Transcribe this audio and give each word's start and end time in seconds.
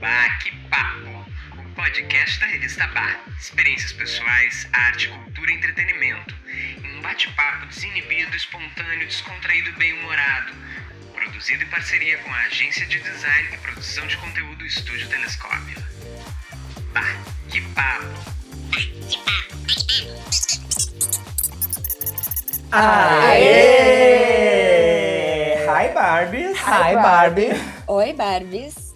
Baque-Papo, 0.00 1.26
o 1.58 1.74
podcast 1.74 2.40
da 2.40 2.46
revista 2.46 2.86
Bar. 2.86 3.20
Experiências 3.38 3.92
pessoais, 3.92 4.66
arte, 4.72 5.08
cultura 5.08 5.50
e 5.50 5.54
entretenimento. 5.54 6.34
Em 6.82 6.96
um 6.96 7.02
bate-papo 7.02 7.66
desinibido, 7.66 8.34
espontâneo, 8.34 9.06
descontraído 9.06 9.68
e 9.68 9.72
bem-humorado. 9.74 10.54
Produzido 11.12 11.64
em 11.64 11.66
parceria 11.66 12.16
com 12.16 12.30
a 12.32 12.44
agência 12.44 12.86
de 12.86 12.98
design 12.98 13.50
e 13.52 13.58
produção 13.58 14.06
de 14.06 14.16
conteúdo 14.16 14.64
Estúdio 14.64 15.06
Telescópio. 15.10 15.76
Baque-Papo. 16.94 18.40
Aê! 22.72 23.50
Hi 25.68 25.92
Barbies! 25.92 26.58
Hi, 26.58 26.94
Barbie. 26.94 27.50
Oi, 27.86 28.12
Barbies. 28.14 28.89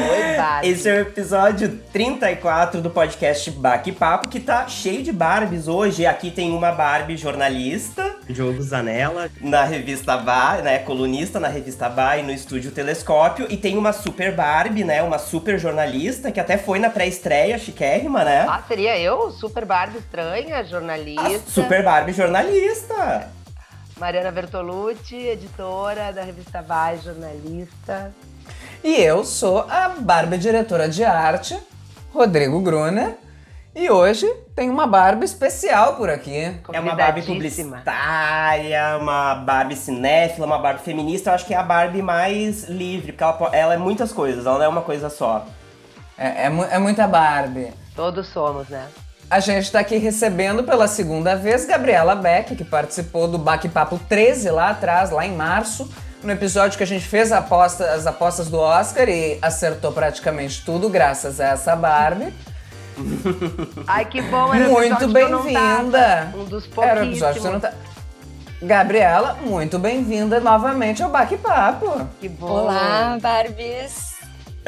Oi, 0.00 0.36
Barbie. 0.36 0.68
Esse 0.68 0.88
é 0.88 0.94
o 0.94 1.00
episódio 1.00 1.78
34 1.92 2.80
do 2.80 2.88
podcast 2.88 3.50
Baque 3.50 3.92
Papo, 3.92 4.28
que 4.28 4.40
tá 4.40 4.66
cheio 4.66 5.02
de 5.02 5.12
Barbies 5.12 5.68
hoje. 5.68 6.06
Aqui 6.06 6.30
tem 6.30 6.52
uma 6.52 6.72
Barbie 6.72 7.16
jornalista, 7.16 8.16
Diogo 8.28 8.62
Zanella, 8.62 9.28
na 9.40 9.64
revista 9.64 10.16
Bá, 10.16 10.56
né, 10.62 10.78
colunista 10.78 11.38
na 11.38 11.48
revista 11.48 11.88
Bá 11.88 12.16
e 12.16 12.22
no 12.22 12.32
estúdio 12.32 12.70
Telescópio. 12.70 13.46
E 13.50 13.56
tem 13.56 13.76
uma 13.76 13.92
super 13.92 14.34
Barbie, 14.34 14.84
né, 14.84 15.02
uma 15.02 15.18
super 15.18 15.58
jornalista, 15.58 16.32
que 16.32 16.40
até 16.40 16.56
foi 16.56 16.78
na 16.78 16.88
pré-estreia, 16.88 17.58
chiquérrima, 17.58 18.24
né? 18.24 18.46
Ah, 18.48 18.62
seria 18.66 18.98
eu? 18.98 19.30
Super 19.30 19.66
Barbie 19.66 19.98
estranha, 19.98 20.64
jornalista. 20.64 21.26
A 21.26 21.38
super 21.50 21.84
Barbie 21.84 22.12
jornalista. 22.12 23.28
Mariana 23.98 24.30
Bertolucci, 24.30 25.16
editora 25.16 26.10
da 26.10 26.22
revista 26.22 26.62
Vai, 26.62 26.96
jornalista. 26.98 28.14
E 28.82 28.94
eu 28.96 29.24
sou 29.24 29.66
a 29.68 29.90
Barbie 29.98 30.38
diretora 30.38 30.88
de 30.88 31.04
arte, 31.04 31.58
Rodrigo 32.14 32.60
Gruner. 32.60 33.14
E 33.74 33.90
hoje 33.90 34.26
tem 34.56 34.70
uma 34.70 34.86
Barbie 34.86 35.26
especial 35.26 35.96
por 35.96 36.08
aqui. 36.08 36.58
É 36.72 36.80
uma 36.80 36.94
Barbie 36.94 37.22
publicitária, 37.22 38.96
uma 38.98 39.34
Barbie 39.34 39.76
cinéfila, 39.76 40.46
uma 40.46 40.58
Barbie 40.58 40.82
feminista. 40.82 41.30
Eu 41.30 41.34
acho 41.34 41.46
que 41.46 41.52
é 41.52 41.58
a 41.58 41.62
Barbie 41.62 42.00
mais 42.00 42.64
livre, 42.70 43.12
porque 43.12 43.22
ela, 43.22 43.50
ela 43.52 43.74
é 43.74 43.78
muitas 43.78 44.12
coisas, 44.12 44.46
ela 44.46 44.56
não 44.56 44.64
é 44.64 44.68
uma 44.68 44.82
coisa 44.82 45.10
só. 45.10 45.44
É, 46.16 46.46
é 46.46 46.52
é 46.70 46.78
muita 46.78 47.06
Barbie. 47.06 47.72
Todos 47.94 48.28
somos, 48.28 48.68
né? 48.68 48.86
A 49.30 49.40
gente 49.40 49.64
está 49.64 49.80
aqui 49.80 49.98
recebendo 49.98 50.64
pela 50.64 50.88
segunda 50.88 51.36
vez 51.36 51.66
Gabriela 51.66 52.16
Beck, 52.16 52.56
que 52.56 52.64
participou 52.64 53.28
do 53.28 53.38
Baque 53.38 53.68
Papo 53.68 54.00
13 54.08 54.50
lá 54.50 54.70
atrás, 54.70 55.10
lá 55.10 55.24
em 55.24 55.36
março, 55.36 55.88
no 56.22 56.30
episódio 56.32 56.76
que 56.76 56.84
a 56.84 56.86
gente 56.86 57.04
fez 57.06 57.32
a 57.32 57.38
aposta- 57.38 57.92
as 57.92 58.06
apostas 58.06 58.48
do 58.48 58.58
Oscar 58.58 59.08
e 59.08 59.38
acertou 59.40 59.92
praticamente 59.92 60.64
tudo 60.64 60.88
graças 60.88 61.40
a 61.40 61.48
essa 61.48 61.74
Barbie. 61.76 62.32
Ai, 63.86 64.04
que 64.04 64.20
bom, 64.22 64.52
era 64.52 64.68
o 64.68 64.72
Muito 64.72 65.08
bem-vinda! 65.08 66.32
Um 66.34 66.44
dos 66.44 66.66
pouquíssimos. 66.66 66.78
Era 66.78 67.00
o 67.00 67.04
episódio 67.04 67.34
que 67.34 67.40
você 67.40 67.52
não 67.52 67.60
tá. 67.60 67.72
Gabriela, 68.62 69.38
muito 69.42 69.78
bem-vinda 69.78 70.38
novamente 70.38 71.02
ao 71.02 71.08
Baque 71.10 71.38
Papo. 71.38 72.06
Que 72.20 72.28
bom. 72.28 72.46
Olá, 72.46 73.16
Barbies. 73.20 74.16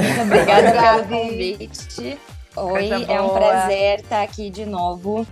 Muito 0.01 0.23
obrigada 0.23 0.73
pelo 1.03 1.21
convite. 1.21 2.19
Oi, 2.57 2.91
é 3.09 3.21
um 3.21 3.29
prazer 3.31 4.01
estar 4.01 4.23
aqui 4.23 4.49
de 4.49 4.65
novo. 4.65 5.27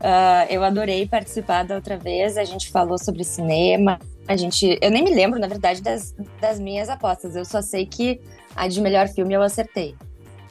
Ah, 0.00 0.46
eu 0.48 0.62
adorei 0.62 1.08
participar 1.08 1.64
da 1.64 1.74
outra 1.74 1.96
vez. 1.96 2.36
A 2.38 2.44
gente 2.44 2.70
falou 2.70 2.98
sobre 2.98 3.24
cinema. 3.24 3.98
A 4.26 4.36
gente, 4.36 4.78
eu 4.80 4.90
nem 4.90 5.04
me 5.04 5.14
lembro, 5.14 5.38
na 5.38 5.46
verdade, 5.46 5.82
das, 5.82 6.14
das 6.40 6.58
minhas 6.58 6.88
apostas. 6.88 7.36
Eu 7.36 7.44
só 7.44 7.60
sei 7.60 7.84
que 7.84 8.20
a 8.56 8.66
de 8.68 8.80
melhor 8.80 9.08
filme 9.08 9.34
eu 9.34 9.42
acertei. 9.42 9.94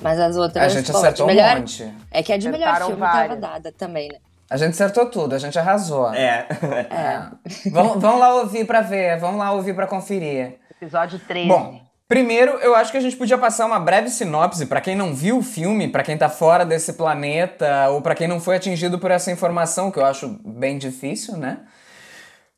Mas 0.01 0.19
as 0.19 0.35
outras. 0.35 0.65
A 0.65 0.69
gente 0.69 0.91
bom, 0.91 0.97
acertou 0.97 1.25
de 1.25 1.31
um 1.31 1.35
melhor, 1.35 1.57
monte. 1.57 1.93
É 2.11 2.21
que 2.21 2.33
a 2.33 2.37
de 2.37 2.49
melhor 2.49 2.67
Acertaram 2.67 2.87
filme 2.87 3.05
estava 3.05 3.27
várias. 3.27 3.39
dada 3.39 3.71
também, 3.71 4.09
né? 4.09 4.17
A 4.49 4.57
gente 4.57 4.71
acertou 4.71 5.05
tudo, 5.07 5.33
a 5.33 5.39
gente 5.39 5.57
arrasou. 5.57 6.13
É. 6.13 6.45
É. 6.91 7.69
Vamos, 7.71 7.99
vamos 8.01 8.19
lá 8.19 8.35
ouvir 8.35 8.65
pra 8.65 8.81
ver, 8.81 9.17
vamos 9.17 9.39
lá 9.39 9.51
ouvir 9.51 9.73
pra 9.73 9.87
conferir. 9.87 10.59
Episódio 10.79 11.19
13. 11.19 11.47
Bom, 11.47 11.81
primeiro 12.07 12.51
eu 12.59 12.75
acho 12.75 12.91
que 12.91 12.97
a 12.97 13.01
gente 13.01 13.15
podia 13.15 13.37
passar 13.37 13.65
uma 13.65 13.79
breve 13.79 14.09
sinopse 14.09 14.65
pra 14.65 14.81
quem 14.81 14.95
não 14.95 15.15
viu 15.15 15.39
o 15.39 15.41
filme, 15.41 15.87
pra 15.87 16.03
quem 16.03 16.17
tá 16.17 16.29
fora 16.29 16.65
desse 16.65 16.93
planeta 16.93 17.89
ou 17.89 18.01
pra 18.01 18.13
quem 18.13 18.27
não 18.27 18.39
foi 18.39 18.57
atingido 18.57 18.99
por 18.99 19.09
essa 19.09 19.31
informação, 19.31 19.89
que 19.89 19.97
eu 19.97 20.05
acho 20.05 20.37
bem 20.45 20.77
difícil, 20.77 21.37
né? 21.37 21.59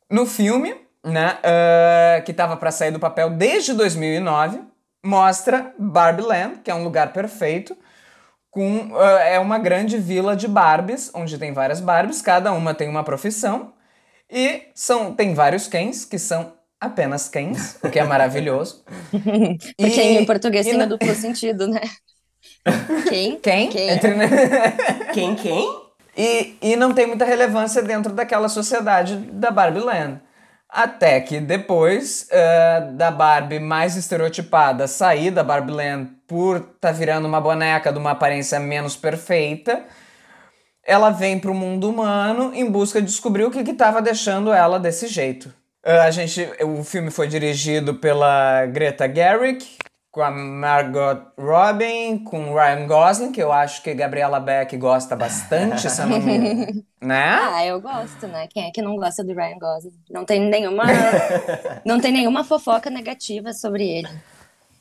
No 0.09 0.25
filme, 0.25 0.75
né, 1.05 1.39
ah, 1.43 2.21
que 2.23 2.33
tava 2.33 2.57
pra 2.57 2.71
sair 2.71 2.91
do 2.91 2.99
papel 2.99 3.29
desde 3.31 3.73
2009, 3.73 4.61
mostra 5.05 5.73
Barbie 5.79 6.23
Land, 6.23 6.59
que 6.63 6.71
é 6.71 6.75
um 6.75 6.83
lugar 6.83 7.13
perfeito, 7.13 7.77
com 8.51 8.91
ah, 8.97 9.19
é 9.21 9.39
uma 9.39 9.59
grande 9.59 9.97
vila 9.97 10.35
de 10.35 10.47
Barbies, 10.47 11.11
onde 11.13 11.37
tem 11.37 11.53
várias 11.53 11.79
Barbies, 11.81 12.21
cada 12.21 12.51
uma 12.53 12.73
tem 12.73 12.89
uma 12.89 13.03
profissão 13.03 13.73
e 14.31 14.63
são 14.75 15.13
tem 15.15 15.33
vários 15.33 15.67
Kens 15.67 16.05
que 16.05 16.19
são 16.19 16.53
apenas 16.79 17.29
Kens, 17.29 17.77
o 17.83 17.89
que 17.89 17.99
é 17.99 18.03
maravilhoso. 18.05 18.83
Porque 19.79 20.01
E- 20.01 20.17
em 20.17 20.25
português 20.25 20.67
e 20.67 20.69
tem 20.71 20.79
na- 20.79 20.85
duplo 20.85 21.13
sentido, 21.15 21.67
né? 21.67 21.81
Quem? 23.09 23.39
Quem? 23.39 23.69
Quem? 23.69 23.89
Entre- 23.89 24.15
Quem, 25.13 25.35
quem? 25.35 25.67
e, 26.17 26.57
e 26.61 26.75
não 26.75 26.93
tem 26.93 27.07
muita 27.07 27.25
relevância 27.25 27.81
dentro 27.81 28.13
daquela 28.13 28.49
sociedade 28.49 29.15
da 29.17 29.51
Barbie 29.51 29.79
Land. 29.79 30.21
Até 30.75 31.21
que 31.21 31.39
depois 31.39 32.27
eh, 32.29 32.89
da 32.95 33.09
Barbie 33.09 33.61
mais 33.61 33.95
estereotipada 33.95 34.89
sair 34.89 35.31
da 35.31 35.41
Barbie 35.41 35.71
Land 35.71 36.11
por 36.27 36.59
tá 36.81 36.91
virando 36.91 37.25
uma 37.25 37.39
boneca 37.39 37.93
de 37.93 37.97
uma 37.97 38.11
aparência 38.11 38.59
menos 38.59 38.97
perfeita, 38.97 39.85
ela 40.85 41.11
vem 41.11 41.39
pro 41.39 41.53
mundo 41.53 41.89
humano 41.89 42.51
em 42.53 42.69
busca 42.69 42.99
de 42.99 43.07
descobrir 43.07 43.45
o 43.45 43.51
que 43.51 43.59
estava 43.59 44.01
deixando 44.01 44.51
ela 44.51 44.77
desse 44.77 45.07
jeito. 45.07 45.49
Eh, 45.81 45.97
a 45.97 46.11
gente, 46.11 46.45
o 46.61 46.83
filme 46.83 47.09
foi 47.09 47.29
dirigido 47.29 47.95
pela 47.95 48.65
Greta 48.65 49.07
Gerwig, 49.07 49.65
com 50.15 50.21
a 50.21 50.31
Margot 50.31 51.27
Robin, 51.37 52.23
com 52.23 52.53
o 52.53 52.55
Ryan 52.55 52.87
Gosling, 52.87 53.31
que 53.33 53.43
eu 53.43 53.51
acho 53.51 53.83
que 53.83 53.93
Gabriela 53.93 54.39
Beck 54.39 54.77
gosta 54.77 55.13
bastante, 55.13 55.89
se 55.89 56.01
eu 56.01 56.07
não 56.07 56.21
me... 56.21 56.85
né? 57.01 57.35
Ah, 57.37 57.65
eu 57.65 57.81
gosto, 57.81 58.25
né? 58.25 58.47
Quem 58.47 58.63
é 58.63 58.71
que 58.71 58.81
não 58.81 58.95
gosta 58.95 59.25
do 59.25 59.33
Ryan 59.33 59.59
Gosling? 59.59 59.99
Não 60.09 60.23
tem 60.23 60.39
nenhuma, 60.39 60.85
não 61.85 61.99
tem 61.99 62.13
nenhuma 62.13 62.45
fofoca 62.45 62.89
negativa 62.89 63.51
sobre 63.51 63.85
ele. 63.89 64.07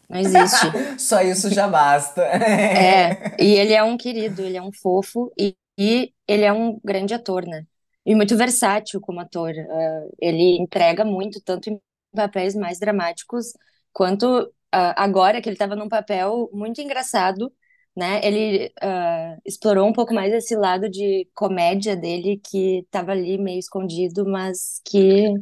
Não 0.09 0.21
existe. 0.21 0.71
Só 1.01 1.21
isso 1.21 1.51
já 1.51 1.67
basta. 1.67 2.23
É, 2.31 3.35
e 3.43 3.55
ele 3.57 3.73
é 3.73 3.83
um 3.83 3.97
querido, 3.97 4.41
ele 4.41 4.57
é 4.57 4.63
um 4.63 4.73
fofo 4.73 5.33
e, 5.37 5.57
e 5.77 6.13
ele 6.29 6.45
é 6.45 6.53
um 6.53 6.79
grande 6.85 7.13
ator, 7.13 7.45
né? 7.45 7.67
E 8.07 8.15
muito 8.15 8.37
versátil 8.37 9.01
como 9.01 9.19
ator. 9.19 9.51
Ah, 9.51 10.07
ele 10.21 10.59
entrega 10.61 11.05
muito, 11.05 11.41
tanto 11.41 11.71
em 11.71 11.81
papéis 12.15 12.55
mais 12.55 12.79
dramáticos, 12.79 13.47
quanto 13.93 14.49
ah, 14.75 14.95
agora 15.05 15.41
que 15.41 15.49
ele 15.49 15.55
estava 15.55 15.77
num 15.77 15.89
papel 15.89 16.51
muito 16.53 16.81
engraçado, 16.81 17.53
né? 17.97 18.21
Ele 18.25 18.73
ah, 18.83 19.37
explorou 19.45 19.87
um 19.89 19.93
pouco 19.93 20.15
mais 20.15 20.33
esse 20.33 20.57
lado 20.57 20.91
de 20.91 21.29
comédia 21.35 21.97
dele, 21.97 22.41
que 22.45 22.81
estava 22.81 23.13
ali 23.13 23.39
meio 23.39 23.59
escondido, 23.59 24.27
mas 24.27 24.81
que 24.85 25.33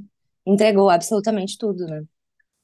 entregou 0.47 0.91
absolutamente 0.91 1.57
tudo, 1.59 1.87
né? 1.87 2.03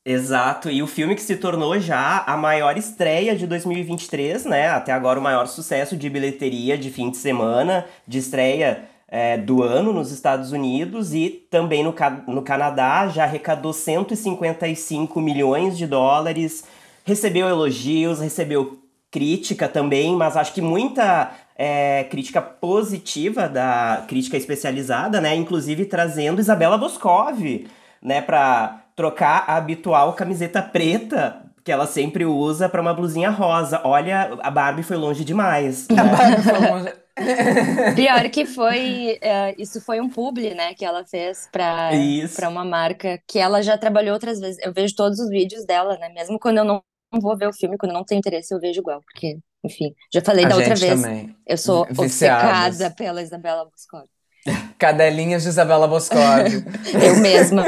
Exato, 0.04 0.70
e 0.70 0.82
o 0.82 0.86
filme 0.86 1.14
que 1.14 1.20
se 1.20 1.36
tornou 1.36 1.78
já 1.78 2.20
a 2.24 2.34
maior 2.36 2.78
estreia 2.78 3.36
de 3.36 3.46
2023, 3.46 4.46
né? 4.46 4.68
Até 4.68 4.90
agora 4.90 5.20
o 5.20 5.22
maior 5.22 5.46
sucesso 5.46 5.96
de 5.98 6.08
bilheteria 6.08 6.78
de 6.78 6.90
fim 6.90 7.10
de 7.10 7.18
semana, 7.18 7.86
de 8.06 8.16
estreia 8.18 8.88
é, 9.08 9.38
do 9.38 9.62
ano 9.62 9.92
nos 9.92 10.12
Estados 10.12 10.52
Unidos 10.52 11.14
e 11.14 11.30
também 11.50 11.82
no, 11.82 11.94
no 12.26 12.42
Canadá, 12.42 13.08
já 13.08 13.24
arrecadou 13.24 13.72
155 13.72 15.20
milhões 15.20 15.78
de 15.78 15.86
dólares, 15.86 16.64
recebeu 17.04 17.48
elogios, 17.48 18.20
recebeu 18.20 18.78
crítica 19.10 19.66
também, 19.66 20.14
mas 20.14 20.36
acho 20.36 20.52
que 20.52 20.60
muita 20.60 21.32
é, 21.56 22.04
crítica 22.04 22.42
positiva 22.42 23.48
da 23.48 24.04
crítica 24.06 24.36
especializada, 24.36 25.20
né? 25.20 25.34
Inclusive 25.34 25.86
trazendo 25.86 26.40
Isabela 26.40 26.76
Boscov, 26.76 27.66
né? 28.02 28.20
Pra 28.20 28.82
trocar 28.94 29.44
a 29.46 29.56
habitual 29.56 30.12
camiseta 30.12 30.60
preta 30.60 31.42
que 31.64 31.72
ela 31.72 31.86
sempre 31.86 32.24
usa 32.24 32.68
pra 32.68 32.80
uma 32.80 32.94
blusinha 32.94 33.30
rosa. 33.30 33.80
Olha, 33.84 34.38
a 34.42 34.50
Barbie 34.50 34.82
foi 34.82 34.96
longe 34.96 35.24
demais. 35.24 35.86
A 35.90 36.04
Barbie 36.04 36.42
foi 36.42 36.58
longe. 36.70 36.92
Pior 37.94 38.28
que 38.30 38.46
foi, 38.46 39.18
é, 39.20 39.54
isso 39.58 39.80
foi 39.80 40.00
um 40.00 40.08
publi, 40.08 40.54
né, 40.54 40.74
que 40.74 40.84
ela 40.84 41.04
fez 41.04 41.48
pra, 41.52 41.94
Isso. 41.94 42.36
pra 42.36 42.48
uma 42.48 42.64
marca 42.64 43.20
que 43.26 43.38
ela 43.38 43.62
já 43.62 43.76
trabalhou 43.76 44.14
outras 44.14 44.40
vezes. 44.40 44.58
Eu 44.64 44.72
vejo 44.72 44.94
todos 44.94 45.18
os 45.18 45.28
vídeos 45.28 45.64
dela, 45.64 45.96
né, 45.98 46.08
mesmo 46.10 46.38
quando 46.38 46.58
eu 46.58 46.64
não 46.64 46.82
vou 47.20 47.36
ver 47.36 47.48
o 47.48 47.52
filme, 47.52 47.76
quando 47.78 47.92
eu 47.92 47.98
não 47.98 48.04
tenho 48.04 48.18
interesse, 48.18 48.54
eu 48.54 48.60
vejo 48.60 48.80
igual, 48.80 49.00
porque, 49.02 49.38
enfim, 49.64 49.94
já 50.12 50.20
falei 50.22 50.44
A 50.44 50.48
da 50.48 50.56
outra 50.56 50.74
vez, 50.74 51.00
também. 51.00 51.34
eu 51.46 51.56
sou 51.58 51.86
Viciadas. 51.90 52.76
obcecada 52.76 52.90
pela 52.94 53.22
Isabela 53.22 53.64
Boscov. 53.64 54.06
Cadelinhas 54.78 55.42
de 55.42 55.48
Isabela 55.48 55.88
Boscov. 55.88 56.46
Eu 57.02 57.16
mesma. 57.16 57.64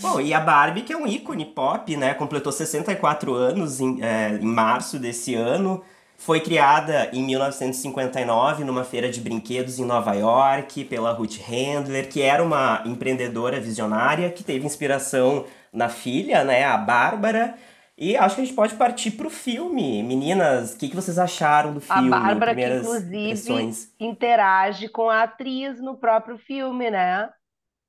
Bom, 0.00 0.20
e 0.20 0.32
a 0.32 0.40
Barbie, 0.40 0.82
que 0.82 0.92
é 0.92 0.96
um 0.96 1.06
ícone 1.06 1.44
pop, 1.46 1.96
né? 1.96 2.14
Completou 2.14 2.52
64 2.52 3.34
anos 3.34 3.80
em, 3.80 4.02
é, 4.02 4.36
em 4.36 4.44
março 4.44 4.98
desse 4.98 5.34
ano. 5.34 5.82
Foi 6.16 6.40
criada 6.40 7.10
em 7.12 7.22
1959 7.22 8.64
numa 8.64 8.84
feira 8.84 9.10
de 9.10 9.20
brinquedos 9.20 9.78
em 9.78 9.84
Nova 9.84 10.14
York 10.14 10.84
pela 10.84 11.12
Ruth 11.12 11.38
Handler, 11.46 12.08
que 12.08 12.22
era 12.22 12.42
uma 12.42 12.82
empreendedora 12.86 13.60
visionária 13.60 14.30
que 14.30 14.42
teve 14.42 14.64
inspiração 14.64 15.44
na 15.72 15.88
filha, 15.88 16.44
né, 16.44 16.64
a 16.64 16.76
Bárbara. 16.78 17.54
E 17.96 18.16
acho 18.16 18.36
que 18.36 18.42
a 18.42 18.44
gente 18.44 18.54
pode 18.56 18.74
partir 18.74 19.12
pro 19.12 19.28
filme. 19.30 20.02
Meninas, 20.02 20.72
o 20.74 20.78
que, 20.78 20.88
que 20.88 20.96
vocês 20.96 21.18
acharam 21.18 21.72
do 21.74 21.82
A 21.88 21.94
filme? 21.94 22.10
Bárbara, 22.10 22.54
que 22.54 22.62
Primeiras 22.62 22.82
inclusive 22.82 23.16
impressões. 23.16 23.88
interage 24.00 24.88
com 24.88 25.10
a 25.10 25.22
atriz 25.24 25.80
no 25.80 25.96
próprio 25.96 26.38
filme, 26.38 26.90
né? 26.90 27.28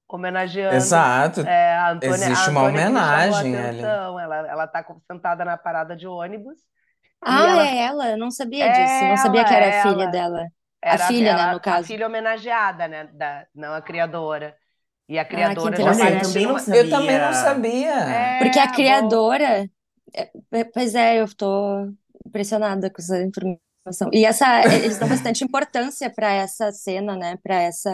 Homenageando. 0.07 0.75
Exato. 0.75 1.41
É, 1.41 1.75
a 1.77 1.91
Antônia, 1.91 2.15
Existe 2.25 2.49
a 2.49 2.51
uma 2.51 2.61
Antônia 2.61 2.91
que 2.91 2.99
a 2.99 3.07
homenagem 3.07 3.55
ali. 3.57 3.83
atenção. 3.83 4.19
Ela, 4.19 4.35
ela 4.47 4.67
tá 4.67 4.85
sentada 5.11 5.43
na 5.43 5.57
parada 5.57 5.95
de 5.95 6.07
ônibus. 6.07 6.57
E 7.27 7.31
Ah, 7.31 7.47
ela- 7.47 7.63
é 7.63 7.77
ela? 7.77 8.09
Eu 8.11 8.17
não 8.17 8.31
sabia 8.31 8.65
É 8.65 8.71
disso. 8.71 9.05
Não 9.05 9.17
sabia 9.17 9.43
que 9.45 9.53
era 9.53 9.69
a 9.69 9.71
filha 9.73 10.07
ela. 10.07 10.11
dela. 10.11 10.47
Era 10.81 11.07
filha, 11.07 11.33
né, 11.35 11.45
no 11.47 11.59
caso. 11.59 11.81
A 11.81 11.87
filha 11.87 12.07
homenageada, 12.07 12.87
né? 12.87 13.05
Da, 13.07 13.47
não 13.55 13.73
a 13.73 13.81
criadora. 13.81 14.57
E 15.09 15.17
a 15.19 15.25
Ah, 15.31 15.55
que 15.55 15.61
criadora 15.61 15.77
já 15.79 15.91
interessante. 15.93 16.05
Olha, 16.05 16.15
eu 16.15 16.21
também 16.21 16.43
não 16.43 16.51
numa- 16.53 16.59
sabia. 16.59 16.81
Eu 16.83 16.89
também 16.89 17.19
não 17.19 17.33
sabia. 17.33 17.91
É, 17.91 18.37
Porque 18.37 18.59
a 18.59 18.71
criadora. 18.71 19.69
é, 20.13 20.31
Pois 20.73 20.95
é, 20.95 21.21
eu 21.21 21.27
tô 21.35 21.87
impressionada 22.25 22.89
com 22.89 23.01
essa 23.01 23.21
informação. 23.21 24.09
E 24.13 24.25
essa, 24.25 24.63
eles 24.73 24.97
dão 24.99 25.07
bastante 25.09 25.43
importância 25.43 26.09
para 26.09 26.31
essa 26.33 26.71
cena, 26.71 27.15
né? 27.15 27.37
Para 27.43 27.55
essa, 27.61 27.89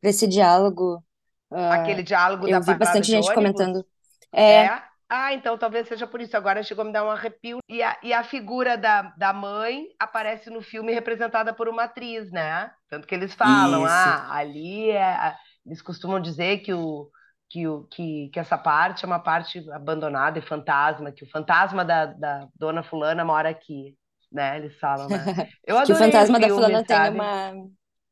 para 0.00 0.10
esse 0.10 0.26
diálogo. 0.26 1.04
Ah, 1.50 1.74
Aquele 1.74 2.02
diálogo 2.02 2.46
eu 2.46 2.48
da 2.48 2.60
vi 2.60 2.66
parada 2.66 2.78
bastante 2.78 3.06
de 3.06 3.12
gente 3.12 3.26
ônibus. 3.26 3.34
comentando. 3.34 3.86
É, 4.32 4.66
É? 4.66 4.89
Ah, 5.10 5.34
então 5.34 5.58
talvez 5.58 5.88
seja 5.88 6.06
por 6.06 6.20
isso. 6.20 6.36
Agora 6.36 6.62
chegou 6.62 6.82
a 6.82 6.84
me 6.86 6.92
dar 6.92 7.04
um 7.04 7.10
arrepio. 7.10 7.58
E 7.68 7.82
a, 7.82 7.98
e 8.02 8.12
a 8.12 8.22
figura 8.22 8.78
da, 8.78 9.02
da 9.16 9.32
mãe 9.32 9.86
aparece 9.98 10.48
no 10.50 10.62
filme 10.62 10.92
representada 10.92 11.52
por 11.52 11.68
uma 11.68 11.84
atriz, 11.84 12.30
né? 12.30 12.70
Tanto 12.88 13.06
que 13.08 13.14
eles 13.14 13.34
falam, 13.34 13.84
Isso. 13.84 13.92
ah, 13.92 14.32
ali 14.36 14.90
é. 14.90 15.34
Eles 15.66 15.82
costumam 15.82 16.20
dizer 16.20 16.58
que, 16.58 16.72
o, 16.72 17.10
que, 17.48 17.66
o, 17.66 17.84
que, 17.90 18.30
que 18.32 18.38
essa 18.38 18.56
parte 18.56 19.04
é 19.04 19.06
uma 19.06 19.18
parte 19.18 19.58
abandonada 19.72 20.38
e 20.38 20.42
fantasma, 20.42 21.10
que 21.12 21.24
o 21.24 21.30
fantasma 21.30 21.84
da, 21.84 22.06
da 22.06 22.46
dona 22.54 22.82
Fulana 22.82 23.24
mora 23.24 23.48
aqui, 23.48 23.96
né? 24.30 24.58
Eles 24.58 24.78
falam, 24.78 25.08
né? 25.08 25.24
Eu 25.66 25.76
que 25.82 25.92
o 25.92 25.96
adorei 25.96 25.96
fantasma 25.96 26.38
da 26.38 26.46
filme, 26.46 26.62
fulana 26.62 26.84
tem 26.84 26.96
sabe? 26.96 27.16
uma, 27.16 27.52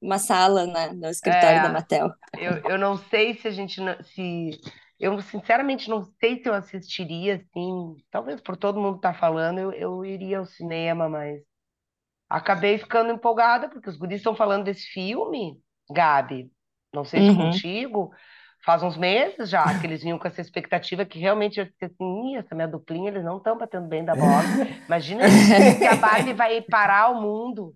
uma 0.00 0.18
sala, 0.18 0.66
né? 0.66 0.92
No 0.92 1.08
escritório 1.08 1.58
É. 1.58 1.62
da 1.62 1.68
Mattel. 1.68 2.12
Eu, 2.36 2.52
eu 2.64 2.78
não 2.78 2.96
sei 2.96 3.34
se 3.34 3.48
a 3.48 3.50
gente 3.50 3.80
se 4.14 4.50
eu 5.00 5.20
sinceramente 5.22 5.88
não 5.90 6.02
sei 6.20 6.42
se 6.42 6.48
eu 6.48 6.54
assistiria 6.54 7.36
assim, 7.36 7.96
talvez 8.10 8.40
por 8.40 8.56
todo 8.56 8.80
mundo 8.80 8.96
estar 8.96 9.14
falando, 9.14 9.58
eu, 9.60 9.72
eu 9.72 10.04
iria 10.04 10.38
ao 10.38 10.46
cinema, 10.46 11.08
mas 11.08 11.42
acabei 12.28 12.78
ficando 12.78 13.12
empolgada 13.12 13.68
porque 13.68 13.88
os 13.88 13.96
guris 13.96 14.18
estão 14.18 14.34
falando 14.36 14.64
desse 14.64 14.86
filme, 14.88 15.60
Gabi. 15.90 16.50
Não 16.92 17.04
sei 17.04 17.22
se 17.22 17.30
Uhum. 17.30 17.32
contigo, 17.32 18.10
faz 18.64 18.82
uns 18.82 18.96
meses 18.96 19.50
já 19.50 19.74
que 19.74 19.86
eles 19.86 20.02
vinham 20.02 20.18
com 20.18 20.28
essa 20.28 20.40
expectativa 20.40 21.04
que 21.06 21.18
realmente 21.18 21.58
eu 21.60 21.66
disse 21.66 21.84
assim, 21.86 22.32
"Ih, 22.34 22.36
essa 22.38 22.54
minha 22.54 22.68
duplinha, 22.68 23.10
eles 23.10 23.24
não 23.24 23.38
estão 23.38 23.56
batendo 23.58 23.88
bem 23.88 24.04
da 24.04 24.16
bola. 24.16 24.50
Imagina 24.88 25.30
que 25.80 25.86
a 25.86 25.94
Barbie 25.96 26.34
vai 26.34 26.60
parar 26.62 27.10
o 27.10 27.20
mundo. 27.20 27.74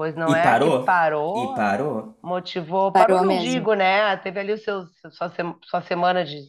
Pois 0.00 0.16
não 0.16 0.30
E 0.34 0.38
é 0.38 0.42
parou? 0.42 0.80
que 0.80 0.86
parou. 0.86 1.52
E 1.52 1.56
parou. 1.56 2.14
Motivou, 2.22 2.90
Parou 2.90 3.06
parou, 3.18 3.20
não 3.20 3.34
mesmo. 3.34 3.50
digo, 3.50 3.74
né? 3.74 4.16
Teve 4.16 4.40
ali 4.40 4.54
o 4.54 4.56
seu, 4.58 4.86
sua, 5.10 5.28
sem- 5.28 5.54
sua 5.62 5.82
semana 5.82 6.24
de 6.24 6.40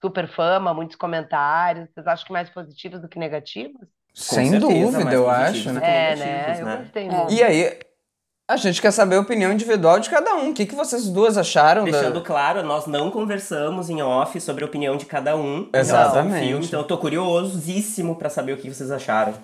super 0.00 0.28
fama, 0.28 0.72
muitos 0.72 0.94
comentários. 0.94 1.88
Vocês 1.92 2.06
acham 2.06 2.26
que 2.28 2.32
mais 2.32 2.48
positivos 2.48 3.00
do 3.00 3.08
que 3.08 3.18
negativos? 3.18 3.88
Sem 4.14 4.50
certeza, 4.50 4.70
dúvida, 4.98 5.12
eu 5.12 5.28
acho, 5.28 5.72
né? 5.72 5.80
É, 5.82 6.14
né? 6.14 6.56
Eu 6.60 6.64
né? 6.64 6.76
gostei 6.76 7.08
É. 7.08 7.10
muito. 7.10 7.32
E 7.32 7.42
aí, 7.42 7.76
a 8.48 8.56
gente 8.56 8.80
quer 8.80 8.92
saber 8.92 9.16
a 9.16 9.20
opinião 9.20 9.50
individual 9.52 9.98
de 9.98 10.08
cada 10.08 10.36
um. 10.36 10.50
O 10.50 10.54
que, 10.54 10.64
que 10.64 10.76
vocês 10.76 11.08
duas 11.08 11.36
acharam 11.36 11.84
da... 11.84 11.90
Deixando 11.90 12.20
claro, 12.22 12.62
nós 12.62 12.86
não 12.86 13.10
conversamos 13.10 13.90
em 13.90 14.00
off 14.00 14.40
sobre 14.40 14.62
a 14.62 14.68
opinião 14.68 14.96
de 14.96 15.06
cada 15.06 15.36
um 15.36 15.68
Exatamente. 15.74 16.46
filme, 16.46 16.64
então 16.66 16.78
eu 16.82 16.86
tô 16.86 16.96
curiosíssimo 16.98 18.14
pra 18.14 18.30
saber 18.30 18.52
o 18.52 18.56
que 18.58 18.72
vocês 18.72 18.92
acharam. 18.92 19.34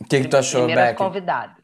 O 0.00 0.04
que, 0.04 0.22
que 0.22 0.26
tu 0.28 0.36
achou, 0.36 0.62
Primeiras 0.64 0.86
Beck? 0.88 0.98
convidadas. 0.98 1.63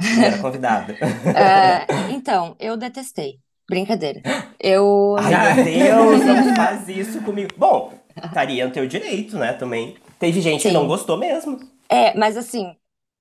Primeira 0.00 0.38
convidada. 0.38 0.96
É, 1.36 2.12
então, 2.12 2.56
eu 2.58 2.76
detestei. 2.76 3.38
Brincadeira. 3.68 4.20
Eu. 4.58 5.16
Ai, 5.18 5.54
meu 5.54 5.64
Deus, 5.64 6.24
não 6.24 6.56
faz 6.56 6.88
isso 6.88 7.22
comigo. 7.22 7.50
Bom, 7.56 7.92
estaria 8.24 8.66
no 8.66 8.72
teu 8.72 8.86
direito, 8.86 9.38
né, 9.38 9.52
também. 9.52 9.96
Teve 10.18 10.40
gente 10.40 10.62
que 10.62 10.68
Sim. 10.68 10.74
não 10.74 10.86
gostou 10.86 11.16
mesmo. 11.16 11.58
É, 11.88 12.16
mas 12.18 12.36
assim, 12.36 12.74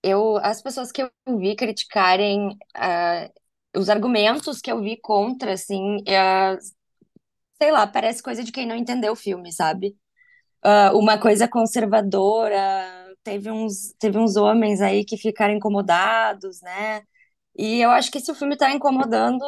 eu, 0.04 0.38
as 0.38 0.62
pessoas 0.62 0.92
que 0.92 1.02
eu 1.04 1.10
vi 1.38 1.56
criticarem 1.56 2.58
ah, 2.76 3.30
os 3.76 3.90
argumentos 3.90 4.60
que 4.60 4.72
eu 4.72 4.82
vi 4.82 4.98
contra, 5.02 5.54
assim, 5.54 5.98
ah, 6.08 6.58
sei 7.62 7.72
lá, 7.72 7.86
parece 7.88 8.24
coisa 8.24 8.44
de 8.44 8.52
quem 8.52 8.66
não 8.66 8.76
entendeu 8.76 9.14
o 9.14 9.16
filme, 9.16 9.52
sabe? 9.52 9.96
Ah, 10.64 10.92
uma 10.94 11.18
coisa 11.18 11.48
conservadora, 11.48 12.99
teve 13.30 13.52
uns, 13.52 13.94
teve 14.00 14.18
uns 14.18 14.36
homens 14.36 14.82
aí 14.82 15.06
que 15.06 15.18
ficaram 15.18 15.54
incomodados, 15.56 16.62
né? 16.62 17.04
E 17.58 17.82
eu 17.82 17.92
acho 17.92 18.12
que 18.12 18.20
se 18.20 18.32
o 18.32 18.36
filme 18.36 18.58
tá 18.58 18.72
incomodando 18.74 19.44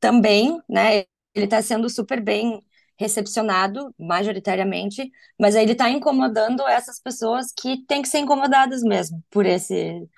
também, 0.00 0.60
né? 0.68 1.04
Ele 1.34 1.46
tá 1.46 1.62
sendo 1.62 1.88
super 1.90 2.20
bem 2.20 2.62
recepcionado, 2.98 3.94
majoritariamente, 3.98 5.10
mas 5.40 5.54
aí 5.54 5.62
ele 5.64 5.74
tá 5.74 5.88
incomodando 5.90 6.66
essas 6.66 7.00
pessoas 7.00 7.52
que 7.56 7.84
têm 7.86 8.02
que 8.02 8.08
ser 8.08 8.18
incomodadas 8.18 8.82
mesmo 8.82 9.22
por 9.30 9.46
esse, 9.46 10.08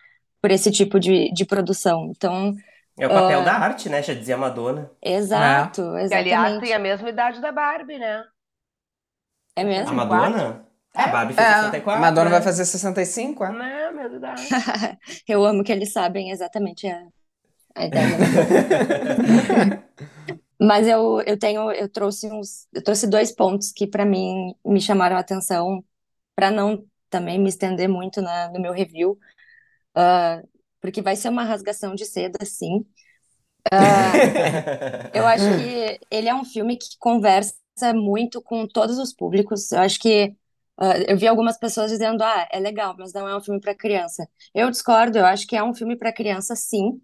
por 0.42 0.50
esse 0.50 0.70
tipo 0.72 1.00
de, 1.00 1.32
de 1.32 1.44
produção. 1.46 2.10
Então, 2.16 2.54
É 2.96 3.06
o 3.06 3.12
papel 3.12 3.42
da 3.42 3.54
arte, 3.54 3.88
né? 3.88 4.00
Já 4.02 4.14
dizia 4.14 4.34
a 4.36 4.38
Madonna. 4.38 4.90
exato, 5.02 5.96
Que, 6.08 6.14
aliás, 6.14 6.56
exatamente. 6.56 6.60
tem 6.60 6.72
a 6.74 6.78
mesma 6.78 7.08
idade 7.10 7.40
da 7.40 7.52
Barbie, 7.52 7.98
né? 7.98 8.24
É 9.54 9.62
A 9.84 9.92
mesmo? 9.92 10.00
Madonna? 10.94 11.08
A 11.08 11.12
Barbie 11.12 11.34
fez 11.34 11.46
É, 11.48 11.54
64. 11.54 12.00
Madonna 12.00 12.24
né? 12.26 12.30
vai 12.30 12.42
fazer 12.42 12.64
65, 12.64 13.44
é? 13.44 13.50
Não 13.52 13.62
é 13.64 13.92
mesma 13.92 14.16
idade. 14.16 14.42
Eu 15.28 15.44
amo 15.44 15.64
que 15.64 15.72
eles 15.72 15.92
sabem 15.92 16.30
exatamente 16.30 16.86
a, 16.86 17.06
a 17.74 17.86
ideia. 17.86 18.16
Mas 20.60 20.86
eu, 20.86 21.20
eu 21.22 21.38
tenho, 21.38 21.72
eu 21.72 21.88
trouxe 21.88 22.30
uns, 22.30 22.66
eu 22.72 22.82
trouxe 22.82 23.06
dois 23.06 23.32
pontos 23.32 23.72
que 23.72 23.86
para 23.86 24.04
mim 24.04 24.54
me 24.64 24.80
chamaram 24.80 25.16
a 25.16 25.20
atenção, 25.20 25.82
para 26.34 26.50
não 26.50 26.84
também 27.10 27.38
me 27.38 27.48
estender 27.48 27.88
muito 27.88 28.22
na, 28.22 28.50
no 28.50 28.60
meu 28.60 28.72
review, 28.72 29.18
ah, 29.94 30.42
porque 30.80 31.02
vai 31.02 31.16
ser 31.16 31.28
uma 31.30 31.44
rasgação 31.44 31.94
de 31.94 32.06
seda, 32.06 32.44
sim. 32.44 32.86
Ah, 33.72 34.30
eu 35.12 35.26
acho 35.26 35.44
que 35.54 36.00
ele 36.10 36.28
é 36.28 36.34
um 36.34 36.44
filme 36.44 36.76
que 36.76 36.88
conversa 36.98 37.54
muito 37.94 38.42
com 38.42 38.66
todos 38.66 38.98
os 38.98 39.12
públicos. 39.14 39.72
Eu 39.72 39.80
acho 39.80 39.98
que 39.98 40.34
ah, 40.80 40.94
eu 41.08 41.16
vi 41.16 41.26
algumas 41.26 41.58
pessoas 41.58 41.90
dizendo, 41.90 42.22
ah, 42.22 42.48
é 42.52 42.58
legal, 42.60 42.94
mas 42.98 43.12
não 43.12 43.28
é 43.28 43.36
um 43.36 43.40
filme 43.42 43.60
para 43.60 43.74
criança. 43.74 44.28
Eu 44.54 44.70
discordo, 44.70 45.18
eu 45.18 45.26
acho 45.26 45.46
que 45.46 45.56
é 45.56 45.62
um 45.62 45.74
filme 45.74 45.96
para 45.96 46.12
criança, 46.12 46.56
sim. 46.56 47.00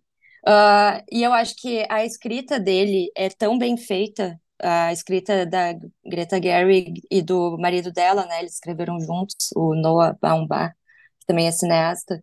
Ah, 0.47 1.03
e 1.11 1.23
eu 1.23 1.33
acho 1.33 1.55
que 1.57 1.87
a 1.91 2.05
escrita 2.05 2.59
dele 2.61 3.11
é 3.17 3.29
tão 3.29 3.59
bem 3.59 3.77
feita, 3.77 4.41
a 4.63 4.93
escrita 4.93 5.45
da 5.47 5.75
Greta 6.05 6.41
Gerwig 6.43 7.03
e 7.11 7.23
do 7.23 7.59
marido 7.59 7.93
dela, 7.93 8.25
né? 8.27 8.41
Eles 8.41 8.55
escreveram 8.55 8.99
juntos, 9.01 9.51
o 9.57 9.75
Noah 9.75 10.17
Baumbach, 10.21 10.75
que 11.21 11.27
também 11.27 11.47
é 11.49 11.53
cineasta. 11.53 12.23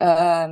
Ah, 0.00 0.48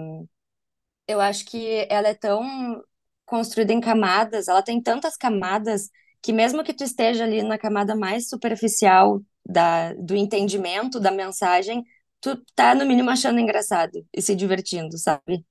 eu 1.06 1.20
acho 1.20 1.44
que 1.46 1.86
ela 1.90 2.08
é 2.08 2.14
tão 2.14 2.82
construída 3.26 3.72
em 3.72 3.80
camadas, 3.80 4.48
ela 4.48 4.62
tem 4.62 4.82
tantas 4.82 5.16
camadas 5.16 5.90
que 6.22 6.32
mesmo 6.32 6.64
que 6.64 6.72
tu 6.74 6.84
esteja 6.84 7.24
ali 7.24 7.42
na 7.42 7.58
camada 7.58 7.94
mais 7.96 8.28
superficial 8.28 9.20
da, 9.46 9.92
do 9.94 10.16
entendimento 10.16 11.00
da 11.00 11.10
mensagem, 11.10 11.84
tu 12.20 12.42
tá 12.54 12.74
no 12.74 12.86
mínimo 12.86 13.10
achando 13.10 13.40
engraçado 13.40 14.06
e 14.12 14.22
se 14.22 14.34
divertindo, 14.34 14.98
sabe? 14.98 15.44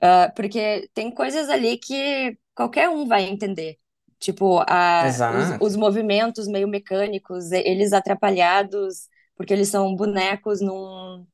Ah, 0.00 0.32
porque 0.34 0.88
tem 0.94 1.10
coisas 1.12 1.48
ali 1.48 1.78
que 1.78 2.38
qualquer 2.54 2.88
um 2.88 3.06
vai 3.06 3.24
entender. 3.24 3.78
Tipo, 4.20 4.60
a, 4.68 5.20
os, 5.28 5.54
os 5.60 5.76
movimentos 5.76 6.48
meio 6.48 6.68
mecânicos, 6.68 7.52
eles 7.52 7.92
atrapalhados, 7.92 9.08
porque 9.36 9.52
eles 9.52 9.68
são 9.68 9.94
bonecos 9.96 10.60
num, 10.60 11.26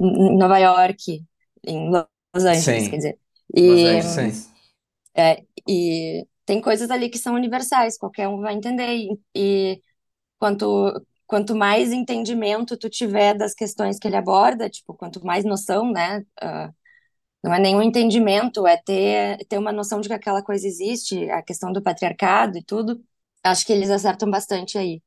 em 0.00 0.36
Nova 0.38 0.58
York, 0.58 1.24
em 1.66 1.90
Los 1.90 2.44
Angeles, 2.44 2.88
Sim. 2.88 2.88
quer 2.88 2.96
dizer. 2.98 3.18
Los 3.64 3.84
E, 3.84 4.00
Angeles. 4.02 4.50
é, 5.14 5.44
e 5.68 6.26
tem 6.44 6.60
coisas 6.60 6.90
ali 6.90 7.08
que 7.10 7.18
são 7.18 7.34
universais, 7.34 7.98
qualquer 7.98 8.28
um 8.28 8.40
vai 8.40 8.54
entender. 8.54 8.88
E, 8.96 9.20
e 9.34 9.82
quanto, 10.38 10.92
quanto 11.26 11.54
mais 11.56 11.92
entendimento 11.92 12.76
tu 12.76 12.88
tiver 12.90 13.34
das 13.34 13.54
questões 13.54 13.98
que 13.98 14.08
ele 14.08 14.16
aborda, 14.16 14.70
tipo, 14.70 14.94
quanto 14.94 15.24
mais 15.26 15.44
noção, 15.44 15.90
né, 15.92 16.24
ah, 16.40 16.72
Não 17.42 17.54
é 17.54 17.60
nenhum 17.60 17.82
entendimento, 17.82 18.66
é 18.66 18.76
ter, 18.76 19.38
ter 19.48 19.58
uma 19.58 19.72
noção 19.72 20.00
de 20.00 20.08
que 20.08 20.14
aquela 20.14 20.42
coisa 20.42 20.66
existe, 20.66 21.30
a 21.30 21.42
questão 21.42 21.72
do 21.72 21.82
patriarcado 21.82 22.58
e 22.58 22.64
tudo. 22.64 23.02
Acho 23.44 23.64
que 23.66 23.72
eles 23.72 23.90
acertam 23.90 24.28
bastante 24.30 24.76
aí, 24.78 25.02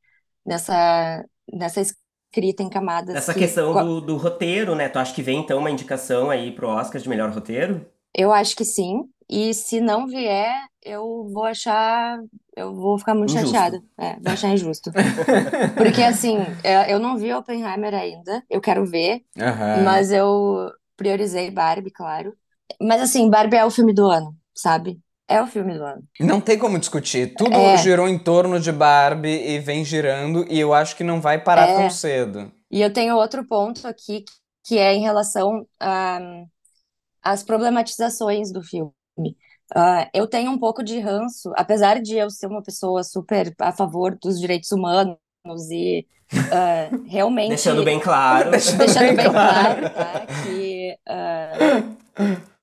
nessa, 0.46 1.26
nessa 1.54 1.82
escrita 1.82 2.64
em 2.64 2.70
camadas. 2.70 3.20
Essa 3.20 3.34
que- 3.34 3.40
questão 3.40 3.76
do, 3.78 4.02
do 4.02 4.18
roteiro, 4.18 4.74
né? 4.76 4.90
Tu 4.90 4.98
acha 5.00 5.14
que 5.14 5.22
vem 5.22 5.40
então 5.40 5.60
uma 5.60 5.70
indicação 5.72 6.30
aí 6.32 6.52
pro 6.52 6.68
Oscar 6.70 7.00
de 7.02 7.08
melhor 7.10 7.30
roteiro? 7.32 7.86
Eu 8.14 8.32
acho 8.32 8.56
que 8.56 8.66
sim. 8.66 9.04
E 9.30 9.54
se 9.54 9.80
não 9.82 10.08
vier, 10.08 10.68
eu 10.84 11.30
vou 11.32 11.44
achar. 11.46 12.20
Eu 12.56 12.74
vou 12.76 12.98
ficar 13.00 13.16
muito 13.16 13.32
Injusto. 13.34 13.48
chateada. 13.56 13.82
É, 13.98 14.16
vou 14.20 14.34
achar 14.34 14.50
injusto. 14.50 14.92
Porque, 15.78 16.02
assim, 16.04 16.38
eu 16.64 16.82
eu 16.96 17.00
não 17.00 17.18
vi 17.18 17.34
Oppenheimer 17.34 17.94
ainda. 17.94 18.44
Eu 18.50 18.62
quero 18.62 18.86
ver. 18.86 19.22
Aham. 19.38 19.84
Mas 19.84 20.12
eu 20.12 20.72
priorizei 20.98 21.50
Barbie, 21.52 21.92
claro. 21.92 22.34
Mas, 22.82 23.02
assim, 23.02 23.30
Barbie 23.30 23.58
é 23.58 23.66
o 23.66 23.72
filme 23.72 23.94
do 23.94 24.06
ano, 24.10 24.36
sabe? 24.54 25.00
É 25.28 25.42
o 25.42 25.48
filme 25.48 25.74
do 25.78 25.84
ano. 25.84 26.04
Não 26.20 26.42
tem 26.42 26.58
como 26.58 26.80
discutir. 26.80 27.34
Tudo 27.36 27.54
É. 27.56 27.78
girou 27.78 28.08
em 28.08 28.18
torno 28.18 28.60
de 28.60 28.72
Barbie 28.72 29.30
e 29.48 29.60
vem 29.60 29.86
girando, 29.86 30.46
e 30.50 30.60
eu 30.60 30.74
acho 30.74 30.96
que 30.96 31.04
não 31.04 31.22
vai 31.22 31.42
parar 31.42 31.70
É. 31.70 31.76
tão 31.76 31.90
cedo. 31.90 32.52
E 32.72 32.82
eu 32.82 32.92
tenho 32.92 33.16
outro 33.16 33.48
ponto 33.48 33.88
aqui, 33.88 34.24
que 34.66 34.78
é 34.78 34.94
em 34.94 35.02
relação 35.02 35.66
às 37.24 37.44
problematizações 37.44 38.52
do 38.52 38.62
filme. 38.64 38.92
Ah, 39.76 40.10
eu 40.14 40.28
tenho 40.28 40.52
um 40.52 40.60
pouco 40.60 40.84
de 40.84 41.00
ranço, 41.00 41.52
apesar 41.56 42.02
de 42.02 42.16
eu 42.18 42.30
ser 42.30 42.48
uma 42.48 42.64
pessoa 42.64 43.04
super 43.04 43.54
a 43.60 43.72
favor 43.72 44.18
dos 44.20 44.40
direitos 44.40 44.72
humanos 44.72 45.18
e 45.72 46.08
ah, 46.52 46.92
realmente 47.06 47.50
Deixando 47.50 47.84
bem 47.84 48.00
claro. 48.00 48.52
deixando 48.78 49.16
bem 49.16 49.32
claro, 49.32 49.88
tá, 49.94 50.28
que 50.42 50.98
ah, 51.08 51.64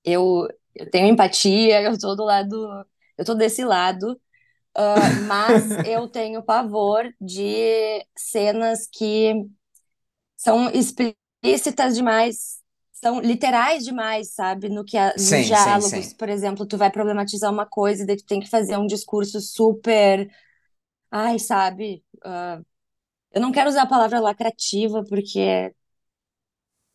eu, 0.04 0.48
eu 0.75 0.90
tenho 0.90 1.08
empatia, 1.08 1.82
eu 1.82 1.98
tô 1.98 2.14
do 2.14 2.25
lado, 2.25 2.86
eu 3.18 3.25
tô 3.25 3.34
desse 3.34 3.64
lado, 3.64 4.20
mas 5.26 5.78
eu 5.84 6.08
tenho 6.08 6.42
pavor 6.42 7.04
de 7.20 8.04
cenas 8.16 8.88
que 8.92 9.34
são 10.36 10.70
explícitas 10.70 11.94
demais, 11.96 12.55
são 13.02 13.20
literais 13.20 13.84
demais, 13.84 14.34
sabe? 14.34 14.68
No 14.68 14.84
que 14.84 14.96
a, 14.98 15.14
nos 15.18 15.44
Sim, 15.44 15.54
sim, 15.54 15.80
diálogos, 15.80 16.12
sim. 16.12 16.14
por 16.14 16.28
exemplo, 16.28 16.66
tu 16.66 16.76
vai 16.78 16.90
problematizar 16.90 17.52
uma 17.52 17.66
coisa 17.66 18.02
e 18.02 18.06
daí 18.06 18.16
tu 18.16 18.26
tem 18.26 18.40
que 18.40 18.48
fazer 18.50 18.76
um 18.78 18.86
discurso 18.86 19.40
super, 19.40 20.30
ai, 21.10 21.38
sabe? 21.38 22.04
Ah, 22.24 22.60
eu 23.32 23.40
não 23.42 23.52
quero 23.52 23.68
usar 23.70 23.82
a 23.84 23.86
palavra 23.88 24.20
lacrativa 24.20 25.04
porque 25.08 25.74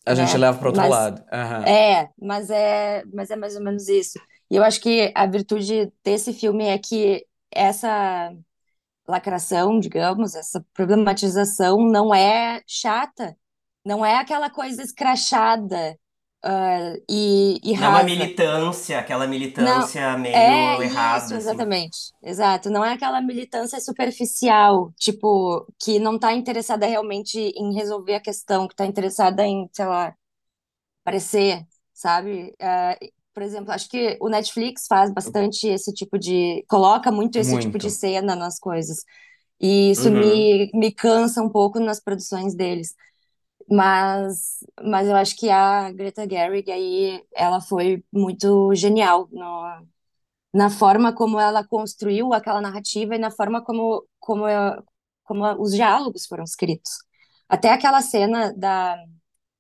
A 0.05 0.13
gente 0.15 0.37
né? 0.37 0.37
leva 0.37 0.57
pro 0.59 0.67
outro 0.69 0.85
Mas- 0.85 0.87
lado. 0.87 1.23
Aham. 1.31 1.65
é, 1.67 2.09
mas 2.21 2.49
é, 2.49 3.03
mas 3.13 3.31
é 3.31 3.35
mais 3.35 3.55
ou 3.55 3.63
menos 3.63 3.87
isso. 3.89 4.19
E 4.49 4.55
eu 4.55 4.63
acho 4.63 4.81
que 4.81 5.11
a 5.15 5.27
virtude 5.27 5.91
desse 6.03 6.33
filme 6.33 6.65
é 6.65 6.77
que 6.79 7.25
essa 7.51 8.33
lacração, 9.07 9.79
digamos, 9.79 10.35
essa 10.35 10.65
problematização 10.73 11.79
não 11.87 12.13
é 12.15 12.61
chata, 12.67 13.37
não 13.85 14.05
é 14.05 14.17
aquela 14.17 14.49
coisa 14.49 14.81
escrachada, 14.83 15.97
ah, 16.43 16.93
e, 17.09 17.59
e 17.63 17.73
Não 17.75 17.85
é 17.85 17.89
uma 17.89 18.03
militância, 18.03 18.97
aquela 18.99 19.27
militância 19.27 20.17
meio 20.17 20.81
É 20.81 20.81
errada. 20.81 21.35
isso, 21.35 21.35
assim. 21.35 21.69
exatamente. 21.75 21.97
Exato. 22.23 22.69
Não 22.69 22.85
é 22.85 22.93
aquela 22.93 23.21
militância 23.21 23.79
superficial, 23.81 24.93
tipo, 24.97 25.67
que 25.81 25.99
não 25.99 26.15
está 26.15 26.33
interessada 26.33 26.85
realmente 26.85 27.37
em 27.39 27.73
resolver 27.73 28.15
a 28.15 28.21
questão, 28.21 28.65
que 28.67 28.73
está 28.73 28.85
interessada 28.85 29.45
em, 29.45 29.69
sei 29.73 29.85
lá, 29.85 30.15
aparecer, 31.03 31.65
sabe? 31.93 32.55
Ah, 32.61 32.97
por 33.33 33.43
exemplo, 33.43 33.71
acho 33.73 33.89
que 33.89 34.17
o 34.21 34.29
Netflix 34.29 34.87
faz 34.87 35.11
bastante 35.13 35.67
esse 35.67 35.93
tipo 35.93 36.19
de. 36.19 36.65
coloca 36.69 37.11
muito 37.11 37.37
esse 37.37 37.57
tipo 37.57 37.77
Muito. 37.77 37.79
de 37.79 37.89
cena 37.91 38.35
nas 38.35 38.59
coisas. 38.59 39.03
E 39.59 39.91
isso 39.91 40.11
Uhum. 40.11 40.11
me, 40.11 40.71
me 40.73 40.91
cansa 40.91 41.41
um 41.41 41.49
pouco 41.49 41.79
nas 41.79 41.99
produções 42.01 42.55
deles. 42.55 42.95
Mas, 43.71 44.59
mas 44.83 45.07
eu 45.07 45.15
acho 45.15 45.35
que 45.37 45.49
a 45.49 45.91
Greta 45.93 46.27
Gerwig 46.29 46.69
aí, 46.71 47.25
ela 47.33 47.61
foi 47.61 48.03
muito 48.11 48.75
genial 48.75 49.29
no, 49.31 49.87
na 50.53 50.69
forma 50.69 51.13
como 51.13 51.39
ela 51.39 51.63
construiu 51.67 52.33
aquela 52.33 52.61
narrativa 52.61 53.15
e 53.15 53.19
na 53.19 53.31
forma 53.31 53.63
como, 53.63 54.07
como, 54.19 54.45
como 55.23 55.45
os 55.61 55.71
diálogos 55.73 56.25
foram 56.27 56.43
escritos. 56.43 56.91
Até 57.49 57.69
aquela 57.71 58.01
cena 58.01 58.53
da 58.53 58.97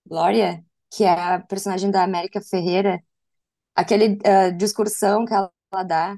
Glória, 0.05 0.63
que 0.91 1.03
é 1.05 1.11
a 1.11 1.39
personagem 1.41 1.91
da 1.91 2.03
América 2.03 2.41
Ferreira, 2.41 3.01
aquele 3.75 4.19
ah, 4.25 4.51
discursão 4.51 5.25
que 5.25 5.33
ela, 5.33 5.51
ela 5.73 5.83
dá, 5.83 6.17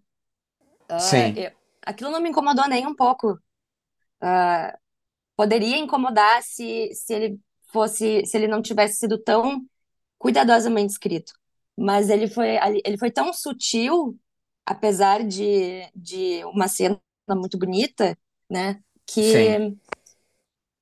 ah, 0.90 1.30
Sim. 1.30 1.36
eu- 1.36 1.52
aquilo 1.86 2.12
não 2.12 2.22
me 2.22 2.30
incomodou 2.30 2.68
nem 2.70 2.88
um 2.88 2.96
pouco. 2.96 3.40
Ah, 4.22 4.78
poderia 5.36 5.78
incomodar 5.78 6.44
se, 6.44 6.92
se 6.96 7.14
ele 7.14 7.42
fosse, 7.74 8.26
se 8.28 8.38
ele 8.38 8.48
não 8.48 8.62
tivesse 8.64 8.98
sido 8.98 9.18
tão 9.20 9.62
cuidadosamente 10.20 10.94
escrito. 10.94 11.34
Mas 11.78 12.10
ele 12.10 12.28
foi, 12.30 12.58
ele 12.86 12.98
foi 12.98 13.12
tão 13.12 13.34
sutil, 13.34 14.18
apesar 14.66 15.24
de, 15.26 15.90
de 15.96 16.44
uma 16.46 16.68
cena 16.70 17.00
muito 17.30 17.58
bonita, 17.60 18.18
né? 18.50 18.82
Que, 19.08 19.22
Sim. 19.22 19.80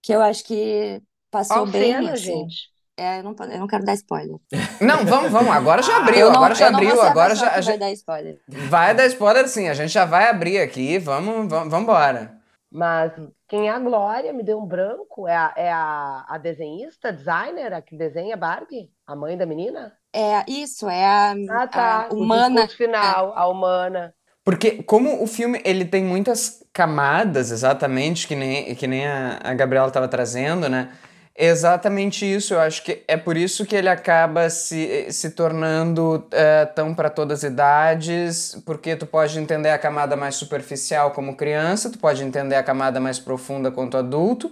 que 0.01 0.13
eu 0.13 0.21
acho 0.21 0.43
que 0.43 1.01
passou 1.29 1.63
Qual 1.63 1.65
bem, 1.67 1.93
cena, 1.93 2.11
assim. 2.11 2.31
gente? 2.33 2.71
É, 2.97 3.19
eu 3.19 3.23
não, 3.23 3.35
eu 3.51 3.59
não 3.59 3.67
quero 3.67 3.83
dar 3.85 3.93
spoiler. 3.95 4.37
Não, 4.81 5.05
vamos, 5.05 5.31
vamos. 5.31 5.51
Agora 5.53 5.81
já 5.81 5.95
Ah, 5.95 5.99
abriu, 5.99 6.27
não, 6.27 6.35
agora 6.35 6.55
já 6.55 6.67
abriu, 6.67 7.01
agora 7.01 7.35
já- 7.35 7.61
vai 7.61 7.77
dar 7.77 7.91
spoiler. 7.93 8.39
vai 8.47 8.93
dar 8.95 9.05
spoiler 9.07 9.47
sim. 9.47 9.67
A 9.69 9.73
gente 9.73 9.91
já 9.91 10.05
vai 10.05 10.29
abrir 10.29 10.59
aqui. 10.59 10.99
Vamos, 10.99 11.47
vamos, 11.49 11.69
vamos 11.71 11.83
embora. 11.83 12.40
Mas 12.71 13.11
quem 13.49 13.67
é 13.67 13.71
a 13.71 13.79
Glória? 13.79 14.31
Me 14.31 14.43
deu 14.43 14.57
um 14.57 14.65
branco. 14.65 15.27
É 15.27 15.35
a, 15.35 15.53
é 15.57 15.71
a, 15.71 16.25
a 16.27 16.37
desenhista, 16.37 17.11
designer, 17.11 17.73
a 17.73 17.81
que 17.81 17.97
desenha 17.97 18.37
Barbie? 18.37 18.89
A 19.05 19.15
mãe 19.15 19.37
da 19.37 19.45
menina? 19.45 19.93
É 20.13 20.43
isso, 20.49 20.89
é 20.89 21.05
a, 21.05 21.35
Ah, 21.49 21.67
tá. 21.67 22.07
a 22.09 22.13
O 22.13 22.19
humana. 22.23 22.61
discurso 22.61 22.77
final, 22.77 23.33
a 23.35 23.47
humana. 23.47 24.13
Porque 24.43 24.81
como 24.83 25.21
o 25.21 25.27
filme 25.27 25.61
ele 25.63 25.85
tem 25.85 26.03
muitas 26.03 26.65
camadas, 26.73 27.51
exatamente, 27.51 28.27
que 28.27 28.35
nem, 28.35 28.73
que 28.73 28.87
nem 28.87 29.05
a, 29.05 29.39
a 29.43 29.53
Gabriela 29.53 29.87
estava 29.87 30.07
trazendo, 30.07 30.67
né? 30.69 30.91
Exatamente 31.33 32.25
isso, 32.25 32.53
eu 32.53 32.59
acho 32.59 32.83
que 32.83 33.03
é 33.07 33.15
por 33.15 33.37
isso 33.37 33.65
que 33.65 33.73
ele 33.75 33.87
acaba 33.87 34.49
se, 34.49 35.07
se 35.11 35.31
tornando 35.31 36.27
eh, 36.29 36.65
tão 36.65 36.93
para 36.93 37.09
todas 37.09 37.39
as 37.43 37.51
idades, 37.51 38.61
porque 38.65 38.97
tu 38.97 39.05
pode 39.05 39.39
entender 39.39 39.69
a 39.69 39.79
camada 39.79 40.17
mais 40.17 40.35
superficial 40.35 41.11
como 41.11 41.35
criança, 41.35 41.89
tu 41.89 41.97
pode 41.97 42.21
entender 42.21 42.55
a 42.55 42.63
camada 42.63 42.99
mais 42.99 43.17
profunda 43.17 43.71
quanto 43.71 43.95
adulto, 43.97 44.51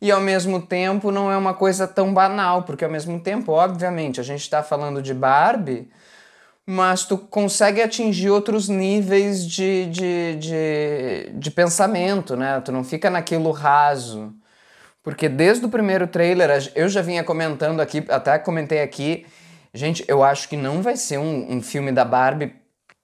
e 0.00 0.10
ao 0.10 0.20
mesmo 0.20 0.60
tempo 0.60 1.10
não 1.12 1.30
é 1.30 1.36
uma 1.36 1.54
coisa 1.54 1.86
tão 1.86 2.12
banal, 2.14 2.62
porque 2.62 2.84
ao 2.84 2.90
mesmo 2.90 3.20
tempo, 3.20 3.52
obviamente, 3.52 4.18
a 4.20 4.24
gente 4.24 4.40
está 4.40 4.62
falando 4.62 5.02
de 5.02 5.12
Barbie, 5.14 5.88
mas 6.66 7.04
tu 7.04 7.18
consegue 7.18 7.82
atingir 7.82 8.30
outros 8.30 8.68
níveis 8.68 9.46
de, 9.46 9.86
de, 9.86 10.36
de, 10.36 11.30
de 11.34 11.50
pensamento, 11.50 12.36
né? 12.36 12.60
Tu 12.60 12.72
não 12.72 12.82
fica 12.84 13.10
naquilo 13.10 13.50
raso. 13.52 14.34
Porque 15.06 15.28
desde 15.28 15.64
o 15.64 15.68
primeiro 15.68 16.08
trailer, 16.08 16.50
eu 16.74 16.88
já 16.88 17.00
vinha 17.00 17.22
comentando 17.22 17.78
aqui, 17.78 18.04
até 18.08 18.40
comentei 18.40 18.82
aqui, 18.82 19.24
gente, 19.72 20.04
eu 20.08 20.24
acho 20.24 20.48
que 20.48 20.56
não 20.56 20.82
vai 20.82 20.96
ser 20.96 21.16
um, 21.16 21.52
um 21.52 21.62
filme 21.62 21.92
da 21.92 22.04
Barbie 22.04 22.52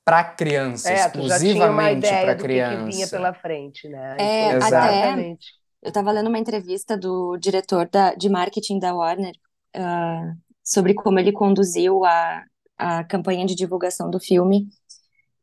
pra 0.05 0.25
criança, 0.25 0.91
É, 0.91 0.97
exclusivamente 0.97 2.09
pra 2.09 2.35
do 2.35 2.43
que, 2.43 2.49
que 2.49 2.59
vinha 2.59 2.77
criança. 2.77 3.17
pela 3.17 3.33
frente, 3.33 3.89
né? 3.89 4.17
É, 4.19 4.49
Então, 4.49 4.67
até- 4.67 4.67
Exatamente. 4.67 5.47
Eu 5.81 5.89
estava 5.91 6.11
lendo 6.11 6.27
uma 6.27 6.39
entrevista 6.41 6.97
do 6.97 7.37
diretor 7.37 7.89
da, 7.89 8.13
de 8.17 8.29
marketing 8.29 8.81
da 8.81 8.93
Warner, 8.93 9.35
ah, 9.77 10.33
sobre 10.65 10.95
como 10.95 11.21
ele 11.21 11.31
conduziu 11.31 12.05
a, 12.05 12.43
a 12.79 13.05
campanha 13.05 13.47
de 13.47 13.55
divulgação 13.55 14.11
do 14.11 14.19
filme. 14.19 14.67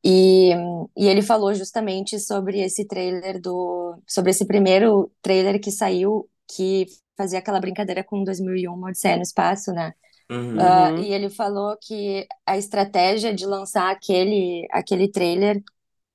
E, 0.03 0.51
e 0.97 1.07
ele 1.07 1.21
falou 1.21 1.53
justamente 1.53 2.19
sobre 2.19 2.59
esse 2.61 2.85
trailer 2.85 3.39
do, 3.41 3.97
sobre 4.07 4.31
esse 4.31 4.45
primeiro 4.45 5.09
trailer 5.21 5.59
que 5.59 5.71
saiu, 5.71 6.29
que 6.49 6.87
fazia 7.15 7.39
aquela 7.39 7.59
brincadeira 7.59 8.03
com 8.03 8.23
2001, 8.23 8.73
uma 8.73 8.89
Odisseia 8.89 9.17
no 9.17 9.21
Espaço, 9.21 9.71
né? 9.71 9.93
Uhum. 10.31 10.57
Uhum. 10.57 10.97
e 10.99 11.11
ele 11.11 11.27
falou 11.27 11.75
que 11.81 12.27
a 12.45 12.55
estratégia 12.55 13.33
de 13.33 13.47
lançar 13.47 13.89
aquele, 13.89 14.67
aquele 14.71 15.09
trailer 15.09 15.63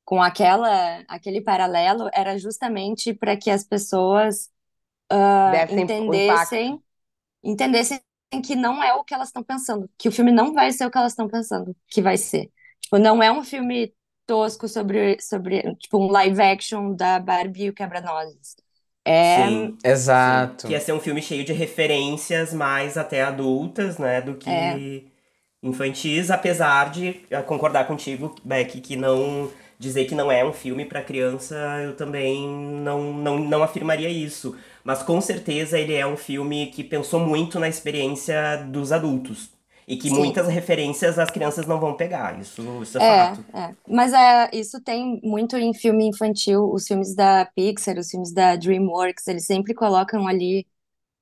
com 0.05 0.23
aquela, 0.23 1.03
aquele 1.09 1.41
paralelo 1.41 2.09
era 2.15 2.39
justamente 2.39 3.13
para 3.13 3.37
que 3.37 3.51
as 3.51 3.65
pessoas 3.65 4.53
o 5.11 5.81
entendessem, 5.81 6.81
entendessem 7.43 8.01
que 8.45 8.55
não 8.55 8.83
é 8.83 8.95
o 8.95 9.03
que 9.03 9.15
elas 9.15 9.29
estão 9.29 9.43
pensando, 9.43 9.91
que 9.99 10.09
o 10.09 10.13
filme 10.13 10.31
não 10.31 10.53
vai 10.53 10.71
ser 10.71 10.87
o 10.87 10.91
que 10.91 10.99
elas 10.99 11.13
estão 11.13 11.27
pensando 11.27 11.75
que 11.89 12.01
vai 12.01 12.17
ser. 12.17 12.53
Tipo, 12.81 12.99
não 12.99 13.23
é 13.23 13.33
um 13.33 13.43
filme 13.43 13.93
tosco 14.27 14.69
sobre, 14.69 15.21
sobre 15.21 15.75
tipo, 15.77 15.99
um 15.99 16.07
live 16.07 16.41
action 16.41 16.95
da 16.95 17.19
Barbie 17.19 17.65
e 17.65 17.71
o 17.71 17.75
Quebra-Nozes. 17.75 18.57
É, 19.05 19.47
Sim. 19.49 19.77
Exato. 19.85 20.67
Que 20.67 20.73
ia 20.73 20.81
ser 20.81 20.93
um 20.93 21.01
filme 21.01 21.21
cheio 21.21 21.45
de 21.45 21.53
referências 21.53 22.55
mais 22.55 22.97
até 22.97 23.23
adultas, 23.23 23.99
né? 23.99 24.21
Do 24.21 24.35
que 24.35 24.49
É. 24.51 25.03
infantis, 25.63 26.31
apesar 26.31 26.91
de 26.91 27.21
concordar 27.47 27.87
contigo, 27.87 28.35
Beck, 28.45 28.81
que 28.81 28.97
não 28.97 29.51
dizer 29.79 30.07
que 30.07 30.15
não 30.15 30.31
é 30.31 30.45
um 30.45 30.53
filme 30.53 30.85
para 30.87 31.03
criança, 31.03 31.55
eu 31.83 31.97
também 31.97 32.49
não, 32.49 33.13
não, 33.13 33.39
não 33.39 33.63
afirmaria 33.63 34.09
isso. 34.09 34.57
Mas 34.83 35.03
com 35.03 35.21
certeza 35.21 35.79
ele 35.79 35.95
é 35.95 36.07
um 36.07 36.17
filme 36.17 36.67
que 36.69 36.85
pensou 36.85 37.21
muito 37.21 37.59
na 37.59 37.69
experiência 37.69 38.57
dos 38.69 38.93
adultos. 38.93 39.54
E 39.87 39.97
que 39.97 40.09
Sim. 40.09 40.17
muitas 40.17 40.49
referências 40.49 41.19
as 41.19 41.31
crianças 41.31 41.67
não 41.67 41.79
vão 41.79 41.95
pegar, 41.95 42.41
isso, 42.41 42.83
isso 42.83 42.99
é, 42.99 43.03
é 43.03 43.27
fato. 43.29 43.45
É. 43.53 43.75
Mas 43.87 44.13
é, 44.13 44.51
isso 44.53 44.81
tem 44.81 45.21
muito 45.23 45.57
em 45.57 45.75
filme 45.75 46.07
infantil, 46.07 46.71
os 46.73 46.87
filmes 46.87 47.15
da 47.15 47.45
Pixar, 47.55 47.99
os 47.99 48.09
filmes 48.09 48.33
da 48.33 48.57
DreamWorks, 48.57 49.27
eles 49.27 49.45
sempre 49.45 49.75
colocam 49.75 50.27
ali 50.27 50.67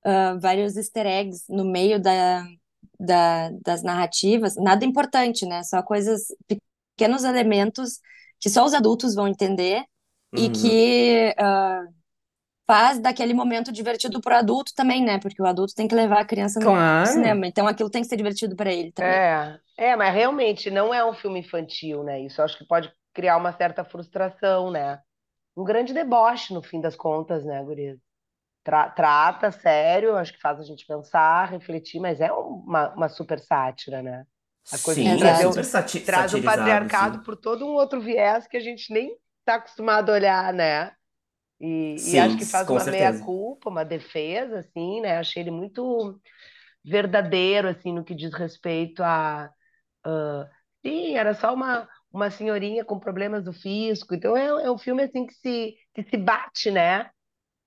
uh, 0.06 0.38
vários 0.40 0.76
easter 0.76 1.06
eggs 1.06 1.44
no 1.48 1.64
meio 1.64 2.00
da, 2.00 2.46
da, 2.98 3.50
das 3.64 3.82
narrativas, 3.82 4.54
nada 4.56 4.84
importante, 4.84 5.44
né? 5.44 5.62
Só 5.64 5.82
coisas, 5.82 6.26
pequenos 6.96 7.24
elementos 7.24 7.98
que 8.38 8.48
só 8.48 8.64
os 8.64 8.74
adultos 8.74 9.14
vão 9.14 9.26
entender 9.28 9.84
uhum. 10.32 10.44
e 10.44 10.50
que 10.50 11.34
uh, 11.38 12.01
faz 12.72 12.98
daquele 12.98 13.34
momento 13.34 13.70
divertido 13.70 14.18
para 14.18 14.36
o 14.36 14.38
adulto 14.38 14.72
também, 14.74 15.04
né? 15.04 15.18
Porque 15.18 15.42
o 15.42 15.46
adulto 15.46 15.74
tem 15.74 15.86
que 15.86 15.94
levar 15.94 16.20
a 16.20 16.24
criança 16.24 16.58
no 16.58 16.66
claro. 16.66 17.06
cinema, 17.06 17.46
então 17.46 17.68
aquilo 17.68 17.90
tem 17.90 18.00
que 18.00 18.08
ser 18.08 18.16
divertido 18.16 18.56
para 18.56 18.72
ele 18.72 18.90
também. 18.92 19.12
É, 19.12 19.60
é, 19.76 19.94
mas 19.96 20.14
realmente 20.14 20.70
não 20.70 20.94
é 20.94 21.04
um 21.04 21.12
filme 21.12 21.40
infantil, 21.40 22.02
né? 22.02 22.20
Isso 22.20 22.40
acho 22.40 22.56
que 22.56 22.64
pode 22.64 22.90
criar 23.12 23.36
uma 23.36 23.52
certa 23.52 23.84
frustração, 23.84 24.70
né? 24.70 24.98
Um 25.54 25.64
grande 25.64 25.92
deboche 25.92 26.54
no 26.54 26.62
fim 26.62 26.80
das 26.80 26.96
contas, 26.96 27.44
né, 27.44 27.62
Gurias? 27.62 27.98
Tra 28.64 28.88
trata 28.88 29.52
sério, 29.52 30.16
acho 30.16 30.32
que 30.32 30.40
faz 30.40 30.58
a 30.58 30.62
gente 30.62 30.86
pensar, 30.86 31.50
refletir, 31.50 32.00
mas 32.00 32.22
é 32.22 32.32
uma, 32.32 32.94
uma 32.94 33.08
super 33.10 33.38
sátira, 33.38 34.00
né? 34.02 34.24
A 34.72 34.78
coisa 34.78 34.98
sim, 34.98 35.08
é 35.08 35.36
super 35.36 35.64
sati 35.64 36.00
traz 36.00 36.32
o 36.32 36.42
patriarcado 36.42 37.18
sim. 37.18 37.22
por 37.22 37.36
todo 37.36 37.66
um 37.66 37.72
outro 37.72 38.00
viés 38.00 38.46
que 38.46 38.56
a 38.56 38.60
gente 38.60 38.90
nem 38.94 39.14
está 39.40 39.56
acostumado 39.56 40.10
a 40.10 40.14
olhar, 40.14 40.54
né? 40.54 40.92
E, 41.62 41.96
sim, 41.96 42.16
e 42.16 42.18
acho 42.18 42.36
que 42.36 42.44
faz 42.44 42.68
uma 42.68 42.84
meia-culpa, 42.84 43.70
uma 43.70 43.84
defesa, 43.84 44.58
assim, 44.58 45.00
né? 45.00 45.18
Achei 45.18 45.42
ele 45.42 45.52
muito 45.52 46.20
verdadeiro, 46.84 47.68
assim, 47.68 47.92
no 47.92 48.04
que 48.04 48.16
diz 48.16 48.34
respeito 48.34 49.00
a... 49.02 49.48
Uh, 50.04 50.44
sim, 50.84 51.16
era 51.16 51.34
só 51.34 51.54
uma, 51.54 51.88
uma 52.12 52.30
senhorinha 52.30 52.84
com 52.84 52.98
problemas 52.98 53.44
do 53.44 53.52
fisco. 53.52 54.12
Então 54.12 54.36
é, 54.36 54.46
é 54.46 54.70
um 54.70 54.76
filme, 54.76 55.04
assim, 55.04 55.24
que 55.24 55.34
se, 55.34 55.76
que 55.94 56.02
se 56.02 56.16
bate, 56.16 56.72
né? 56.72 57.08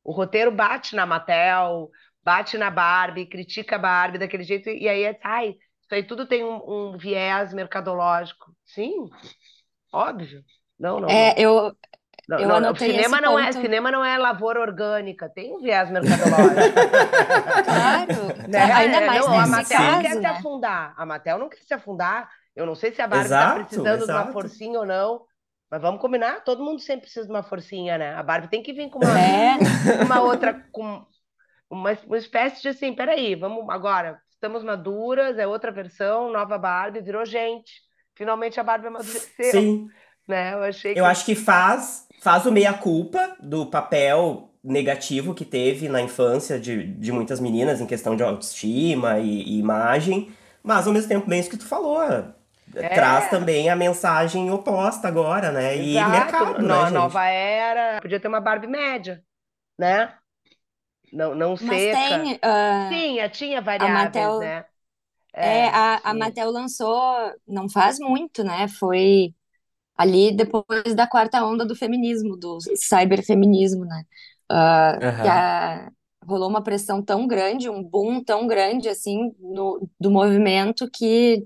O 0.03 0.11
roteiro 0.11 0.51
bate 0.51 0.93
na 0.93 1.05
Mattel, 1.05 1.89
bate 2.21 2.57
na 2.57 2.69
Barbie, 2.69 3.25
critica 3.25 3.77
a 3.77 3.79
Barbie 3.79 4.17
daquele 4.17 4.43
jeito, 4.43 4.69
e 4.69 4.89
aí 4.89 5.03
é, 5.03 5.17
ai, 5.23 5.55
isso 5.81 5.93
aí 5.93 6.03
tudo 6.03 6.27
tem 6.27 6.43
um, 6.43 6.91
um 6.91 6.97
viés 6.97 7.53
mercadológico. 7.53 8.53
Sim, 8.65 9.09
óbvio. 9.93 10.43
Não, 10.77 10.99
não. 10.99 11.09
É, 11.09 11.33
não. 11.35 11.41
eu. 11.41 11.77
Não, 12.27 12.39
eu 12.39 12.59
não, 12.59 12.75
cinema 12.75 13.21
não 13.21 13.37
é 13.37 13.51
cinema 13.51 13.91
não 13.91 14.03
é 14.03 14.17
lavoura 14.17 14.59
orgânica, 14.59 15.29
tem 15.29 15.55
um 15.55 15.59
viés 15.59 15.91
mercadológico. 15.91 16.55
claro, 17.63 18.49
né? 18.49 18.73
ainda 18.73 19.01
mais 19.01 19.25
não, 19.25 19.39
a 19.39 19.47
Matel 19.47 19.77
caso, 19.77 20.01
quer 20.01 20.15
né? 20.15 20.21
se 20.21 20.25
afundar. 20.25 20.93
A 20.97 21.05
Matel 21.05 21.37
não 21.37 21.49
quer 21.49 21.59
se 21.59 21.73
afundar. 21.73 22.29
Eu 22.55 22.65
não 22.65 22.73
sei 22.73 22.91
se 22.93 23.01
a 23.01 23.07
Barbie 23.07 23.25
está 23.25 23.55
precisando 23.55 24.03
exato. 24.03 24.05
de 24.05 24.11
uma 24.11 24.33
forcinha 24.33 24.79
ou 24.79 24.85
não. 24.85 25.21
Mas 25.69 25.81
vamos 25.81 25.99
combinar, 25.99 26.43
todo 26.43 26.63
mundo 26.63 26.79
sempre 26.79 27.01
precisa 27.01 27.25
de 27.25 27.31
uma 27.31 27.43
forcinha, 27.43 27.97
né? 27.97 28.13
A 28.13 28.23
Barbie 28.23 28.49
tem 28.49 28.63
que 28.63 28.71
vir 28.71 28.89
com 28.89 28.99
uma, 28.99 29.19
é. 29.19 29.57
uma 30.05 30.21
outra, 30.21 30.63
com 30.71 31.03
uma, 31.69 31.97
uma 32.05 32.17
espécie 32.17 32.61
de 32.61 32.69
assim, 32.69 32.93
peraí, 32.93 33.35
vamos 33.35 33.67
agora, 33.69 34.19
estamos 34.29 34.63
maduras, 34.63 35.37
é 35.37 35.47
outra 35.47 35.71
versão, 35.71 36.31
nova 36.31 36.57
Barbie, 36.57 37.01
virou 37.01 37.25
gente. 37.25 37.81
Finalmente 38.15 38.59
a 38.59 38.63
Barbie 38.63 38.87
amadureceu. 38.87 39.51
Sim. 39.51 39.87
Né? 40.27 40.53
Eu 40.53 40.63
achei 40.63 40.93
que... 40.93 40.99
Eu 40.99 41.05
acho 41.05 41.25
que 41.25 41.35
faz, 41.35 42.07
faz 42.21 42.45
o 42.45 42.51
meia-culpa 42.51 43.35
do 43.39 43.65
papel 43.65 44.49
negativo 44.63 45.35
que 45.35 45.45
teve 45.45 45.87
na 45.87 46.01
infância 46.01 46.59
de, 46.59 46.87
de 46.93 47.11
muitas 47.11 47.39
meninas 47.39 47.79
em 47.79 47.85
questão 47.85 48.15
de 48.15 48.23
autoestima 48.23 49.19
e, 49.19 49.43
e 49.43 49.59
imagem, 49.59 50.31
mas 50.63 50.87
ao 50.87 50.93
mesmo 50.93 51.07
tempo, 51.07 51.29
bem 51.29 51.39
isso 51.39 51.49
que 51.49 51.57
tu 51.57 51.67
falou, 51.67 52.01
é. 52.73 52.89
traz 52.89 53.29
também 53.29 53.69
a 53.69 53.75
mensagem 53.75 54.49
oposta 54.49 55.07
agora, 55.07 55.51
né? 55.51 55.75
Exato. 55.75 56.09
E 56.09 56.11
mercado, 56.11 56.61
no, 56.61 56.83
né, 56.83 56.89
Nova 56.89 57.25
era, 57.25 58.01
podia 58.01 58.19
ter 58.19 58.27
uma 58.27 58.41
Barbie 58.41 58.67
média, 58.67 59.23
né? 59.77 60.13
Não, 61.13 61.35
não 61.35 61.51
Mas 61.61 61.81
seca. 61.81 61.97
tem. 61.97 62.33
Uh, 62.33 62.89
tinha, 62.89 63.29
tinha 63.29 63.61
variáveis, 63.61 64.03
Mattel, 64.03 64.39
né? 64.39 64.65
É, 65.33 65.59
é 65.59 65.69
a, 65.69 66.01
a 66.03 66.13
Mattel 66.13 66.49
lançou 66.49 67.31
não 67.47 67.69
faz 67.69 67.99
muito, 67.99 68.43
né? 68.43 68.67
Foi 68.67 69.33
ali 69.97 70.35
depois 70.35 70.95
da 70.95 71.07
quarta 71.07 71.43
onda 71.43 71.65
do 71.65 71.75
feminismo, 71.75 72.37
do 72.37 72.57
cyberfeminismo, 72.75 73.85
né? 73.85 74.03
Uh, 74.51 75.05
uhum. 75.05 75.21
que 75.21 75.27
a, 75.27 75.91
rolou 76.25 76.49
uma 76.49 76.63
pressão 76.63 77.01
tão 77.01 77.27
grande, 77.27 77.69
um 77.69 77.83
boom 77.83 78.23
tão 78.23 78.47
grande 78.47 78.89
assim 78.89 79.33
no, 79.39 79.87
do 79.99 80.11
movimento 80.11 80.89
que 80.91 81.45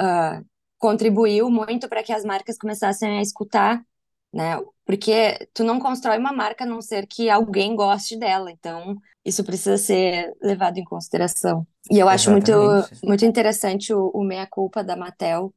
uh, 0.00 0.44
contribuiu 0.78 1.50
muito 1.50 1.88
para 1.88 2.02
que 2.02 2.12
as 2.12 2.24
marcas 2.24 2.58
começassem 2.58 3.18
a 3.18 3.22
escutar 3.22 3.82
né? 4.36 4.60
Porque 4.84 5.48
tu 5.54 5.64
não 5.64 5.80
constrói 5.80 6.18
uma 6.18 6.32
marca 6.32 6.64
a 6.64 6.66
não 6.66 6.82
ser 6.82 7.06
que 7.06 7.30
alguém 7.30 7.74
goste 7.74 8.18
dela. 8.18 8.50
Então, 8.50 8.96
isso 9.24 9.42
precisa 9.42 9.78
ser 9.78 10.32
levado 10.42 10.76
em 10.76 10.84
consideração. 10.84 11.66
E 11.90 11.98
eu 11.98 12.08
acho 12.08 12.30
muito, 12.30 12.52
muito 13.02 13.24
interessante 13.24 13.94
o, 13.94 14.10
o 14.14 14.22
meia-culpa 14.22 14.84
da 14.84 14.94
Mattel 14.94 15.52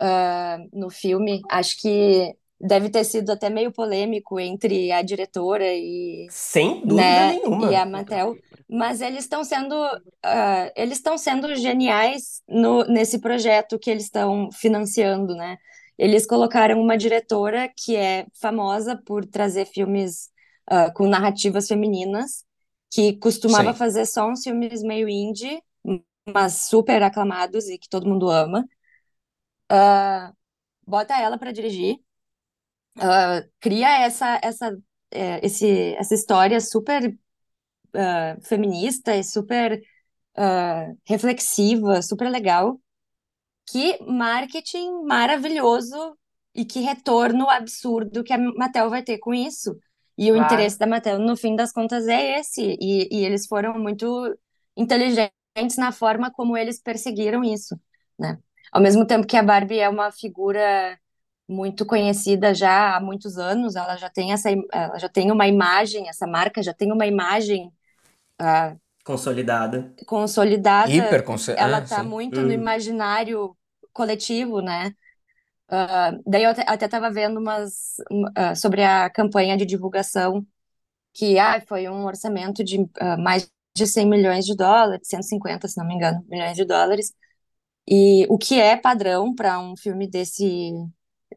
uh, 0.00 0.68
no 0.72 0.90
filme. 0.90 1.42
Acho 1.50 1.80
que 1.80 2.34
deve 2.60 2.88
ter 2.88 3.04
sido 3.04 3.30
até 3.30 3.50
meio 3.50 3.70
polêmico 3.70 4.40
entre 4.40 4.90
a 4.90 5.02
diretora 5.02 5.66
e 5.74 6.26
sem 6.30 6.80
dúvida 6.80 7.02
né, 7.02 7.32
nenhuma 7.32 7.70
e 7.70 7.76
a 7.76 7.84
Mattel 7.84 8.34
mas 8.66 9.02
eles 9.02 9.24
estão 9.24 9.44
sendo 9.44 9.74
uh, 9.74 10.72
eles 10.74 10.96
estão 10.96 11.18
sendo 11.18 11.54
geniais 11.54 12.40
no, 12.48 12.82
nesse 12.84 13.18
projeto 13.18 13.78
que 13.78 13.90
eles 13.90 14.04
estão 14.04 14.48
financiando 14.50 15.34
né 15.34 15.58
eles 15.98 16.26
colocaram 16.26 16.80
uma 16.80 16.96
diretora 16.96 17.70
que 17.74 17.96
é 17.96 18.26
famosa 18.40 19.00
por 19.04 19.24
trazer 19.24 19.66
filmes 19.66 20.30
uh, 20.70 20.92
com 20.94 21.08
narrativas 21.08 21.66
femininas, 21.66 22.44
que 22.92 23.14
costumava 23.16 23.72
Sim. 23.72 23.78
fazer 23.78 24.06
só 24.06 24.28
uns 24.28 24.42
filmes 24.42 24.82
meio 24.82 25.08
indie, 25.08 25.60
mas 26.28 26.66
super 26.68 27.02
aclamados 27.02 27.68
e 27.68 27.78
que 27.78 27.88
todo 27.88 28.08
mundo 28.08 28.30
ama. 28.30 28.66
Uh, 29.70 30.34
bota 30.86 31.18
ela 31.18 31.38
para 31.38 31.52
dirigir, 31.52 31.96
uh, 32.98 33.50
cria 33.60 34.04
essa, 34.04 34.38
essa, 34.42 34.76
é, 35.10 35.44
esse, 35.44 35.94
essa 35.96 36.14
história 36.14 36.60
super 36.60 37.08
uh, 37.94 38.42
feminista 38.42 39.16
e 39.16 39.24
super 39.24 39.80
reflexiva, 41.06 42.02
super 42.02 42.28
legal. 42.28 42.78
Que 43.70 43.98
marketing 44.04 45.02
maravilhoso 45.04 46.14
e 46.54 46.62
que 46.62 46.80
retorno 46.80 47.48
absurdo 47.48 48.22
que 48.22 48.34
a 48.34 48.38
Mattel 48.38 48.90
vai 48.90 49.02
ter 49.02 49.18
com 49.18 49.32
isso. 49.32 49.78
E 50.16 50.30
o 50.30 50.36
interesse 50.36 50.78
da 50.78 50.86
Mattel, 50.86 51.18
no 51.18 51.36
fim 51.36 51.56
das 51.56 51.72
contas, 51.72 52.06
é 52.06 52.38
esse. 52.38 52.76
E, 52.80 53.08
e 53.10 53.24
eles 53.24 53.46
foram 53.46 53.78
muito 53.78 54.38
inteligentes 54.76 55.78
na 55.78 55.90
forma 55.90 56.30
como 56.30 56.56
eles 56.56 56.80
perseguiram 56.80 57.42
isso, 57.42 57.78
né? 58.18 58.38
Ao 58.76 58.82
mesmo 58.82 59.06
tempo 59.06 59.26
que 59.26 59.36
a 59.36 59.42
Barbie 59.42 59.78
é 59.78 59.88
uma 59.88 60.12
figura 60.12 60.98
muito 61.48 61.86
conhecida 61.86 62.52
já 62.52 62.96
há 62.96 63.00
muitos 63.00 63.38
anos, 63.38 63.74
ela 63.74 63.96
já 63.96 64.10
tem 64.10 64.32
essa, 64.32 64.50
ela 64.50 64.98
já 64.98 65.08
tem 65.08 65.30
uma 65.30 65.46
imagem, 65.46 66.08
essa 66.08 66.26
marca 66.26 66.62
já 66.62 66.74
tem 66.74 66.92
uma 66.92 67.06
imagem 67.06 67.72
uh, 68.40 68.78
Consolidada. 69.02 69.94
Consolidada. 70.04 70.90
Hiper 70.90 71.22
Ela 71.56 71.78
está 71.78 72.00
ah, 72.00 72.04
muito 72.04 72.40
hum. 72.40 72.42
no 72.42 72.52
imaginário 72.52 73.56
coletivo, 73.92 74.60
né? 74.60 74.92
Uh, 75.70 76.22
daí 76.26 76.42
eu 76.42 76.50
até 76.50 76.84
estava 76.84 77.10
vendo 77.10 77.38
umas 77.38 77.96
uh, 78.10 78.54
sobre 78.54 78.82
a 78.82 79.08
campanha 79.08 79.56
de 79.56 79.64
divulgação 79.64 80.46
que 81.14 81.38
ah, 81.38 81.62
foi 81.66 81.88
um 81.88 82.04
orçamento 82.04 82.62
de 82.62 82.80
uh, 82.80 83.16
mais 83.18 83.50
de 83.74 83.86
100 83.86 84.06
milhões 84.06 84.44
de 84.44 84.54
dólares, 84.54 85.08
150, 85.08 85.66
se 85.66 85.78
não 85.78 85.86
me 85.86 85.94
engano, 85.94 86.22
milhões 86.28 86.56
de 86.56 86.64
dólares. 86.66 87.14
E 87.88 88.26
o 88.28 88.36
que 88.36 88.60
é 88.60 88.76
padrão 88.76 89.34
para 89.34 89.60
um 89.60 89.76
filme 89.76 90.08
desse 90.08 90.72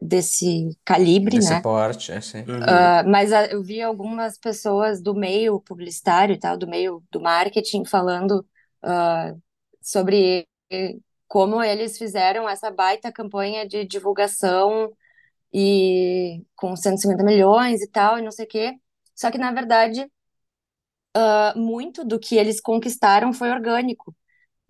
desse 0.00 0.78
calibre, 0.84 1.36
Desse 1.36 1.50
né? 1.50 1.60
porte, 1.60 2.10
é 2.12 2.20
sim. 2.20 2.38
Uhum. 2.38 2.60
Uh, 2.60 3.10
mas 3.10 3.32
uh, 3.32 3.50
eu 3.50 3.62
vi 3.62 3.82
algumas 3.82 4.38
pessoas 4.38 5.02
do 5.02 5.14
meio 5.14 5.60
publicitário 5.60 6.34
e 6.34 6.38
tal, 6.38 6.56
do 6.56 6.66
meio 6.66 7.02
do 7.10 7.20
marketing, 7.20 7.84
falando 7.84 8.46
uh, 8.84 9.40
sobre 9.82 10.46
como 11.28 11.62
eles 11.62 11.98
fizeram 11.98 12.48
essa 12.48 12.70
baita 12.70 13.12
campanha 13.12 13.66
de 13.66 13.84
divulgação 13.84 14.90
e 15.52 16.42
com 16.56 16.74
150 16.74 17.22
milhões 17.22 17.82
e 17.82 17.88
tal, 17.88 18.18
e 18.18 18.22
não 18.22 18.30
sei 18.30 18.46
o 18.46 18.48
quê. 18.48 18.74
Só 19.14 19.30
que, 19.30 19.38
na 19.38 19.52
verdade, 19.52 20.10
muito 21.56 22.04
do 22.04 22.18
que 22.18 22.36
eles 22.36 22.60
conquistaram 22.60 23.32
foi 23.32 23.50
orgânico. 23.50 24.14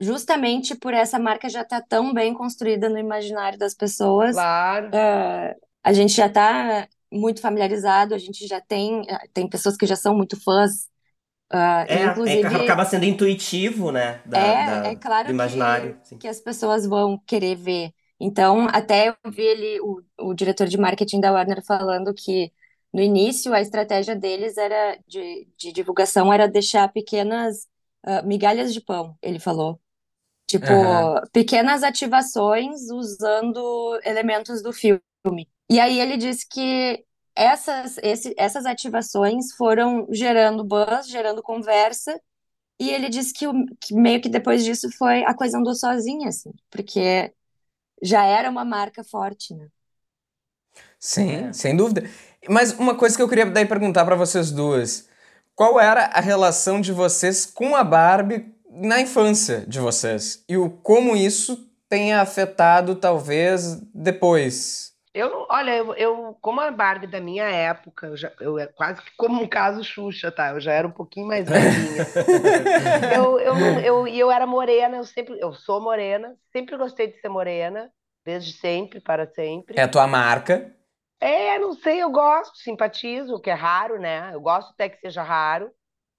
Justamente 0.00 0.74
por 0.74 0.94
essa 0.94 1.18
marca 1.18 1.48
já 1.48 1.62
estar 1.62 1.80
tá 1.80 1.86
tão 1.88 2.14
bem 2.14 2.32
construída 2.32 2.88
no 2.88 2.98
imaginário 2.98 3.58
das 3.58 3.74
pessoas, 3.74 4.34
claro. 4.34 4.88
Uh, 4.88 5.60
a 5.84 5.92
gente 5.92 6.14
já 6.14 6.26
está 6.26 6.88
muito 7.12 7.40
familiarizado, 7.40 8.14
a 8.14 8.18
gente 8.18 8.46
já 8.46 8.60
tem, 8.60 9.02
tem 9.34 9.48
pessoas 9.48 9.76
que 9.76 9.86
já 9.86 9.96
são 9.96 10.16
muito 10.16 10.40
fãs. 10.42 10.88
Uh, 11.52 11.84
é, 11.88 12.04
inclusive, 12.04 12.42
é, 12.42 12.64
acaba 12.64 12.84
sendo 12.84 13.04
intuitivo, 13.04 13.90
né? 13.90 14.20
Da, 14.24 14.38
é, 14.38 14.66
da, 14.66 14.88
é 14.88 14.96
claro 14.96 15.26
do 15.28 15.34
imaginário, 15.34 16.00
que, 16.08 16.16
que 16.16 16.28
as 16.28 16.40
pessoas 16.40 16.86
vão 16.86 17.18
querer 17.26 17.56
ver. 17.56 17.92
Então, 18.20 18.68
até 18.70 19.08
eu 19.08 19.30
vi 19.30 19.42
ele, 19.42 19.80
o, 19.80 20.02
o 20.20 20.34
diretor 20.34 20.66
de 20.66 20.78
marketing 20.78 21.20
da 21.20 21.32
Warner 21.32 21.64
falando 21.64 22.14
que 22.14 22.52
no 22.92 23.00
início 23.00 23.52
a 23.52 23.60
estratégia 23.60 24.14
deles 24.14 24.56
era 24.56 24.98
de, 25.06 25.48
de 25.56 25.72
divulgação 25.72 26.32
era 26.32 26.46
deixar 26.46 26.92
pequenas 26.92 27.66
uh, 28.06 28.26
migalhas 28.26 28.72
de 28.72 28.80
pão, 28.80 29.16
ele 29.22 29.38
falou. 29.38 29.80
Tipo, 30.50 30.72
uhum. 30.72 31.20
pequenas 31.32 31.84
ativações 31.84 32.90
usando 32.90 34.00
elementos 34.02 34.60
do 34.60 34.72
filme. 34.72 35.00
E 35.70 35.78
aí 35.78 36.00
ele 36.00 36.16
disse 36.16 36.44
que 36.44 37.04
essas, 37.36 37.98
esse, 38.02 38.34
essas 38.36 38.66
ativações 38.66 39.52
foram 39.52 40.08
gerando 40.10 40.64
buzz, 40.64 41.06
gerando 41.06 41.40
conversa, 41.40 42.20
e 42.80 42.90
ele 42.90 43.08
disse 43.08 43.32
que, 43.32 43.46
o, 43.46 43.52
que 43.80 43.94
meio 43.94 44.20
que 44.20 44.28
depois 44.28 44.64
disso 44.64 44.90
foi 44.98 45.22
a 45.22 45.32
coisa 45.34 45.56
andou 45.56 45.72
sozinha, 45.72 46.28
assim, 46.28 46.50
porque 46.68 47.32
já 48.02 48.24
era 48.24 48.50
uma 48.50 48.64
marca 48.64 49.04
forte, 49.04 49.54
né? 49.54 49.68
Sim, 50.98 51.30
é. 51.30 51.52
sem 51.52 51.76
dúvida. 51.76 52.10
Mas 52.48 52.72
uma 52.72 52.96
coisa 52.96 53.16
que 53.16 53.22
eu 53.22 53.28
queria 53.28 53.46
daí 53.46 53.66
perguntar 53.66 54.04
para 54.04 54.16
vocês 54.16 54.50
duas. 54.50 55.08
Qual 55.54 55.78
era 55.78 56.06
a 56.06 56.20
relação 56.20 56.80
de 56.80 56.90
vocês 56.90 57.46
com 57.46 57.76
a 57.76 57.84
Barbie 57.84 58.52
na 58.80 59.00
infância 59.00 59.64
de 59.66 59.78
vocês? 59.78 60.44
E 60.48 60.56
o 60.56 60.70
como 60.70 61.16
isso 61.16 61.68
tenha 61.88 62.20
afetado, 62.20 62.94
talvez, 62.94 63.80
depois? 63.94 64.90
Eu, 65.12 65.44
olha, 65.50 65.72
eu, 65.72 65.94
eu 65.94 66.38
como 66.40 66.60
a 66.60 66.70
Barbie 66.70 67.08
da 67.08 67.20
minha 67.20 67.44
época, 67.44 68.06
eu, 68.06 68.16
já, 68.16 68.32
eu 68.40 68.56
quase 68.76 69.02
que 69.02 69.10
como 69.16 69.42
um 69.42 69.48
caso 69.48 69.82
Xuxa, 69.82 70.30
tá? 70.30 70.50
Eu 70.50 70.60
já 70.60 70.72
era 70.72 70.86
um 70.86 70.92
pouquinho 70.92 71.26
mais 71.26 71.48
velhinha. 71.48 72.06
eu, 73.16 73.40
eu, 73.40 73.56
eu, 73.80 74.06
eu 74.06 74.30
era 74.30 74.46
morena, 74.46 74.98
eu 74.98 75.04
sempre, 75.04 75.36
eu 75.40 75.52
sou 75.52 75.80
morena, 75.80 76.36
sempre 76.52 76.76
gostei 76.76 77.08
de 77.08 77.20
ser 77.20 77.28
morena, 77.28 77.90
desde 78.24 78.52
sempre, 78.52 79.00
para 79.00 79.26
sempre. 79.26 79.80
É 79.80 79.82
a 79.82 79.88
tua 79.88 80.06
marca? 80.06 80.72
É, 81.20 81.58
não 81.58 81.74
sei, 81.74 82.00
eu 82.00 82.10
gosto, 82.10 82.56
simpatizo, 82.58 83.34
o 83.34 83.40
que 83.40 83.50
é 83.50 83.54
raro, 83.54 83.98
né? 83.98 84.30
Eu 84.32 84.40
gosto 84.40 84.70
até 84.70 84.88
que 84.88 85.00
seja 85.00 85.24
raro, 85.24 85.70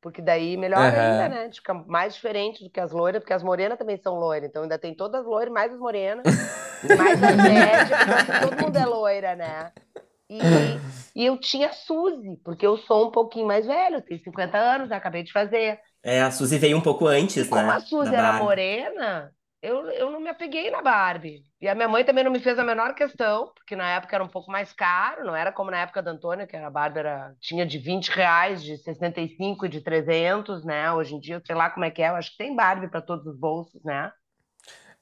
porque 0.01 0.21
daí 0.21 0.57
melhor 0.57 0.79
uhum. 0.79 0.99
ainda, 0.99 1.29
né? 1.29 1.49
Fica 1.53 1.73
mais 1.73 2.15
diferente 2.15 2.63
do 2.63 2.69
que 2.69 2.79
as 2.79 2.91
loiras, 2.91 3.21
porque 3.21 3.33
as 3.33 3.43
morenas 3.43 3.77
também 3.77 3.97
são 3.97 4.15
loiras, 4.15 4.49
então 4.49 4.63
ainda 4.63 4.77
tem 4.77 4.95
todas 4.95 5.21
as 5.21 5.27
loiras, 5.27 5.53
mais 5.53 5.71
as 5.71 5.79
morenas, 5.79 6.25
mais 6.97 7.23
as 7.23 7.35
médias, 7.35 8.41
todo 8.41 8.61
mundo 8.61 8.77
é 8.77 8.85
loira, 8.85 9.35
né? 9.35 9.71
E, 10.27 10.39
e 11.13 11.25
eu 11.25 11.37
tinha 11.37 11.67
a 11.67 11.73
Suzy, 11.73 12.37
porque 12.43 12.65
eu 12.65 12.77
sou 12.77 13.09
um 13.09 13.11
pouquinho 13.11 13.45
mais 13.45 13.65
velho, 13.65 14.01
tenho 14.01 14.23
50 14.23 14.57
anos, 14.57 14.91
acabei 14.91 15.23
de 15.23 15.31
fazer. 15.31 15.77
É, 16.01 16.21
a 16.21 16.31
Suzy 16.31 16.57
veio 16.57 16.77
um 16.77 16.81
pouco 16.81 17.05
antes, 17.05 17.35
e 17.35 17.41
né? 17.41 17.47
Como 17.49 17.71
a 17.71 17.79
Suzy 17.79 18.15
era 18.15 18.33
morena, 18.33 19.31
eu, 19.61 19.89
eu 19.91 20.09
não 20.09 20.19
me 20.19 20.29
apeguei 20.29 20.71
na 20.71 20.81
Barbie. 20.81 21.43
E 21.61 21.67
a 21.67 21.75
minha 21.75 21.87
mãe 21.87 22.03
também 22.03 22.23
não 22.23 22.31
me 22.31 22.39
fez 22.39 22.57
a 22.57 22.63
menor 22.63 22.95
questão, 22.95 23.51
porque 23.53 23.75
na 23.75 23.87
época 23.91 24.15
era 24.15 24.23
um 24.23 24.27
pouco 24.27 24.51
mais 24.51 24.73
caro, 24.73 25.23
não 25.23 25.35
era 25.35 25.51
como 25.51 25.69
na 25.69 25.77
época 25.77 26.01
da 26.01 26.11
Antônia, 26.11 26.47
que 26.47 26.55
era 26.55 26.67
a 26.67 26.71
Barbie 26.71 26.99
era, 26.99 27.33
tinha 27.39 27.65
de 27.65 27.77
20 27.77 28.09
reais, 28.09 28.63
de 28.63 28.77
65 28.77 29.67
e 29.67 29.69
de 29.69 29.81
300, 29.81 30.65
né? 30.65 30.91
Hoje 30.91 31.15
em 31.15 31.19
dia, 31.19 31.41
sei 31.45 31.55
lá 31.55 31.69
como 31.69 31.85
é 31.85 31.91
que 31.91 32.01
é, 32.01 32.09
eu 32.09 32.15
acho 32.15 32.31
que 32.31 32.37
tem 32.37 32.55
Barbie 32.55 32.89
para 32.89 33.01
todos 33.01 33.27
os 33.27 33.37
bolsos, 33.37 33.83
né? 33.83 34.11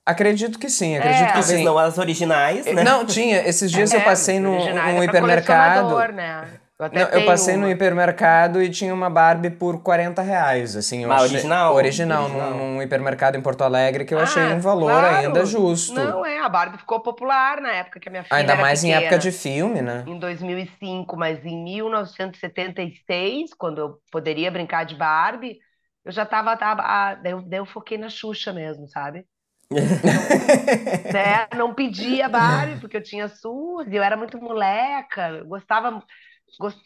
Acredito 0.06 0.58
que 0.58 0.70
sim, 0.70 0.98
acredito 0.98 1.30
é, 1.30 1.34
que 1.34 1.44
sim. 1.44 1.64
não 1.64 1.78
as 1.78 1.98
originais, 1.98 2.66
né? 2.66 2.84
Não, 2.84 3.06
tinha. 3.06 3.48
Esses 3.48 3.72
dias 3.72 3.94
é, 3.94 3.98
eu 3.98 4.04
passei 4.04 4.40
num, 4.40 4.58
num 4.74 5.04
hipermercado. 5.04 6.14
Né? 6.14 6.60
Eu, 6.80 6.90
não, 6.94 7.02
eu 7.10 7.26
passei 7.26 7.56
uma. 7.58 7.66
no 7.66 7.72
hipermercado 7.72 8.64
e 8.64 8.70
tinha 8.70 8.94
uma 8.94 9.10
Barbie 9.10 9.50
por 9.50 9.84
40 9.84 10.22
reais, 10.22 10.78
assim. 10.78 11.04
Eu 11.04 11.12
achei, 11.12 11.36
original? 11.36 11.76
Original, 11.76 12.24
original. 12.24 12.54
Num, 12.54 12.76
num, 12.76 12.82
hipermercado 12.82 13.38
em 13.38 13.42
Porto 13.42 13.64
Alegre 13.64 14.06
que 14.06 14.14
eu 14.14 14.20
ah, 14.20 14.24
achei 14.24 14.42
um 14.44 14.62
valor 14.62 14.90
claro. 14.90 15.18
ainda 15.18 15.46
justo. 15.46 15.94
Não, 15.94 16.26
é, 16.26 16.40
a 16.40 16.48
Barbie 16.48 16.78
ficou 16.78 17.02
popular 17.02 17.60
na 17.60 17.74
época 17.74 18.00
que 18.00 18.08
a 18.08 18.12
minha 18.12 18.24
filha 18.24 18.38
Ainda 18.38 18.56
mais 18.56 18.80
pequena, 18.80 19.02
em 19.02 19.04
época 19.04 19.20
de 19.20 19.30
filme, 19.30 19.82
né? 19.82 20.06
Em 20.08 20.18
2005, 20.18 21.18
mas 21.18 21.46
em 21.46 21.62
1976, 21.66 23.54
quando 23.58 23.80
eu 23.80 24.00
poderia 24.10 24.50
brincar 24.50 24.86
de 24.86 24.96
Barbie, 24.96 25.60
eu 26.06 26.14
já 26.14 26.26
tava, 26.26 26.56
tava 26.56 26.82
ah, 26.82 27.16
daí, 27.16 27.34
eu, 27.34 27.42
daí 27.42 27.60
eu 27.60 27.66
foquei 27.66 27.98
na 27.98 28.08
Xuxa 28.08 28.54
mesmo, 28.54 28.88
sabe? 28.88 29.26
né? 31.14 31.46
Não 31.58 31.74
pedia 31.74 32.30
Barbie, 32.30 32.80
porque 32.80 32.96
eu 32.96 33.04
tinha 33.04 33.28
Suzy, 33.28 33.98
eu 33.98 34.02
era 34.02 34.16
muito 34.16 34.38
moleca, 34.40 35.28
eu 35.30 35.46
gostava 35.46 36.02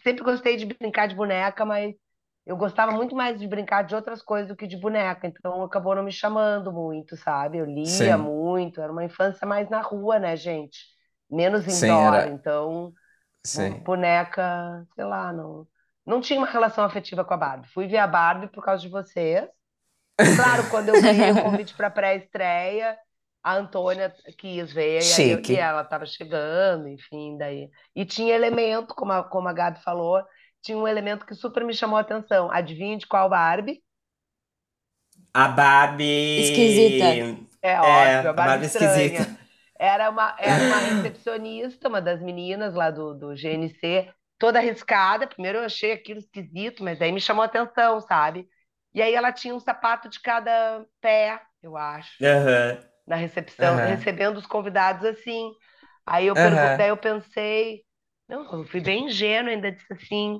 sempre 0.04 0.24
gostei 0.24 0.58
de 0.58 0.66
brincar 0.66 1.08
de 1.08 1.16
boneca, 1.16 1.66
mas 1.66 1.96
eu 2.46 2.58
gostava 2.58 2.92
muito 2.92 3.16
mais 3.16 3.40
de 3.40 3.48
brincar 3.48 3.84
de 3.84 3.96
outras 3.96 4.22
coisas 4.22 4.50
do 4.50 4.56
que 4.56 4.68
de 4.68 4.78
boneca, 4.78 5.28
então 5.28 5.64
acabou 5.64 5.96
não 5.96 6.04
me 6.04 6.12
chamando 6.12 6.72
muito, 6.72 7.16
sabe? 7.16 7.58
Eu 7.58 7.66
lia 7.66 8.18
Sim. 8.18 8.24
muito, 8.24 8.82
era 8.82 8.92
uma 8.92 9.04
infância 9.06 9.48
mais 9.48 9.70
na 9.70 9.82
rua, 9.82 10.20
né, 10.20 10.36
gente? 10.36 10.80
Menos 11.30 11.66
indoor, 11.68 12.16
era... 12.16 12.28
então 12.28 12.94
Sim. 13.46 13.80
boneca, 13.80 14.86
sei 14.96 15.06
lá, 15.06 15.32
não 15.32 15.68
não 16.06 16.20
tinha 16.20 16.38
uma 16.38 16.48
relação 16.48 16.84
afetiva 16.84 17.24
com 17.24 17.34
a 17.34 17.38
Barbie. 17.38 17.70
Fui 17.70 17.88
ver 17.88 17.98
a 17.98 18.08
Barbie 18.08 18.48
por 18.48 18.64
causa 18.64 18.82
de 18.82 18.90
vocês. 18.90 19.48
Claro, 20.36 20.70
quando 20.70 20.90
eu 20.90 21.02
ganhei 21.02 21.32
o 21.32 21.42
convite 21.42 21.74
para 21.74 21.90
pré-estreia, 21.90 22.98
a 23.44 23.58
Antônia 23.58 24.16
quis 24.38 24.72
ver, 24.72 25.02
e, 25.02 25.52
e 25.52 25.56
ela 25.58 25.82
estava 25.82 26.06
chegando, 26.06 26.88
enfim, 26.88 27.38
daí. 27.38 27.70
E 27.94 28.06
tinha 28.06 28.34
elemento, 28.34 28.96
como 28.96 29.12
a, 29.12 29.22
como 29.22 29.50
a 29.50 29.54
Gabi 29.54 29.84
falou, 29.84 30.24
tinha 30.62 30.78
um 30.78 30.88
elemento 30.88 31.26
que 31.26 31.36
super 31.36 31.66
me 31.66 31.74
chamou 31.74 31.98
a 31.98 32.02
atenção. 32.02 32.50
Adivinha 32.50 32.98
de 32.98 33.06
qual 33.06 33.30
Barbie? 33.30 33.84
A 35.34 35.50
Barbie. 35.50 36.40
Esquisita. 36.40 37.46
É, 37.62 37.74
é 37.74 37.82
óbvio, 37.82 38.30
a 38.30 38.34
Barbie, 38.34 38.34
Barbie 38.34 38.66
esquisita. 38.68 39.38
Era 39.78 40.10
uma, 40.10 40.36
era 40.40 40.64
uma 40.64 40.78
recepcionista, 40.78 41.90
uma 41.90 42.02
das 42.02 42.22
meninas 42.22 42.74
lá 42.74 42.90
do, 42.90 43.14
do 43.14 43.36
GNC, 43.36 44.10
toda 44.40 44.60
arriscada. 44.60 45.28
Primeiro 45.28 45.58
eu 45.58 45.66
achei 45.66 45.92
aquilo 45.92 46.20
esquisito, 46.20 46.82
mas 46.82 47.02
aí 47.02 47.12
me 47.12 47.20
chamou 47.20 47.44
a 47.44 47.48
atenção, 47.48 48.00
sabe? 48.00 48.48
E 48.94 49.02
aí 49.02 49.14
ela 49.14 49.34
tinha 49.34 49.54
um 49.54 49.60
sapato 49.60 50.08
de 50.08 50.22
cada 50.22 50.86
pé, 51.02 51.42
eu 51.62 51.76
acho. 51.76 52.24
Uhum 52.24 52.93
na 53.06 53.16
recepção, 53.16 53.76
uhum. 53.76 53.86
recebendo 53.88 54.38
os 54.38 54.46
convidados 54.46 55.06
assim. 55.06 55.52
Aí 56.06 56.28
eu, 56.28 56.34
uhum. 56.34 56.78
daí 56.78 56.90
eu 56.90 56.98
pensei, 56.98 57.82
não, 58.28 58.44
eu 58.52 58.66
fui 58.66 58.82
bem 58.82 59.06
ingênua, 59.06 59.52
ainda 59.52 59.72
disse 59.72 59.92
assim, 59.94 60.40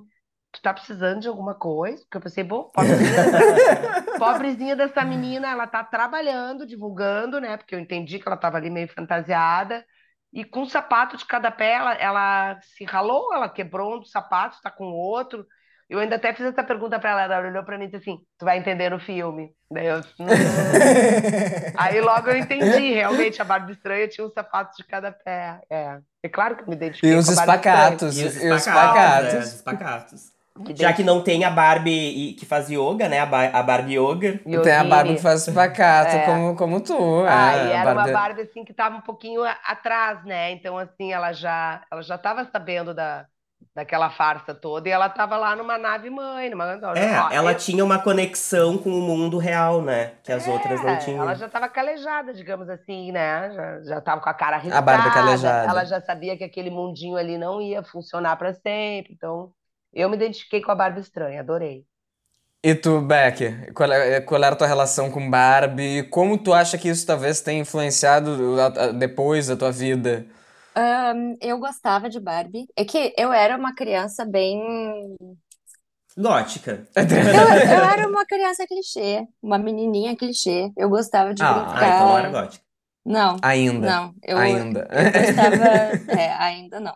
tu 0.52 0.62
tá 0.62 0.74
precisando 0.74 1.22
de 1.22 1.28
alguma 1.28 1.56
coisa? 1.56 2.02
Porque 2.04 2.18
eu 2.18 2.22
pensei, 2.22 2.44
bom, 2.44 2.70
pobrezinha 2.74 3.12
dessa, 3.12 4.02
pobrezinha 4.20 4.76
dessa 4.76 5.04
menina, 5.04 5.50
ela 5.50 5.68
tá 5.68 5.84
trabalhando, 5.84 6.66
divulgando, 6.66 7.42
né? 7.42 7.58
Porque 7.58 7.76
eu 7.76 7.80
entendi 7.80 8.20
que 8.20 8.28
ela 8.28 8.38
tava 8.38 8.58
ali 8.58 8.70
meio 8.70 8.88
fantasiada. 8.88 9.84
E 10.32 10.44
com 10.44 10.62
um 10.62 10.70
sapato 10.70 11.18
de 11.18 11.26
cada 11.26 11.52
pé, 11.52 11.74
ela, 11.74 11.94
ela 11.94 12.60
se 12.62 12.84
ralou, 12.84 13.34
ela 13.34 13.50
quebrou 13.50 13.96
um 13.96 14.00
dos 14.00 14.12
sapatos, 14.12 14.62
tá 14.62 14.72
com 14.72 14.86
outro. 14.86 15.46
Eu 15.90 16.00
ainda 16.00 16.16
até 16.16 16.34
fiz 16.34 16.46
essa 16.46 16.64
pergunta 16.64 17.00
para 17.00 17.12
ela, 17.12 17.36
ela 17.36 17.48
olhou 17.48 17.64
para 17.64 17.78
mim 17.78 17.86
e 17.86 17.88
disse 17.88 17.98
assim: 17.98 18.20
Tu 18.38 18.46
vai 18.46 18.58
entender 18.58 18.90
no 18.90 19.00
filme. 19.00 19.52
Daí, 19.70 19.88
eu, 19.88 20.00
hum. 20.20 20.28
Aí 21.78 22.02
logo 22.02 22.30
eu 22.30 22.38
entendi, 22.38 22.94
realmente 22.94 23.42
a 23.42 23.46
Barbie 23.46 23.74
Estranha 23.74 24.08
tinha 24.08 24.26
um 24.26 24.32
sapato 24.32 24.76
de 24.78 24.84
cada 24.86 25.12
pé. 25.12 25.60
É, 25.70 26.00
é 26.24 26.30
claro 26.30 26.56
que 26.56 26.64
eu 26.64 26.68
me 26.68 26.76
identifiquei 26.76 27.12
e 27.12 27.16
os 27.16 27.26
com 27.26 27.34
espacatos, 27.34 28.18
e 28.18 28.26
os 28.26 28.36
espacatos. 28.36 29.34
E 29.34 29.38
os 29.38 29.54
espacatos. 29.54 30.34
Já 30.76 30.94
que 30.94 31.04
não 31.04 31.24
tem 31.24 31.44
a 31.44 31.50
Barbie 31.50 32.36
que 32.38 32.46
faz 32.46 32.70
yoga, 32.70 33.10
né? 33.10 33.20
A, 33.20 33.64
Barbie 33.64 33.98
Yoga. 33.98 34.40
Tem 34.64 34.72
a 34.72 34.84
Barbie 34.84 35.16
que 35.16 35.22
faz 35.22 35.48
espacato, 35.48 36.16
é. 36.16 36.26
como, 36.26 36.56
como 36.56 36.80
tu. 36.80 37.24
Ah, 37.28 37.56
é, 37.56 37.68
e 37.68 37.72
era 37.72 37.94
Barbie... 37.96 38.12
uma 38.12 38.20
Barbie, 38.20 38.42
assim, 38.44 38.64
que 38.64 38.72
tava 38.72 38.98
um 38.98 39.02
pouquinho 39.02 39.42
atrás, 39.66 40.24
né? 40.24 40.52
Então, 40.52 40.78
assim, 40.78 41.12
ela 41.12 41.34
já, 41.34 41.82
ela 41.92 42.04
já 42.04 42.20
tava 42.20 42.48
sabendo 42.52 42.94
da, 42.94 43.26
daquela 43.76 44.10
farsa 44.12 44.54
toda, 44.54 44.88
e 44.88 44.92
ela 44.92 45.10
tava 45.10 45.36
lá 45.36 45.56
numa 45.56 45.78
nave 45.80 46.10
mãe, 46.10 46.50
numa... 46.50 46.74
É, 46.96 47.20
ó, 47.20 47.32
ela 47.32 47.52
eu... 47.54 47.58
tinha 47.58 47.84
uma 47.84 47.98
conexão 47.98 48.78
com 48.78 48.90
o 48.90 49.02
mundo 49.02 49.40
real, 49.40 49.82
né? 49.82 50.14
Que 50.24 50.32
as 50.32 50.48
é, 50.48 50.52
outras 50.52 50.84
não 50.84 51.00
tinham. 51.00 51.24
Ela 51.24 51.34
já 51.34 51.50
tava 51.50 51.68
calejada, 51.68 52.34
digamos 52.34 52.70
assim, 52.70 53.12
né? 53.12 53.52
Já, 53.52 53.82
já 53.82 54.02
tava 54.02 54.22
com 54.22 54.30
a 54.30 54.34
cara 54.34 54.58
arriscada. 54.58 54.78
A 54.78 54.82
barba 54.82 55.12
calejada. 55.12 55.70
Ela 55.70 55.86
já 55.86 56.00
sabia 56.00 56.38
que 56.38 56.44
aquele 56.44 56.70
mundinho 56.70 57.18
ali 57.18 57.38
não 57.38 57.60
ia 57.60 57.82
funcionar 57.84 58.36
para 58.36 58.54
sempre, 58.54 59.14
então 59.14 59.52
eu 59.92 60.08
me 60.08 60.16
identifiquei 60.16 60.62
com 60.62 60.72
a 60.72 60.76
Barbie 60.76 61.02
estranha, 61.02 61.40
adorei. 61.40 61.84
E 62.64 62.74
tu, 62.76 63.02
Beck, 63.02 63.74
qual, 63.74 63.92
é, 63.92 64.22
qual 64.22 64.42
era 64.42 64.54
a 64.54 64.58
tua 64.58 64.68
relação 64.68 65.12
com 65.12 65.30
Barbie? 65.30 66.04
Como 66.04 66.38
tu 66.38 66.54
acha 66.54 66.78
que 66.78 66.88
isso 66.88 67.06
talvez 67.06 67.42
tenha 67.42 67.60
influenciado 67.60 68.38
depois 68.94 69.48
da 69.48 69.58
tua 69.58 69.72
vida? 69.72 70.26
Eu 71.42 71.60
gostava 71.60 72.10
de 72.10 72.20
Barbie. 72.20 72.68
É 72.76 72.86
que 72.86 73.14
eu 73.18 73.32
era 73.34 73.58
uma 73.58 73.74
criança 73.76 74.26
bem. 74.26 74.60
Gótica. 76.18 76.86
Eu, 77.32 77.48
eu 77.68 77.84
era 77.84 78.08
uma 78.08 78.26
criança 78.26 78.68
clichê, 78.68 79.28
uma 79.42 79.58
menininha 79.58 80.16
clichê. 80.16 80.72
Eu 80.78 80.90
gostava 80.90 81.34
de 81.34 81.46
Ah, 81.46 81.74
Ah, 81.80 81.88
então 81.88 82.08
não 82.08 82.18
era 82.18 82.30
brincar. 82.30 82.42
gótica. 82.42 82.64
Não, 83.06 83.38
Ainda. 83.42 83.70
não. 83.78 84.16
Eu, 84.24 84.44
Ainda. 84.44 84.88
eu 84.94 85.12
gostava. 85.12 85.66
É, 86.08 86.32
ainda 86.34 86.80
não. 86.80 86.96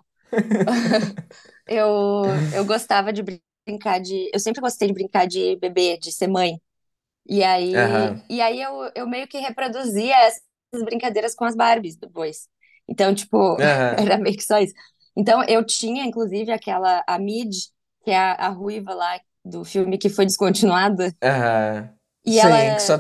Eu, 1.68 2.46
eu 2.52 2.66
gostava 2.66 3.14
de 3.14 3.24
brincar 3.68 4.00
de. 4.02 4.30
Eu 4.34 4.40
sempre 4.40 4.62
gostei 4.62 4.88
de 4.88 4.94
brincar 4.94 5.28
de 5.28 5.56
bebê, 5.58 5.98
de 5.98 6.12
ser 6.12 6.28
mãe. 6.28 6.62
E 7.28 7.44
aí, 7.44 7.74
Aham. 7.74 8.22
e 8.30 8.42
aí 8.42 8.62
eu, 8.62 8.92
eu 8.96 9.08
meio 9.08 9.28
que 9.28 9.40
reproduzia 9.40 10.16
essas 10.28 10.42
brincadeiras 10.86 11.36
com 11.36 11.46
as 11.46 11.56
Barbies 11.56 11.98
depois. 11.98 12.50
Então, 12.88 13.14
tipo, 13.16 13.58
Aham. 13.62 13.98
era 13.98 14.18
meio 14.18 14.36
que 14.38 14.44
só 14.44 14.60
isso. 14.60 14.74
Então, 15.16 15.44
eu 15.46 15.66
tinha, 15.66 16.06
inclusive, 16.06 16.52
aquela, 16.52 17.04
a 17.08 17.20
Mid, 17.20 17.54
que 18.04 18.12
é 18.12 18.18
a, 18.18 18.34
a 18.34 18.50
ruiva 18.50 18.94
lá 18.94 19.20
do 19.44 19.64
filme 19.66 19.98
que 19.98 20.10
foi 20.10 20.26
descontinuada, 20.26 21.14
Aham. 21.22 21.96
e 22.26 22.40
Sim, 22.40 22.40
ela, 22.40 22.58
só. 22.80 22.98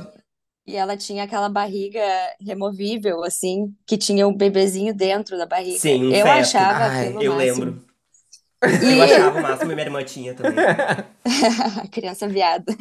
e 0.67 0.76
ela 0.76 0.97
tinha 0.97 1.23
aquela 1.23 1.50
barriga 1.50 2.02
removível, 2.41 3.23
assim, 3.23 3.76
que 3.88 3.97
tinha 3.97 4.28
um 4.28 4.36
bebezinho 4.36 4.95
dentro 4.95 5.38
da 5.38 5.45
barriga. 5.45 5.82
Sim, 5.82 6.08
um 6.08 6.13
Eu 6.13 6.15
feto. 6.15 6.32
achava 6.32 6.89
Ai, 6.89 7.17
Eu 7.19 7.34
máximo. 7.34 7.36
lembro. 7.36 7.86
E 8.65 8.93
Eu 8.93 9.02
achava 9.02 9.38
o 9.38 9.41
máximo 9.41 9.71
e 9.71 9.76
minha 9.76 9.86
irmã 9.88 10.04
tinha 10.04 10.34
também. 10.36 10.65
a 10.65 10.88
criança 11.91 12.28
viada. 12.28 12.73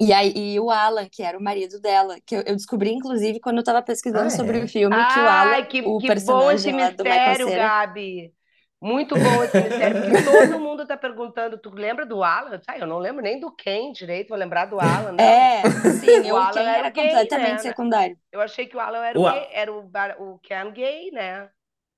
E 0.00 0.12
aí, 0.12 0.32
e 0.34 0.58
o 0.60 0.70
Alan, 0.70 1.08
que 1.10 1.22
era 1.22 1.38
o 1.38 1.42
marido 1.42 1.78
dela, 1.80 2.18
que 2.26 2.34
eu, 2.34 2.40
eu 2.46 2.56
descobri, 2.56 2.90
inclusive, 2.90 3.38
quando 3.40 3.58
eu 3.58 3.64
tava 3.64 3.82
pesquisando 3.82 4.30
Ah, 4.30 4.34
sobre 4.34 4.58
é? 4.58 4.64
o 4.64 4.68
filme, 4.68 5.04
que 5.06 5.20
o 5.20 5.28
Alan, 5.28 5.56
Ai, 5.56 5.66
que, 5.68 5.82
o 5.82 6.00
que 6.00 6.10
bom 6.10 6.50
esse 6.50 6.72
personagem 6.72 7.04
Michael 7.04 7.34
mistério, 7.34 7.36
Cera, 7.36 7.72
Gabi. 7.72 8.34
Muito 8.80 9.16
bom 9.18 9.42
esse 9.44 9.60
mistério, 9.60 9.96
porque 9.96 10.14
todo 10.14 10.58
mundo 10.58 10.86
tá 10.86 10.96
perguntando, 10.96 11.58
tu 11.58 11.70
lembra 11.70 12.06
do 12.06 12.22
Alan? 12.24 12.60
Ah, 12.66 12.78
eu 12.78 12.86
não 12.86 12.98
lembro 12.98 13.22
nem 13.22 13.38
do 13.38 13.54
Ken 13.54 13.92
direito, 13.92 14.28
vou 14.30 14.38
lembrar 14.38 14.66
do 14.66 14.80
Alan, 14.80 15.12
não. 15.12 15.52
É, 15.52 15.70
sim, 15.84 16.26
O 16.30 16.34
eu, 16.34 16.36
Alan 16.36 16.68
era 16.68 16.70
era 16.70 16.88
o 16.88 16.92
gay, 16.92 17.30
completamente 17.30 17.62
né? 17.62 17.62
secundário. 17.62 18.18
Eu 18.32 18.40
achei 18.40 18.66
que 18.66 18.76
o 18.76 18.80
Alan 18.80 19.04
era 19.04 19.18
O 19.18 19.22
o, 19.22 19.26
gay, 19.26 19.48
era 19.52 19.72
o, 19.72 19.90
o 20.34 20.38
Ken 20.40 20.72
gay, 20.72 21.10
né? 21.12 21.50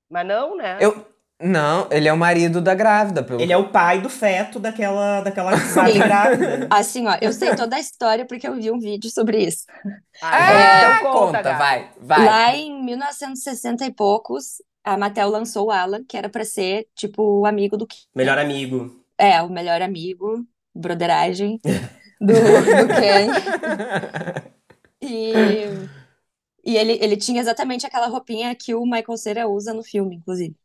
Mas 0.09 0.27
não, 0.27 0.57
né? 0.57 0.85
Eu. 0.85 1.05
Não, 1.43 1.87
ele 1.91 2.07
é 2.07 2.13
o 2.13 2.17
marido 2.17 2.61
da 2.61 2.73
grávida, 2.73 3.21
pelo 3.23 3.41
Ele 3.41 3.51
é 3.51 3.57
o 3.57 3.69
pai 3.69 3.99
do 4.01 4.09
feto 4.09 4.59
daquela, 4.59 5.21
daquela 5.21 5.57
Sim. 5.57 5.99
grávida. 5.99 6.67
Assim, 6.69 7.05
ó, 7.07 7.17
eu 7.21 7.33
sei 7.33 7.53
toda 7.55 7.75
a 7.75 7.79
história 7.79 8.25
porque 8.25 8.47
eu 8.47 8.55
vi 8.55 8.71
um 8.71 8.79
vídeo 8.79 9.09
sobre 9.11 9.43
isso. 9.43 9.65
Ah, 10.21 10.31
Ah, 10.31 10.99
então 10.99 11.11
conta, 11.11 11.41
Gabi. 11.41 11.57
vai, 11.57 11.91
vai. 11.99 12.25
Lá 12.25 12.55
em 12.55 12.83
1960 12.83 13.85
e 13.85 13.91
poucos, 13.93 14.61
a 14.83 14.97
Mattel 14.97 15.29
lançou 15.29 15.67
o 15.67 15.71
Alan, 15.71 16.03
que 16.07 16.15
era 16.17 16.29
pra 16.29 16.45
ser, 16.45 16.87
tipo, 16.95 17.21
o 17.41 17.45
amigo 17.45 17.75
do 17.75 17.85
Ken. 17.85 17.97
Melhor 18.15 18.37
amigo. 18.37 19.03
É, 19.17 19.41
o 19.41 19.49
melhor 19.49 19.81
amigo, 19.81 20.45
broderagem 20.73 21.59
do, 22.21 22.33
do 22.33 22.87
Ken. 22.87 23.27
E, 25.05 25.65
e 26.63 26.77
ele, 26.77 26.93
ele 27.01 27.17
tinha 27.17 27.41
exatamente 27.41 27.85
aquela 27.85 28.07
roupinha 28.07 28.55
que 28.55 28.73
o 28.73 28.85
Michael 28.85 29.17
Cera 29.17 29.47
usa 29.49 29.73
no 29.73 29.83
filme, 29.83 30.15
inclusive. 30.15 30.55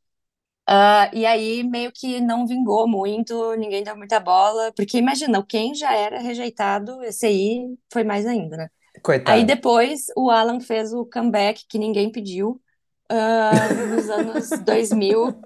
Ah, 0.71 1.11
e 1.15 1.25
aí 1.25 1.65
meio 1.65 1.91
que 1.91 2.21
não 2.21 2.47
vingou 2.47 2.87
muito, 2.87 3.55
ninguém 3.57 3.83
deu 3.83 3.97
muita 3.97 4.21
bola, 4.21 4.71
porque 4.77 4.99
imagina, 4.99 5.39
o 5.39 5.47
Ken 5.47 5.73
já 5.75 5.95
era 5.95 6.19
rejeitado, 6.19 7.03
esse 7.05 7.25
aí 7.25 7.75
foi 7.91 8.05
mais 8.05 8.27
ainda, 8.27 8.55
né? 8.55 8.69
Coitado. 9.03 9.35
Aí 9.39 9.47
depois 9.47 10.09
o 10.15 10.31
Alan 10.31 10.61
fez 10.61 10.93
o 10.93 11.07
comeback 11.07 11.65
que 11.67 11.79
ninguém 11.79 12.13
pediu, 12.13 12.61
ah, 13.09 13.51
nos 13.89 14.11
anos 14.11 14.51
2000, 14.61 15.41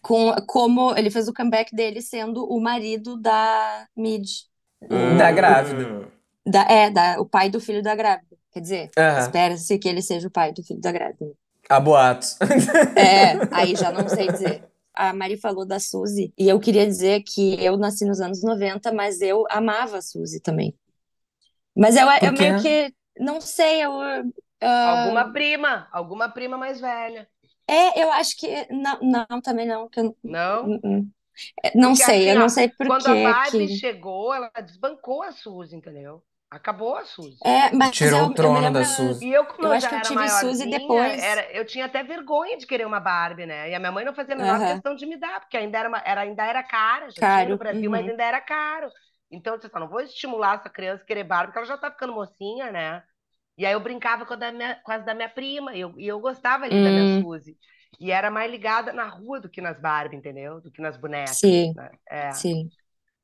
com, 0.00 0.34
como 0.46 0.96
ele 0.96 1.10
fez 1.10 1.28
o 1.28 1.34
comeback 1.34 1.76
dele 1.76 2.00
sendo 2.00 2.42
o 2.46 2.58
marido 2.58 3.20
da 3.20 3.86
Mid. 3.94 4.26
Da 5.18 5.30
grávida. 5.30 6.08
Da, 6.46 6.62
é, 6.62 6.90
da, 6.90 7.20
o 7.20 7.26
pai 7.26 7.50
do 7.50 7.60
filho 7.60 7.82
da 7.82 7.94
grávida. 7.94 8.34
Quer 8.50 8.60
dizer, 8.60 8.90
espera-se 9.18 9.78
que 9.78 9.86
ele 9.86 10.00
seja 10.00 10.26
o 10.28 10.30
pai 10.30 10.54
do 10.54 10.62
filho 10.62 10.80
da 10.80 10.90
grávida. 10.90 11.34
Há 11.68 11.80
boatos. 11.80 12.36
É, 12.94 13.38
aí 13.50 13.74
já 13.76 13.92
não 13.92 14.08
sei 14.08 14.28
dizer. 14.28 14.64
A 14.94 15.12
Mari 15.12 15.36
falou 15.36 15.66
da 15.66 15.78
Suzy, 15.78 16.32
e 16.38 16.48
eu 16.48 16.58
queria 16.58 16.86
dizer 16.86 17.22
que 17.22 17.62
eu 17.62 17.76
nasci 17.76 18.06
nos 18.06 18.18
anos 18.20 18.42
90, 18.42 18.92
mas 18.92 19.20
eu 19.20 19.44
amava 19.50 19.98
a 19.98 20.02
Suzy 20.02 20.40
também. 20.40 20.74
Mas 21.76 21.96
eu, 21.96 22.06
eu 22.22 22.32
meio 22.32 22.56
que, 22.56 22.94
não 23.18 23.40
sei, 23.40 23.84
eu... 23.84 23.92
ah, 24.62 25.04
Alguma 25.04 25.32
prima, 25.32 25.88
alguma 25.92 26.28
prima 26.30 26.56
mais 26.56 26.80
velha. 26.80 27.28
É, 27.68 28.02
eu 28.02 28.10
acho 28.12 28.36
que. 28.36 28.48
Não, 28.72 28.98
não, 29.00 29.40
também 29.42 29.66
não. 29.66 29.88
Que 29.88 30.00
eu, 30.00 30.16
Não? 30.22 30.64
Hum, 30.66 30.80
hum. 30.84 31.10
É, 31.62 31.76
não 31.76 31.90
Porque 31.90 32.02
sei, 32.04 32.20
assim, 32.20 32.30
eu 32.30 32.38
não 32.38 32.48
sei 32.48 32.68
por 32.68 32.86
Quando 32.86 33.06
a 33.08 33.14
Barbie 33.14 33.68
que. 33.68 33.76
chegou, 33.78 34.32
ela 34.34 34.50
desbancou 34.62 35.22
a 35.22 35.32
Suzy, 35.32 35.76
entendeu? 35.76 36.22
Acabou 36.50 36.96
a 36.96 37.04
Suzy. 37.04 37.44
É, 37.44 37.74
mas 37.74 37.90
Tirou 37.90 38.14
eu, 38.14 38.26
o 38.26 38.34
trono 38.34 38.70
da. 38.72 38.84
Suzy. 38.84 39.26
E 39.26 39.32
eu, 39.32 39.46
como 39.46 39.66
Eu 39.66 39.72
eu, 39.72 39.76
acho 39.76 39.88
já 39.88 39.88
que 39.88 39.94
eu 39.94 40.00
era 40.00 40.10
tive 40.10 40.28
Suzy 40.28 40.66
depois. 40.68 41.22
era, 41.22 41.50
eu 41.52 41.64
tinha 41.64 41.86
até 41.86 42.02
vergonha 42.02 42.56
de 42.56 42.66
querer 42.66 42.86
uma 42.86 43.00
Barbie, 43.00 43.46
né? 43.46 43.70
E 43.70 43.74
a 43.74 43.78
minha 43.80 43.92
mãe 43.92 44.04
não 44.04 44.14
fazia 44.14 44.34
a 44.34 44.38
menor 44.38 44.64
Aham. 44.64 44.64
questão 44.64 44.94
de 44.94 45.06
me 45.06 45.16
dar, 45.16 45.40
porque 45.40 45.56
ainda 45.56 45.78
era, 45.78 45.88
uma- 45.88 46.02
era, 46.04 46.20
ainda 46.22 46.44
era 46.44 46.62
cara, 46.62 47.10
já 47.10 47.24
tinha 47.24 47.46
Caro, 47.46 47.54
no 47.54 47.56
Brasil, 47.58 47.90
mas 47.90 48.06
uhum. 48.06 48.08
ainda 48.08 48.22
era 48.24 48.40
caro. 48.40 48.90
Então, 49.30 49.54
eu 49.54 49.58
disse, 49.58 49.70
"Ah, 49.74 49.80
não 49.80 49.88
vou 49.88 50.00
estimular 50.00 50.58
essa 50.60 50.70
criança 50.70 51.02
a 51.02 51.06
querer 51.06 51.24
Barbie, 51.24 51.48
porque 51.48 51.58
ela 51.58 51.66
já 51.68 51.78
tá 51.78 51.90
ficando 51.90 52.12
mocinha, 52.14 52.70
né? 52.70 53.02
E 53.58 53.66
aí 53.66 53.72
eu 53.72 53.80
brincava 53.80 54.26
com, 54.26 54.34
a 54.34 54.36
da 54.36 54.52
minha, 54.52 54.76
com 54.84 54.92
as 54.92 55.04
da 55.04 55.14
minha 55.14 55.28
prima, 55.28 55.74
e 55.74 55.80
eu, 55.80 55.94
e 55.98 56.06
eu 56.06 56.20
gostava 56.20 56.64
ali 56.64 56.80
da 56.80 56.92
minha 56.92 57.06
Hum, 57.06 57.26
Suzy. 57.26 57.58
E 58.00 58.10
era 58.12 58.30
mais 58.30 58.50
ligada 58.50 58.92
na 58.92 59.06
rua 59.08 59.40
do 59.40 59.48
que 59.50 59.60
nas 59.60 59.80
Barbie, 59.80 60.16
entendeu? 60.16 60.60
Do 60.60 60.70
que 60.70 60.82
nas 60.82 60.96
bonecas, 60.96 61.40
sim, 61.40 61.74
né? 61.74 61.90
É, 62.10 62.42
sim, 62.42 62.70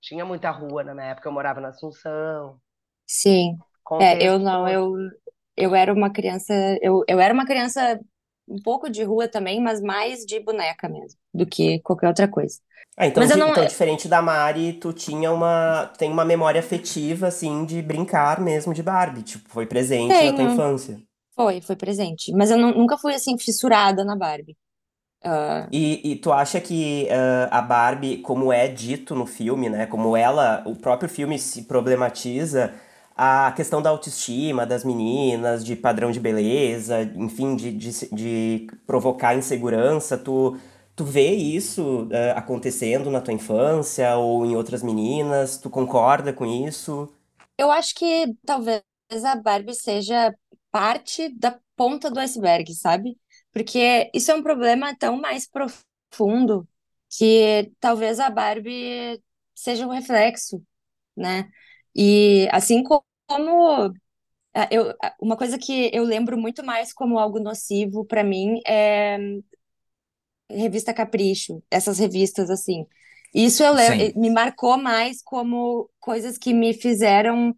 tinha 0.00 0.24
muita 0.24 0.50
rua 0.50 0.84
na 0.84 0.94
minha 0.94 1.06
época, 1.08 1.28
eu 1.28 1.32
morava 1.32 1.60
na 1.60 1.68
Assunção, 1.68 2.60
sim. 3.12 3.62
É, 3.98 4.26
eu 4.26 4.38
não, 4.38 4.68
eu, 4.68 4.94
eu 5.56 5.74
era 5.74 5.92
uma 5.92 6.10
criança. 6.12 6.52
Eu, 6.82 7.04
eu 7.08 7.20
era 7.20 7.32
uma 7.34 7.46
criança 7.46 8.00
um 8.48 8.60
pouco 8.62 8.90
de 8.90 9.02
rua 9.04 9.28
também, 9.28 9.60
mas 9.60 9.80
mais 9.80 10.24
de 10.26 10.40
boneca 10.40 10.88
mesmo, 10.88 11.18
do 11.32 11.46
que 11.46 11.80
qualquer 11.80 12.08
outra 12.08 12.28
coisa. 12.28 12.58
Ah, 12.96 13.06
então, 13.06 13.24
Mas 13.24 13.30
eu 13.30 13.36
di- 13.36 13.38
não. 13.38 13.48
então, 13.48 13.64
diferente 13.66 14.06
da 14.08 14.20
Mari, 14.22 14.74
tu 14.74 14.92
tinha 14.92 15.30
uma, 15.32 15.86
tem 15.98 16.10
uma 16.10 16.24
memória 16.24 16.60
afetiva, 16.60 17.26
assim, 17.28 17.64
de 17.64 17.80
brincar 17.82 18.40
mesmo 18.40 18.72
de 18.74 18.82
Barbie. 18.82 19.22
Tipo, 19.22 19.48
foi 19.48 19.66
presente 19.66 20.22
na 20.24 20.32
tua 20.32 20.44
Tenho. 20.44 20.44
infância. 20.44 20.98
Foi, 21.36 21.60
foi 21.62 21.76
presente. 21.76 22.32
Mas 22.34 22.50
eu 22.50 22.58
não- 22.58 22.72
nunca 22.74 22.98
fui 22.98 23.14
assim 23.14 23.38
fissurada 23.38 24.04
na 24.04 24.16
Barbie. 24.16 24.56
Ah, 25.24 25.70
E, 25.70 26.12
e 26.12 26.16
tu 26.16 26.32
acha 26.32 26.60
que 26.60 27.08
ah, 27.10 27.48
a 27.58 27.62
Barbie, 27.62 28.18
como 28.18 28.52
é 28.52 28.68
dito 28.68 29.14
no 29.14 29.26
filme, 29.26 29.70
né? 29.70 29.86
Como 29.86 30.16
ela, 30.16 30.62
o 30.66 30.76
próprio 30.76 31.08
filme 31.08 31.38
se 31.38 31.62
problematiza, 31.64 32.74
a 33.16 33.52
questão 33.52 33.82
da 33.82 33.90
autoestima 33.90 34.66
das 34.66 34.84
meninas, 34.84 35.64
de 35.64 35.76
padrão 35.76 36.10
de 36.10 36.20
beleza, 36.20 37.02
enfim, 37.16 37.56
de, 37.56 37.72
de, 37.72 37.90
de 38.14 38.66
provocar 38.86 39.34
insegurança, 39.36 40.16
tu, 40.18 40.58
tu 40.96 41.04
vê 41.04 41.30
isso 41.32 42.08
ah, 42.12 42.38
acontecendo 42.38 43.10
na 43.10 43.20
tua 43.20 43.34
infância 43.34 44.16
ou 44.16 44.44
em 44.46 44.56
outras 44.56 44.82
meninas? 44.82 45.58
Tu 45.58 45.70
concorda 45.70 46.32
com 46.32 46.46
isso? 46.46 47.12
Eu 47.58 47.70
acho 47.70 47.94
que 47.94 48.34
talvez 48.46 48.82
a 49.24 49.36
Barbie 49.36 49.74
seja 49.74 50.34
parte 50.70 51.28
da 51.38 51.58
ponta 51.76 52.10
do 52.10 52.18
iceberg, 52.20 52.74
sabe? 52.74 53.18
Porque 53.52 54.10
isso 54.14 54.30
é 54.30 54.34
um 54.34 54.42
problema 54.42 54.96
tão 54.96 55.20
mais 55.20 55.46
profundo 55.48 56.66
que 57.10 57.72
talvez 57.80 58.18
a 58.18 58.30
Barbie 58.30 59.22
seja 59.54 59.86
um 59.86 59.90
reflexo, 59.90 60.62
né? 61.16 61.50
E 61.96 62.48
assim 62.52 62.82
co- 62.82 63.04
como 63.28 63.92
ah, 64.54 64.68
eu, 64.70 64.90
ah, 65.02 65.14
uma 65.20 65.36
coisa 65.36 65.58
que 65.58 65.90
eu 65.94 66.04
lembro 66.04 66.38
muito 66.38 66.64
mais 66.64 66.92
como 66.92 67.18
algo 67.18 67.40
nocivo 67.40 68.04
para 68.06 68.24
mim 68.24 68.60
é 68.66 69.18
revista 70.50 70.92
Capricho, 70.94 71.62
essas 71.70 71.98
revistas 71.98 72.50
assim. 72.50 72.86
Isso 73.34 73.62
eu 73.62 73.72
lem- 73.72 73.96
Sim. 73.98 74.14
me 74.16 74.30
marcou 74.30 74.76
mais 74.78 75.22
como 75.22 75.90
coisas 76.00 76.36
que 76.38 76.52
me 76.52 76.74
fizeram 76.74 77.56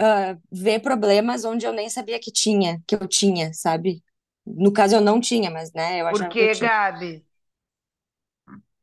ah, 0.00 0.36
ver 0.52 0.80
problemas 0.80 1.44
onde 1.44 1.66
eu 1.66 1.72
nem 1.74 1.90
sabia 1.90 2.20
que 2.20 2.32
tinha, 2.32 2.82
que 2.86 2.94
eu 2.96 3.08
tinha, 3.08 3.52
sabe? 3.54 4.02
No 4.46 4.72
caso, 4.72 4.96
eu 4.96 5.02
não 5.02 5.20
tinha, 5.20 5.50
mas, 5.50 5.72
né, 5.74 6.00
eu 6.00 6.06
Por 6.08 6.22
achava 6.22 6.36
que 6.36 6.44
eu 6.44 6.48
que, 6.48 6.50
tinha. 6.50 6.70
Gabi? 6.70 7.26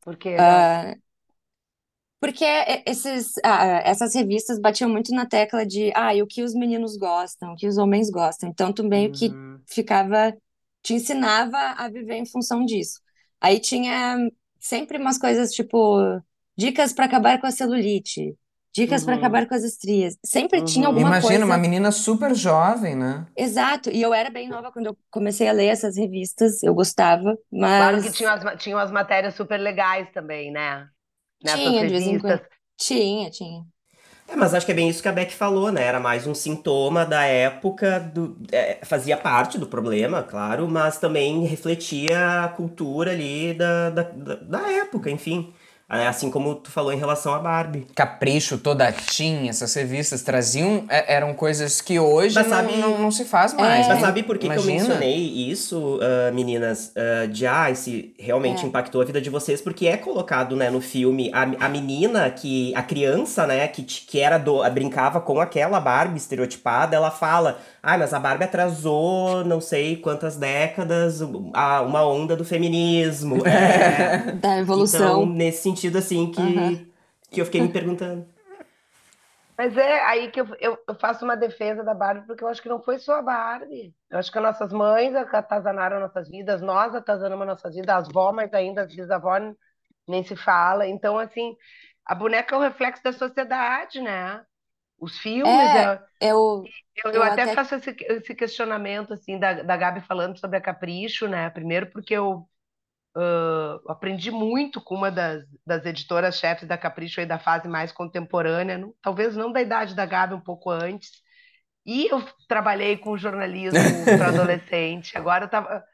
Por 0.00 0.16
que, 0.18 0.40
Gabi? 0.42 0.70
Ah, 0.76 0.94
porque 2.20 2.44
e- 2.44 2.82
esses, 2.86 3.34
ah, 3.44 3.82
essas 3.84 4.14
revistas 4.14 4.58
batiam 4.60 4.90
muito 4.90 5.12
na 5.14 5.26
tecla 5.26 5.66
de, 5.66 5.92
ah, 5.94 6.12
o 6.22 6.26
que 6.26 6.42
os 6.42 6.54
meninos 6.54 6.96
gostam, 6.96 7.52
o 7.52 7.56
que 7.56 7.66
os 7.68 7.78
homens 7.78 8.10
gostam. 8.10 8.48
Então, 8.50 8.72
tu 8.72 8.84
meio 8.84 9.10
que 9.12 9.36
Uhum. 9.36 9.62
ficava, 9.66 10.32
te 10.82 10.94
ensinava 10.94 11.56
a 11.78 11.88
viver 11.88 12.16
em 12.16 12.26
função 12.26 12.64
disso. 12.64 13.00
Aí 13.40 13.58
tinha 13.60 14.18
sempre 14.60 14.98
umas 14.98 15.18
coisas 15.18 15.52
tipo, 15.52 15.98
dicas 16.56 16.92
para 16.92 17.06
acabar 17.06 17.40
com 17.40 17.46
a 17.46 17.50
celulite, 17.50 18.36
dicas 18.74 19.04
para 19.04 19.14
Uhum. 19.14 19.18
acabar 19.18 19.48
com 19.48 19.54
as 19.54 19.64
estrias. 19.64 20.16
Sempre 20.24 20.62
tinha 20.62 20.86
Uhum. 20.86 20.88
alguma 20.88 21.08
Imagina, 21.08 21.44
uma 21.46 21.56
coisa 21.56 21.58
menina 21.58 21.90
super 21.92 22.34
jovem, 22.34 22.94
né? 22.96 23.26
Exato, 23.36 23.90
e 23.90 24.02
eu 24.02 24.12
era 24.12 24.28
bem 24.30 24.48
nova 24.48 24.70
quando 24.72 24.86
eu 24.86 24.98
comecei 25.10 25.48
a 25.48 25.52
ler 25.52 25.66
essas 25.66 25.96
revistas, 25.96 26.62
eu 26.62 26.74
gostava, 26.74 27.36
Claro 27.76 28.00
que 28.00 28.10
mas 28.10 28.12
tinham 28.12 28.32
as, 28.32 28.62
tinham 28.62 28.78
as 28.78 28.90
matérias 28.92 29.34
super 29.34 29.58
legais 29.58 30.10
também, 30.12 30.50
né? 30.52 30.88
Nessas 31.42 31.74
tinha 31.74 31.84
de 31.86 31.92
vez 31.92 32.06
em 32.06 32.18
quando. 32.18 32.42
Tinha, 32.76 33.30
tinha. 33.30 33.66
É, 34.28 34.36
mas 34.36 34.54
acho 34.54 34.64
que 34.64 34.70
é 34.72 34.74
bem 34.74 34.88
isso 34.88 35.02
que 35.02 35.08
a 35.08 35.12
Beck 35.12 35.32
falou, 35.34 35.72
né? 35.72 35.82
Era 35.82 35.98
mais 35.98 36.26
um 36.26 36.34
sintoma 36.34 37.04
da 37.04 37.24
época, 37.24 37.98
do, 37.98 38.36
é, 38.52 38.78
fazia 38.84 39.16
parte 39.16 39.58
do 39.58 39.66
problema, 39.66 40.22
claro, 40.22 40.68
mas 40.68 40.98
também 40.98 41.44
refletia 41.46 42.44
a 42.44 42.48
cultura 42.48 43.10
ali 43.10 43.54
da, 43.54 43.90
da, 43.90 44.02
da 44.36 44.72
época, 44.72 45.10
enfim. 45.10 45.52
É, 45.90 46.06
assim 46.06 46.30
como 46.30 46.54
tu 46.54 46.70
falou 46.70 46.92
em 46.92 46.96
relação 46.98 47.34
a 47.34 47.38
Barbie. 47.40 47.86
Capricho, 47.96 48.56
toda 48.58 48.92
Tim, 48.92 49.48
essas 49.48 49.74
revistas 49.74 50.22
traziam. 50.22 50.84
é, 50.88 51.14
eram 51.16 51.34
coisas 51.34 51.80
que 51.80 51.98
hoje 51.98 52.34
Mas 52.36 52.46
não, 52.46 52.56
sabe- 52.56 52.76
não, 52.76 52.98
não 52.98 53.10
se 53.10 53.24
faz 53.24 53.52
mais. 53.54 53.88
Mas 53.88 53.96
né? 53.98 54.06
sabe 54.06 54.22
por 54.22 54.38
que, 54.38 54.48
que 54.48 54.56
eu 54.56 54.62
mencionei 54.62 55.16
isso, 55.16 55.98
ah, 56.00 56.30
meninas? 56.32 56.92
Ah, 56.96 57.26
de 57.26 57.44
ah, 57.46 57.74
se 57.74 58.14
realmente 58.18 58.64
É. 58.64 58.68
impactou 58.68 59.02
a 59.02 59.04
vida 59.04 59.20
de 59.20 59.28
vocês, 59.30 59.60
porque 59.60 59.88
é 59.88 59.96
colocado, 59.96 60.54
né, 60.54 60.70
no 60.70 60.80
filme 60.80 61.30
a, 61.34 61.42
a 61.66 61.68
menina 61.68 62.30
que. 62.30 62.72
a 62.76 62.82
criança, 62.82 63.46
né, 63.46 63.66
que, 63.66 63.82
que 63.82 64.20
era 64.20 64.38
do. 64.38 64.62
brincava 64.70 65.20
com 65.20 65.40
aquela 65.40 65.80
Barbie 65.80 66.18
estereotipada, 66.18 66.94
ela 66.94 67.10
fala. 67.10 67.58
Ah, 67.82 67.96
mas 67.96 68.12
a 68.12 68.18
Barbie 68.20 68.44
atrasou 68.44 69.42
não 69.42 69.58
sei 69.58 69.96
quantas 69.96 70.36
décadas 70.36 71.22
a, 71.54 71.80
uma 71.80 72.06
onda 72.06 72.36
do 72.36 72.44
feminismo. 72.44 73.38
É. 73.50 74.32
Da 74.32 74.58
evolução. 74.58 75.22
Então, 75.22 75.26
nesse 75.26 75.62
sentido, 75.62 75.79
assim, 75.88 76.30
que, 76.30 76.40
Aham. 76.40 76.90
que 77.30 77.40
eu 77.40 77.44
fiquei 77.46 77.60
me 77.60 77.68
perguntando. 77.72 78.26
Mas 79.56 79.76
é 79.76 80.00
aí 80.04 80.30
que 80.30 80.40
eu, 80.40 80.46
eu, 80.58 80.78
eu 80.88 80.94
faço 80.98 81.24
uma 81.24 81.36
defesa 81.36 81.84
da 81.84 81.92
Barbie, 81.94 82.26
porque 82.26 82.42
eu 82.42 82.48
acho 82.48 82.62
que 82.62 82.68
não 82.68 82.82
foi 82.82 82.98
só 82.98 83.16
a 83.18 83.22
Barbie. 83.22 83.94
Eu 84.10 84.18
acho 84.18 84.32
que 84.32 84.38
as 84.38 84.44
nossas 84.44 84.72
mães 84.72 85.14
atazanaram 85.14 86.00
nossas 86.00 86.28
vidas, 86.30 86.62
nós 86.62 86.94
atazanamos 86.94 87.46
nossas 87.46 87.74
vidas, 87.74 87.94
as 87.94 88.08
vó, 88.12 88.32
mas 88.32 88.52
ainda 88.54 88.82
as 88.82 88.94
bisavós 88.94 89.54
nem 90.08 90.24
se 90.24 90.34
fala. 90.36 90.86
Então, 90.86 91.18
assim, 91.18 91.56
a 92.06 92.14
boneca 92.14 92.54
é 92.54 92.58
o 92.58 92.62
reflexo 92.62 93.02
da 93.04 93.12
sociedade, 93.12 94.00
né? 94.00 94.44
Os 94.98 95.18
filmes, 95.18 95.74
É, 95.74 95.84
é- 95.84 95.98
Eu, 96.20 96.64
eu, 97.04 97.12
eu 97.12 97.22
eu 97.22 97.22
até 97.22 97.42
até- 97.42 97.54
faço 97.54 97.74
esse, 97.76 97.90
esse 98.00 98.34
questionamento, 98.34 99.12
assim, 99.14 99.38
da, 99.38 99.62
da 99.62 99.76
Gabi 99.76 100.00
falando 100.02 100.38
sobre 100.38 100.56
a 100.58 100.60
Capricho, 100.60 101.26
né? 101.28 101.50
Primeiro 101.50 101.90
porque 101.90 102.14
eu 102.14 102.48
ah, 103.16 103.78
aprendi 103.88 104.30
muito 104.30 104.80
com 104.80 104.94
uma 104.96 105.10
das, 105.10 105.44
das 105.66 105.84
editoras-chefes 105.86 106.68
da 106.68 106.78
Capricho 106.78 107.20
aí 107.20 107.26
da 107.26 107.38
fase 107.38 107.68
mais 107.68 107.92
contemporânea, 107.92 108.78
não- 108.78 108.94
talvez 109.02 109.36
não 109.36 109.52
da 109.52 109.60
idade 109.62 109.94
da 109.94 110.06
Gabi, 110.06 110.34
um 110.34 110.40
pouco 110.40 110.70
antes. 110.70 111.10
E 111.86 112.06
eu 112.12 112.22
trabalhei 112.48 112.96
com 112.98 113.16
jornalismo 113.18 114.12
para 114.16 114.28
adolescente. 114.30 115.16
Agora 115.18 115.44
eu 115.44 115.46
estava 115.46 115.84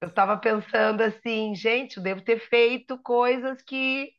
eu 0.00 0.10
tava 0.14 0.36
pensando 0.38 1.02
assim, 1.02 1.54
gente, 1.54 1.96
eu 1.98 2.02
devo 2.02 2.22
ter 2.22 2.38
feito 2.48 2.98
coisas 3.02 3.62
que, 3.62 4.10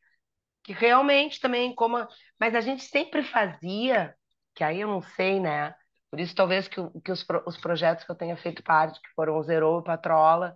que 0.63 0.73
realmente 0.73 1.39
também, 1.39 1.73
como. 1.75 1.97
a- 1.97 2.07
Mas 2.39 2.55
a 2.55 2.61
gente 2.61 2.83
sempre 2.83 3.23
fazia, 3.23 4.15
que 4.55 4.63
aí 4.63 4.81
eu 4.81 4.87
não 4.87 5.01
sei, 5.01 5.39
né? 5.39 5.73
Por 6.11 6.19
isso, 6.19 6.35
talvez 6.35 6.67
que, 6.67 6.77
que 7.03 7.11
os, 7.11 7.25
os 7.47 7.57
projetos 7.57 8.03
que 8.05 8.11
eu 8.11 8.15
tenha 8.15 8.35
feito 8.37 8.63
parte, 8.63 9.01
que 9.01 9.09
foram 9.15 9.37
o 9.37 9.43
Zero 9.43 9.79
e 9.81 9.83
Patrola, 9.83 10.55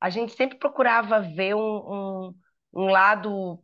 a 0.00 0.10
gente 0.10 0.32
sempre 0.34 0.58
procurava 0.58 1.20
ver 1.20 1.54
um, 1.54 1.60
um, 1.60 2.34
um 2.72 2.84
lado 2.86 3.62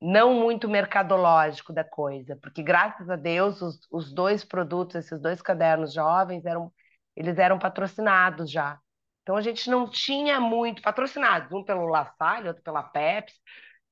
não 0.00 0.34
muito 0.34 0.68
mercadológico 0.68 1.72
da 1.72 1.82
coisa, 1.82 2.36
porque 2.42 2.62
graças 2.62 3.08
a 3.08 3.16
Deus 3.16 3.62
os, 3.62 3.80
os 3.90 4.12
dois 4.12 4.44
produtos, 4.44 4.96
esses 4.96 5.20
dois 5.20 5.40
cadernos 5.40 5.92
jovens, 5.92 6.44
eram, 6.44 6.72
eles 7.16 7.38
eram 7.38 7.58
patrocinados 7.58 8.50
já. 8.50 8.78
Então 9.22 9.36
a 9.36 9.40
gente 9.40 9.68
não 9.70 9.90
tinha 9.90 10.38
muito 10.38 10.82
patrocinados, 10.82 11.50
um 11.52 11.64
pelo 11.64 11.86
La 11.86 12.04
Salle, 12.18 12.48
outro 12.48 12.62
pela 12.62 12.82
Pepsi. 12.82 13.36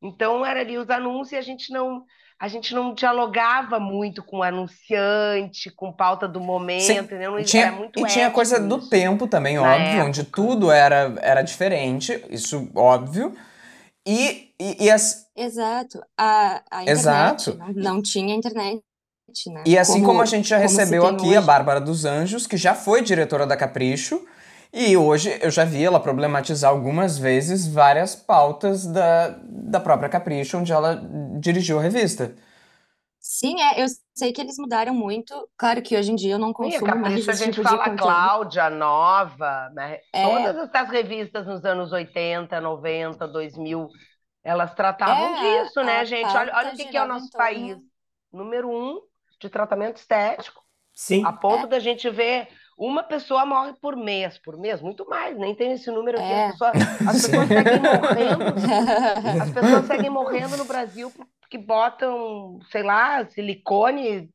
Então 0.02 0.44
era 0.44 0.60
ali 0.60 0.76
os 0.78 0.90
anúncios 0.90 1.32
e 1.32 1.36
a 1.36 1.40
gente 1.42 1.72
não 1.72 2.04
a 2.38 2.48
gente 2.48 2.74
não 2.74 2.94
dialogava 2.94 3.78
muito 3.80 4.22
com 4.22 4.38
o 4.38 4.42
anunciante, 4.42 5.70
com 5.70 5.92
pauta 5.92 6.26
do 6.28 6.40
momento, 6.40 6.82
Sim, 6.82 6.98
entendeu? 6.98 7.32
Não- 7.32 7.38
E 7.40 7.44
tinha, 7.44 7.66
era 7.66 7.72
muito 7.76 8.00
e 8.00 8.06
tinha 8.06 8.30
coisa 8.30 8.60
do 8.60 8.78
isso. 8.78 8.88
tempo 8.90 9.26
também, 9.26 9.56
Na 9.56 9.74
óbvio, 9.74 10.04
onde 10.04 10.20
época. 10.20 10.36
tudo 10.36 10.70
era, 10.70 11.14
era 11.20 11.42
diferente, 11.42 12.24
isso 12.28 12.68
óbvio. 12.74 13.34
E, 14.06 14.50
e, 14.60 14.84
e 14.84 14.90
as, 14.90 15.26
exato. 15.36 16.00
A, 16.18 16.62
a 16.70 16.82
internet 16.82 16.90
Exato. 17.50 17.56
não, 17.56 17.94
não 17.94 18.02
tinha 18.02 18.34
internet, 18.34 18.82
né? 19.46 19.62
E 19.66 19.78
assim 19.78 20.02
como, 20.02 20.20
a 20.20 20.26
gente 20.26 20.46
já 20.48 20.56
como 20.56 20.68
recebeu 20.68 21.06
aqui 21.06 21.34
a 21.34 21.38
hoje. 21.38 21.46
Bárbara 21.46 21.80
dos 21.80 22.04
Anjos, 22.04 22.46
que 22.46 22.56
já 22.56 22.74
foi 22.74 23.02
diretora 23.02 23.46
da 23.46 23.56
Capricho, 23.56 24.22
e 24.74 24.96
hoje 24.96 25.38
eu 25.42 25.50
já 25.50 25.64
vi 25.64 25.84
ela 25.84 26.00
problematizar 26.00 26.70
algumas 26.70 27.18
vezes 27.18 27.66
várias 27.66 28.14
pautas 28.16 28.86
da, 28.86 29.28
da 29.44 29.80
própria 29.80 30.08
Capricho, 30.08 30.58
onde 30.58 30.72
ela 30.72 30.96
dirigiu 31.40 31.78
a 31.78 31.82
revista. 31.82 32.34
Sim, 33.18 33.60
é, 33.60 33.82
eu 33.82 33.86
sei 34.14 34.32
que 34.32 34.40
eles 34.40 34.58
mudaram 34.58 34.94
muito. 34.94 35.48
Claro 35.56 35.82
que 35.82 35.96
hoje 35.96 36.12
em 36.12 36.14
dia 36.14 36.34
eu 36.34 36.38
não 36.38 36.52
Sim, 36.62 36.74
a 36.76 36.82
consumo 36.82 36.96
mais 36.98 37.22
Capricho 37.22 37.30
a 37.30 37.34
gente 37.36 37.58
tipo 37.58 37.64
de 37.64 37.78
fala 37.78 37.88
conteúdo. 37.88 38.30
Cláudia, 38.30 38.70
Nova, 38.70 39.70
né? 39.70 39.98
É. 40.12 40.16
Todas 40.20 40.56
essas 40.56 40.88
revistas 40.90 41.46
nos 41.46 41.64
anos 41.64 41.92
80, 41.92 42.60
90, 42.60 43.26
2000, 43.28 43.88
elas 44.42 44.74
tratavam 44.74 45.32
É, 45.32 45.32
disso, 45.32 45.82
a- 45.82 45.84
né, 45.84 46.00
a 46.00 46.04
gente? 46.04 46.36
Olha, 46.36 46.54
olha 46.56 46.70
o 46.70 46.74
que 46.74 46.86
que 46.86 46.96
é 46.96 47.02
o 47.02 47.06
nosso 47.06 47.32
país. 47.34 47.78
Número 48.32 48.68
um 48.70 49.00
de 49.40 49.48
tratamento 49.50 49.96
estético, 49.98 50.62
Sim. 50.94 51.22
a 51.22 51.32
ponto 51.32 51.66
da 51.68 51.78
gente 51.80 52.10
ver 52.10 52.48
uma 52.76 53.02
pessoa 53.02 53.44
morre 53.46 53.72
por 53.80 53.96
mês, 53.96 54.38
por 54.38 54.56
mês, 54.58 54.80
muito 54.82 55.08
mais, 55.08 55.36
nem 55.38 55.54
tem 55.54 55.72
esse 55.72 55.90
número 55.90 56.18
aqui. 56.18 56.26
É. 56.32 56.46
As 56.46 56.52
pessoas, 56.52 56.72
as 57.06 57.22
pessoas 57.26 57.48
seguem 57.48 57.80
morrendo 57.80 58.44
as 59.42 59.50
pessoas 59.50 59.86
seguem 59.86 60.10
morrendo 60.10 60.56
no 60.56 60.64
Brasil 60.64 61.12
porque 61.40 61.58
botam, 61.58 62.58
sei 62.70 62.82
lá, 62.82 63.24
silicone, 63.26 64.28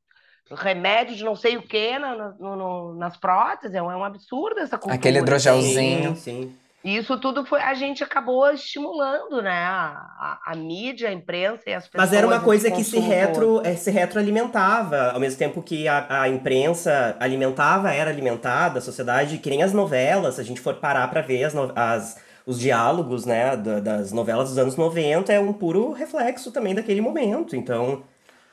remédio 0.52 1.16
de 1.16 1.24
não 1.24 1.36
sei 1.36 1.58
o 1.58 1.62
que 1.62 2.00
na, 2.00 2.16
no- 2.16 2.56
no- 2.56 2.94
nas 2.96 3.18
próteses. 3.18 3.76
É 3.76 3.82
um, 3.82 3.92
é 3.92 3.96
um 3.98 4.04
absurdo 4.04 4.60
essa 4.60 4.78
cultura. 4.78 4.96
Aquele 4.96 5.20
hidrogelzinho. 5.20 6.16
Sim, 6.16 6.46
sim. 6.48 6.58
E 6.84 6.96
isso 6.96 7.20
tudo 7.20 7.46
foi, 7.46 7.62
a 7.62 7.74
gente 7.74 8.04
acabou 8.04 8.50
estimulando, 8.52 9.42
né? 9.42 9.52
A, 9.52 10.40
a, 10.46 10.52
a 10.54 10.56
mídia, 10.56 11.10
a 11.10 11.12
imprensa 11.14 11.64
e 11.70 11.74
as 11.74 11.86
pessoas. 11.88 12.10
Mas 12.10 12.18
era 12.18 12.26
uma 12.26 12.40
coisa 12.40 12.72
que 12.72 12.84
se, 12.84 13.00
retro, 13.00 13.62
eh, 13.66 13.76
se 13.76 13.92
retroalimentava, 13.92 15.12
ao 15.12 15.20
mesmo 15.20 15.38
tempo 15.38 15.62
que 15.62 15.88
a, 15.88 16.22
a 16.22 16.30
imprensa 16.30 17.18
alimentava, 17.20 17.92
era 17.92 18.10
alimentada, 18.10 18.80
a 18.80 18.82
sociedade, 18.82 19.40
que 19.40 19.50
nem 19.50 19.62
as 19.62 19.74
novelas, 19.74 20.36
se 20.36 20.42
a 20.42 20.44
gente 20.44 20.62
for 20.62 20.76
parar 20.76 21.08
pra 21.10 21.22
ver 21.22 21.44
as, 21.44 21.54
as- 21.76 22.22
os 22.46 22.60
diálogos, 22.60 23.26
né, 23.26 23.56
da- 23.58 23.80
das 23.80 24.12
novelas 24.12 24.50
dos 24.50 24.58
anos 24.58 24.76
90, 24.78 25.34
é 25.34 25.40
um 25.40 25.52
puro 25.54 25.92
reflexo 25.92 26.52
também 26.52 26.74
daquele 26.74 27.02
momento. 27.02 27.56
Então, 27.56 28.04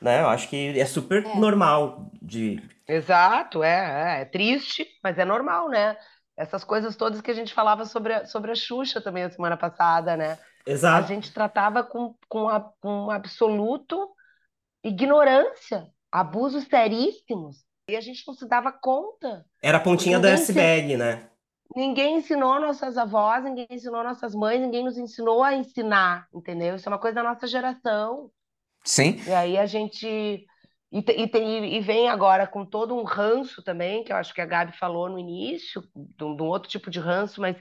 né, 0.01 0.21
eu 0.21 0.27
acho 0.27 0.49
que 0.49 0.77
é 0.79 0.85
super 0.85 1.25
É. 1.25 1.35
normal 1.39 2.11
de... 2.21 2.61
Exato, 2.87 3.63
é, 3.63 4.19
é, 4.19 4.21
é 4.21 4.25
triste, 4.25 4.85
mas 5.03 5.17
é 5.17 5.25
normal, 5.25 5.69
né? 5.69 5.97
Essas 6.37 6.63
coisas 6.63 6.95
todas 6.95 7.19
que 7.19 7.31
a 7.31 7.33
gente 7.33 7.53
falava 7.53 7.83
sobre 7.85 8.13
a, 8.13 8.25
sobre 8.25 8.51
a 8.51 8.55
Xuxa 8.55 9.01
também 9.01 9.23
a 9.23 9.29
semana 9.29 9.57
passada, 9.57 10.15
né? 10.15 10.37
A 10.65 10.71
Exato. 10.71 11.07
gente 11.07 11.33
tratava 11.33 11.83
com, 11.83 12.13
com, 12.29 12.47
a, 12.47 12.61
com 12.79 13.09
absoluto 13.09 14.09
ignorância, 14.83 15.87
abusos 16.11 16.65
seríssimos, 16.65 17.65
e 17.89 17.95
a 17.95 18.01
gente 18.01 18.23
não 18.27 18.33
se 18.33 18.47
dava 18.47 18.71
conta. 18.71 19.45
Era 19.61 19.77
a 19.77 19.81
pontinha 19.81 20.19
do 20.19 20.27
Ninguém 20.27 20.37
se- 20.37 20.51
iceberg, 20.51 20.97
né? 20.97 21.29
Ninguém 21.75 22.17
ensinou 22.17 22.59
nossas 22.59 22.97
avós, 22.97 23.43
ninguém 23.43 23.67
ensinou 23.69 24.03
nossas 24.03 24.33
mães, 24.33 24.61
ninguém 24.61 24.83
nos 24.83 24.97
ensinou 24.97 25.43
a 25.43 25.53
ensinar, 25.53 26.27
entendeu? 26.33 26.75
Isso 26.75 26.87
é 26.87 26.91
uma 26.91 26.99
coisa 26.99 27.15
da 27.15 27.23
nossa 27.23 27.45
geração. 27.45 28.31
Sim. 28.83 29.21
E 29.25 29.31
aí 29.31 29.57
a 29.57 29.65
gente. 29.65 30.45
E, 30.91 30.99
e, 30.99 31.27
tem- 31.27 31.75
e 31.75 31.81
vem 31.81 32.09
agora 32.09 32.47
com 32.47 32.65
todo 32.65 32.95
um 32.95 33.03
ranço 33.03 33.61
também, 33.63 34.03
que 34.03 34.11
eu 34.11 34.15
acho 34.17 34.33
que 34.33 34.41
a 34.41 34.45
Gabi 34.45 34.71
falou 34.77 35.09
no 35.09 35.19
início, 35.19 35.81
de 35.95 36.23
um, 36.23 36.35
de 36.35 36.41
um 36.43 36.45
outro 36.47 36.69
tipo 36.69 36.89
de 36.89 36.99
ranço, 36.99 37.41
mas 37.41 37.57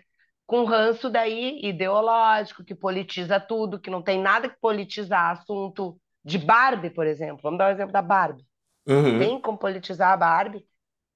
com 0.46 0.64
ranço 0.64 1.10
daí 1.10 1.60
ideológico, 1.64 2.64
que 2.64 2.74
politiza 2.74 3.40
tudo, 3.40 3.80
que 3.80 3.90
não 3.90 4.00
tem 4.02 4.20
nada 4.20 4.48
que 4.48 4.60
politizar 4.60 5.32
assunto 5.32 6.00
de 6.24 6.38
Barbie, 6.38 6.90
por 6.90 7.06
exemplo. 7.06 7.40
Vamos 7.42 7.58
dar 7.58 7.68
o 7.68 7.72
exemplo 7.72 7.92
da 7.92 8.02
Barbie. 8.02 8.44
Uhum. 8.86 9.18
Tem 9.18 9.40
como 9.40 9.58
politizar 9.58 10.12
a 10.12 10.16
Barbie? 10.16 10.64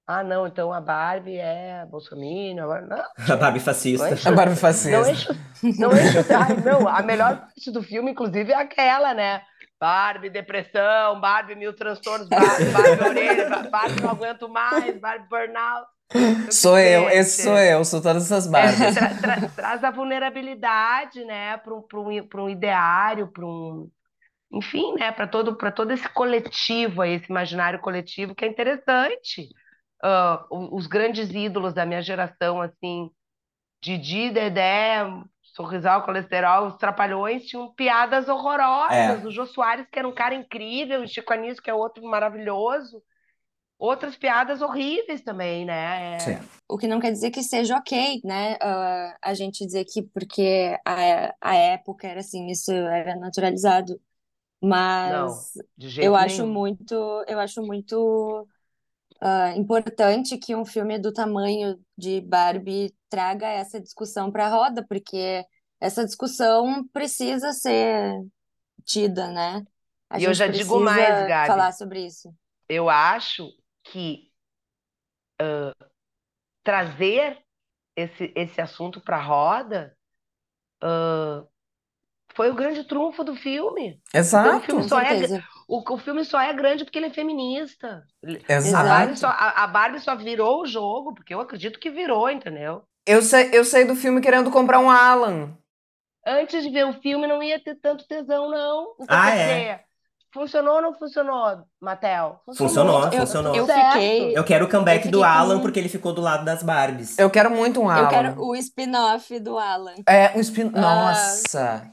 Ah, 0.07 0.25
não, 0.25 0.47
então 0.47 0.73
a 0.73 0.81
Barbie 0.81 1.37
é 1.39 1.87
bolsominion. 1.87 2.67
Não, 2.87 3.05
A 3.29 3.37
Barbie 3.37 3.61
fascista. 3.61 4.05
Não 4.05 4.07
é 4.07 4.17
A 4.25 4.33
Barbie 4.33 4.57
não 4.85 5.05
fascista. 5.07 5.11
enche, 5.11 5.29
não 5.79 5.97
enche 5.99 6.19
o 6.19 6.23
saco, 6.25 6.61
não. 6.65 6.89
A 6.89 7.03
melhor 7.03 7.39
parte 7.41 7.71
do 7.71 7.83
filme, 7.83 8.11
inclusive, 8.13 8.53
é 8.53 8.57
aquela, 8.57 9.15
né? 9.15 9.43
Barbie, 9.81 10.29
depressão, 10.31 11.21
Barbie, 11.21 11.55
mil 11.55 11.73
transtornos, 11.75 12.29
Barbie, 12.29 12.71
Barbie 12.71 13.01
orelha, 13.09 13.49
Ba- 13.49 13.69
Barbie, 13.71 14.01
não 14.03 14.11
aguento 14.11 14.49
mais, 14.49 15.01
Barbie, 15.01 15.29
burnout. 15.29 15.87
Sou 16.51 16.77
eu, 16.79 17.09
esse 17.09 17.45
sou 17.45 17.57
eu, 17.57 17.85
sou 17.85 18.03
todas 18.03 18.25
essas 18.25 18.47
é, 18.47 18.51
Barbies. 18.51 18.95
tra- 18.95 19.15
tra- 19.15 19.49
traz 19.57 19.85
a 19.85 19.91
vulnerabilidade, 19.91 21.25
né, 21.25 21.57
para 21.59 21.73
um, 21.75 21.85
um, 21.95 22.43
um 22.45 22.49
ideário, 22.51 23.29
para 23.29 23.47
um. 23.47 23.91
Enfim, 24.53 24.95
né, 24.95 25.13
para 25.13 25.29
todo, 25.29 25.57
todo 25.73 25.93
esse 25.93 26.09
coletivo 26.09 27.03
aí, 27.03 27.13
esse 27.15 27.31
imaginário 27.31 27.79
coletivo 27.81 28.35
que 28.35 28.45
é 28.45 28.49
interessante. 28.49 29.49
O- 30.51 30.77
os 30.77 30.87
grandes 30.89 31.31
ídolos 31.31 31.73
da 31.73 31.87
minha 31.87 32.03
geração, 32.03 32.61
assim, 32.61 33.11
Didi, 33.83 34.31
Dedé, 34.31 35.05
Sorrisal, 35.61 36.03
Colesterol, 36.05 36.69
Os 36.69 36.77
Trapalhões 36.77 37.45
tinham 37.45 37.73
piadas 37.75 38.29
horrorosas. 38.29 39.25
O 39.25 39.31
Jô 39.31 39.45
Soares, 39.47 39.87
que 39.91 39.99
era 39.99 40.09
um 40.09 40.15
cara 40.15 40.35
incrível, 40.35 41.03
o 41.03 41.07
Chico 41.07 41.33
Anísio, 41.33 41.63
que 41.63 41.71
é 41.71 41.75
outro 41.75 42.03
maravilhoso. 42.05 43.03
Outras 43.79 44.17
piadas 44.17 44.61
horríveis 44.61 45.23
também, 45.23 45.65
né? 45.65 46.17
É... 46.17 46.19
Sim. 46.19 46.39
O 46.69 46.79
que 46.79 46.87
não 46.87 47.01
quer 47.01 47.11
dizer 47.13 47.31
que 47.31 47.43
seja 47.43 47.77
ok, 47.77 48.21
né? 48.25 48.55
Uh, 48.55 49.17
a 49.23 49.35
gente 49.35 49.65
dizer 49.67 49.85
que 49.85 50.03
porque 50.03 50.79
a, 50.85 51.35
a 51.41 51.55
época 51.57 52.07
era 52.07 52.21
assim, 52.21 52.47
isso 52.49 52.71
era 52.73 53.17
naturalizado. 53.17 54.01
Mas 54.63 55.11
Não, 55.11 55.63
de 55.77 55.89
jeito 55.89 56.07
eu 56.07 56.15
acho 56.15 56.43
nenhum. 56.43 56.53
muito, 56.53 56.95
eu 57.27 57.39
acho 57.41 57.63
muito 57.63 58.47
uh, 59.23 59.59
importante 59.59 60.37
que 60.39 60.55
um 60.55 60.65
filme 60.65 60.99
do 60.99 61.13
tamanho 61.13 61.79
de 61.97 62.21
Barbie 62.21 62.95
traga 63.09 63.47
essa 63.49 63.81
discussão 63.81 64.31
para 64.31 64.47
a 64.47 64.51
roda, 64.51 64.85
porque 64.89 65.45
essa 65.81 66.05
discussão 66.05 66.87
precisa 66.93 67.53
ser 67.53 68.15
tida, 68.85 69.29
né? 69.29 69.63
A 70.09 70.19
E 70.19 70.25
eu 70.25 70.35
já 70.35 70.47
digo 70.47 70.81
mais, 70.81 71.29
Gabi. 71.29 71.47
falar 71.47 71.73
sobre 71.73 72.05
isso. 72.05 72.35
Eu 72.69 72.89
acho 72.89 73.49
que 73.85 74.31
ah, 75.41 75.75
trazer 76.63 77.39
esse, 77.97 78.33
esse 78.37 78.61
assunto 78.61 79.01
para 79.01 79.17
a 79.17 79.23
roda 79.23 79.97
ah, 80.83 81.45
foi 82.35 82.51
o 82.51 82.55
grande 82.55 82.85
trunfo 82.85 83.25
do 83.25 83.35
filme. 83.35 84.01
Então, 84.09 84.19
o 84.19 84.19
Exato. 84.19 84.67
filme 84.67 84.83
Com 84.83 84.89
só 84.89 85.01
é. 85.01 85.43
O, 85.79 85.95
o 85.95 85.99
filme 85.99 86.25
só 86.25 86.41
é 86.41 86.53
grande 86.53 86.85
porque 86.85 86.99
ele 86.99 87.07
é 87.07 87.11
feminista. 87.11 88.03
Ele- 88.23 88.43
A 88.49 88.53
Exato. 88.55 88.89
Barbie 88.89 89.17
só, 89.17 89.29
a, 89.29 89.65
a 89.65 89.67
Barbie 89.67 90.01
só 90.01 90.15
virou 90.17 90.63
o 90.63 90.67
jogo, 90.67 91.15
porque 91.15 91.33
eu 91.35 91.41
acredito 91.41 91.79
que 91.79 91.91
virou, 91.91 92.29
entendeu? 92.31 92.83
Eu, 93.07 93.23
sa 93.23 93.41
eu 93.43 93.65
saí 93.65 93.85
do 93.85 93.95
filme 93.97 94.21
querendo 94.21 94.51
comprar 94.51 94.79
um 94.81 94.91
Alan. 94.91 95.57
Antes 96.27 96.63
de 96.63 96.71
ver 96.71 96.85
o 96.87 96.93
filme, 97.01 97.27
não 97.27 97.43
ia 97.43 97.59
ter 97.63 97.75
tanto 97.77 98.07
tesão, 98.07 98.51
não. 98.51 98.95
Então, 99.01 99.07
Ah, 99.19 99.31
é? 99.31 99.47
dizer, 99.47 99.81
funcionou 100.33 100.75
ou 100.77 100.83
não 100.83 100.93
funcionou, 100.95 101.65
Matel? 101.81 102.41
Funcionou, 102.45 103.05
Eu, 103.07 103.13
funcionou. 103.21 103.55
eu 103.57 103.67
fiquei, 103.67 104.37
Eu 104.37 104.45
quero 104.45 104.67
o 104.67 104.69
comeback 104.69 105.09
do 105.09 105.19
fiquei 105.19 105.21
com- 105.21 105.25
Alan 105.25 105.61
porque 105.61 105.79
ele 105.81 105.89
ficou 105.89 106.13
do 106.13 106.21
lado 106.21 106.45
das 106.45 106.63
Barbies. 106.63 107.19
Eu 107.19 107.31
quero 107.31 107.51
muito 107.51 107.81
um 107.81 107.89
Alan. 107.89 108.03
eu 108.03 108.09
quero 108.09 108.43
o 108.43 108.55
spin-off 108.55 109.41
do 109.41 109.59
Alan. 109.59 109.95
É, 110.07 110.37
um 110.37 110.41
spin... 110.41 110.71
Ah. 110.77 111.85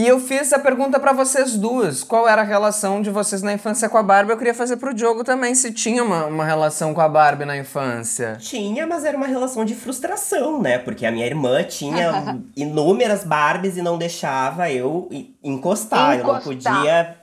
E 0.00 0.06
eu 0.08 0.18
fiz 0.18 0.50
a 0.54 0.58
pergunta 0.58 0.98
pra 0.98 1.12
vocês 1.12 1.56
duas. 1.58 2.02
Qual 2.02 2.26
era 2.26 2.40
a 2.40 2.44
relação 2.44 3.02
de 3.02 3.10
vocês 3.10 3.42
na 3.42 3.52
infância 3.52 3.86
com 3.86 3.98
a 3.98 4.02
Barbie? 4.02 4.32
Eu 4.32 4.38
queria 4.38 4.54
fazer 4.54 4.78
pro 4.78 4.94
Diogo 4.94 5.22
também, 5.22 5.54
se 5.54 5.74
tinha 5.74 6.02
uma, 6.02 6.24
uma 6.24 6.42
relação 6.42 6.94
com 6.94 7.02
a 7.02 7.08
Barbie 7.08 7.44
na 7.44 7.54
infância. 7.58 8.38
Tinha, 8.40 8.86
mas 8.86 9.04
era 9.04 9.14
uma 9.14 9.26
relação 9.26 9.62
de 9.62 9.74
frustração, 9.74 10.58
né? 10.58 10.78
Porque 10.78 11.04
a 11.04 11.12
minha 11.12 11.26
irmã 11.26 11.62
tinha 11.64 12.38
inúmeras 12.56 13.24
Barbies 13.24 13.76
e 13.76 13.82
não 13.82 13.98
deixava 13.98 14.70
eu 14.70 15.06
e- 15.10 15.34
encostar. 15.44 16.18
Eu 16.18 16.24
não 16.26 16.38
Encostar. 16.38 16.74
podia 16.76 17.16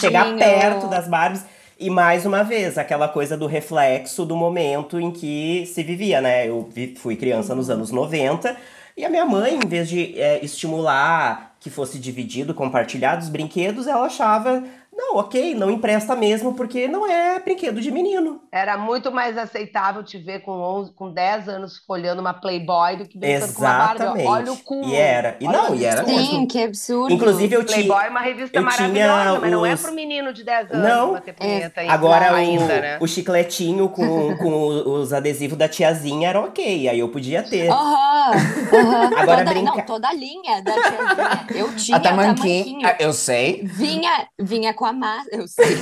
chegar 0.00 0.22
Tadinho. 0.24 0.38
perto 0.38 0.86
das 0.88 1.06
Barbies. 1.06 1.44
E 1.78 1.90
mais 1.90 2.24
uma 2.24 2.42
vez, 2.42 2.78
aquela 2.78 3.06
coisa 3.06 3.36
do 3.36 3.46
reflexo 3.46 4.24
do 4.24 4.34
momento 4.34 4.98
em 4.98 5.10
que 5.10 5.66
se 5.66 5.82
vivia, 5.82 6.22
né? 6.22 6.48
Eu 6.48 6.70
fui 6.96 7.16
criança 7.16 7.54
nos 7.54 7.68
anos 7.68 7.90
90 7.90 8.56
e 8.96 9.04
a 9.04 9.10
minha 9.10 9.26
mãe, 9.26 9.56
em 9.62 9.68
vez 9.68 9.90
de 9.90 10.18
é, 10.18 10.42
estimular 10.42 11.51
que 11.62 11.70
fosse 11.70 11.96
dividido, 11.96 12.52
compartilhado 12.52 13.22
os 13.22 13.28
brinquedos, 13.28 13.86
ela 13.86 14.06
achava, 14.06 14.64
não, 15.02 15.16
ok, 15.18 15.54
não 15.54 15.70
empresta 15.70 16.14
mesmo 16.14 16.54
porque 16.54 16.86
não 16.86 17.06
é 17.10 17.38
brinquedo 17.40 17.80
de 17.80 17.90
menino. 17.90 18.40
Era 18.52 18.76
muito 18.78 19.10
mais 19.10 19.36
aceitável 19.36 20.02
te 20.04 20.16
ver 20.18 20.40
com 20.40 20.52
11, 20.52 20.92
com 20.94 21.12
10 21.12 21.48
anos 21.48 21.78
folhando 21.86 22.20
uma 22.20 22.32
Playboy 22.34 22.96
do 22.96 23.06
que 23.06 23.18
brincando 23.18 23.52
com 23.52 23.62
uma 23.62 23.70
Barbie. 23.78 23.94
Exatamente. 24.02 24.28
Olha 24.28 24.52
o 24.52 24.56
cu. 24.58 24.82
E 24.86 24.94
era. 24.94 25.36
E 25.40 25.44
não, 25.46 25.74
e 25.74 25.84
era 25.84 26.00
absurdo. 26.02 26.20
mesmo. 26.20 26.30
Sim, 26.40 26.46
que 26.46 26.62
absurdo. 26.62 27.12
Inclusive, 27.12 27.54
eu 27.56 27.64
tinha. 27.64 27.76
Playboy 27.84 28.06
é 28.06 28.10
uma 28.10 28.20
revista 28.20 28.58
eu 28.58 28.62
maravilhosa, 28.62 29.40
mas 29.40 29.50
não 29.50 29.66
é 29.66 29.74
os- 29.74 29.82
pro 29.82 29.92
menino 29.92 30.32
de 30.32 30.44
10 30.44 30.70
anos 30.70 30.88
Não. 30.88 31.12
bater 31.14 31.34
punheta 31.34 31.80
ainda, 31.80 31.92
Agora 31.92 32.34
ainda, 32.34 32.64
o, 32.64 32.66
né? 32.68 32.98
o 33.00 33.06
chicletinho 33.06 33.88
com, 33.88 34.36
com 34.36 34.56
os 35.00 35.12
adesivos 35.12 35.58
da 35.58 35.68
tiazinha 35.68 36.28
era 36.28 36.40
ok, 36.40 36.88
aí 36.88 36.98
eu 36.98 37.08
podia 37.08 37.42
ter. 37.42 37.68
Aham. 37.70 38.30
Agora 39.18 39.38
toda, 39.38 39.50
brinca- 39.50 39.76
Não, 39.76 39.80
toda 39.86 40.08
a 40.08 40.12
linha 40.14 40.62
da 40.62 40.72
tiazinha. 40.72 41.46
Eu 41.54 41.74
tinha 41.74 41.96
a 41.96 42.00
tamanquinha. 42.00 42.62
tamanquinho. 42.64 42.96
Eu 42.98 43.12
sei. 43.12 43.62
Vinha, 43.64 44.26
vinha 44.38 44.72
com 44.74 44.84
a 44.84 44.91
máscara, 44.92 45.36
eu 45.42 45.46
sei. 45.48 45.76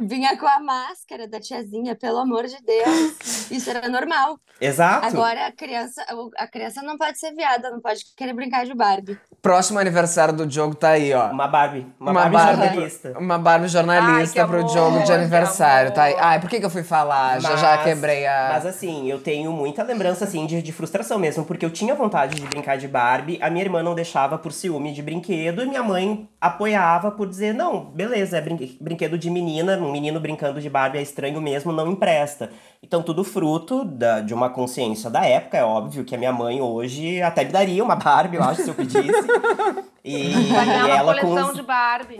vinha 0.00 0.36
com 0.38 0.46
a 0.46 0.60
máscara 0.60 1.26
da 1.28 1.40
tiazinha, 1.40 1.94
pelo 1.94 2.18
amor 2.18 2.44
de 2.46 2.56
Deus. 2.64 3.50
Isso 3.50 3.70
era 3.70 3.88
normal. 3.88 4.38
Exato. 4.60 5.06
Agora 5.06 5.46
a 5.46 5.52
criança, 5.52 6.04
a 6.36 6.46
criança 6.46 6.82
não 6.82 6.96
pode 6.96 7.18
ser 7.18 7.32
viada, 7.34 7.70
não 7.70 7.80
pode 7.80 8.00
querer 8.16 8.32
brincar 8.32 8.64
de 8.64 8.74
Barbie. 8.74 9.18
Próximo 9.42 9.78
aniversário 9.78 10.32
do 10.34 10.46
Diogo 10.46 10.74
tá 10.74 10.90
aí, 10.90 11.12
ó. 11.12 11.30
Uma 11.30 11.46
Barbie. 11.48 11.86
Uma, 12.00 12.10
Uma 12.12 12.20
Barbie, 12.28 12.36
Barbie. 12.36 12.64
jornalista. 12.66 13.18
Uma 13.18 13.38
Barbie 13.38 13.68
jornalista 13.68 14.42
Ai, 14.42 14.48
pro 14.48 14.64
Diogo 14.64 15.02
de 15.02 15.12
aniversário, 15.12 15.92
tá 15.92 16.04
aí. 16.04 16.16
Ai, 16.18 16.40
por 16.40 16.48
que, 16.48 16.60
que 16.60 16.66
eu 16.66 16.70
fui 16.70 16.82
falar? 16.82 17.40
já 17.40 17.56
já 17.56 17.76
Mas- 17.76 17.84
quebrei 17.84 18.26
a. 18.26 18.50
Mas 18.54 18.66
assim, 18.66 19.10
eu 19.10 19.20
tenho 19.20 19.52
muita 19.52 19.82
lembrança, 19.82 20.24
assim, 20.24 20.46
de, 20.46 20.62
de 20.62 20.72
frustração 20.72 21.18
mesmo, 21.18 21.44
porque 21.44 21.64
eu 21.64 21.70
tinha 21.70 21.94
vontade 21.94 22.36
de 22.36 22.46
brincar 22.46 22.76
de 22.78 22.88
Barbie, 22.88 23.38
a 23.42 23.50
minha 23.50 23.64
irmã 23.64 23.82
não 23.82 23.94
deixava 23.94 24.38
por 24.38 24.52
ciúme 24.52 24.92
de 24.92 25.02
brinquedo, 25.02 25.62
e 25.62 25.66
minha 25.66 25.82
mãe 25.82 26.28
apoiava 26.40 27.10
por 27.10 27.28
dizer, 27.34 27.52
não, 27.54 27.84
beleza, 27.84 28.38
é 28.38 28.40
brin- 28.40 28.76
brinquedo 28.80 29.18
de 29.18 29.28
menina, 29.30 29.76
um 29.78 29.90
menino 29.92 30.18
brincando 30.20 30.60
de 30.60 30.70
Barbie 30.70 30.98
é 30.98 31.02
estranho 31.02 31.40
mesmo, 31.40 31.72
não 31.72 31.90
empresta. 31.90 32.50
Então, 32.82 33.02
tudo 33.02 33.22
fruto 33.24 33.84
da- 33.84 34.20
de 34.20 34.32
uma 34.34 34.50
consciência 34.50 35.08
da 35.10 35.24
época, 35.24 35.56
é 35.58 35.64
óbvio 35.64 36.04
que 36.04 36.14
a 36.14 36.18
minha 36.18 36.32
mãe 36.32 36.60
hoje 36.60 37.20
até 37.22 37.44
me 37.44 37.50
daria 37.52 37.82
uma 37.84 37.96
Barbie, 37.96 38.36
eu 38.36 38.42
acho, 38.42 38.62
se 38.62 38.68
eu 38.68 38.74
pedisse. 38.74 39.12
E, 40.06 40.32
e 40.34 40.46
uma 40.52 40.90
ela 40.90 41.18
com 41.18 41.32
os, 41.32 41.54
de 41.54 41.62
Barbie. 41.62 42.18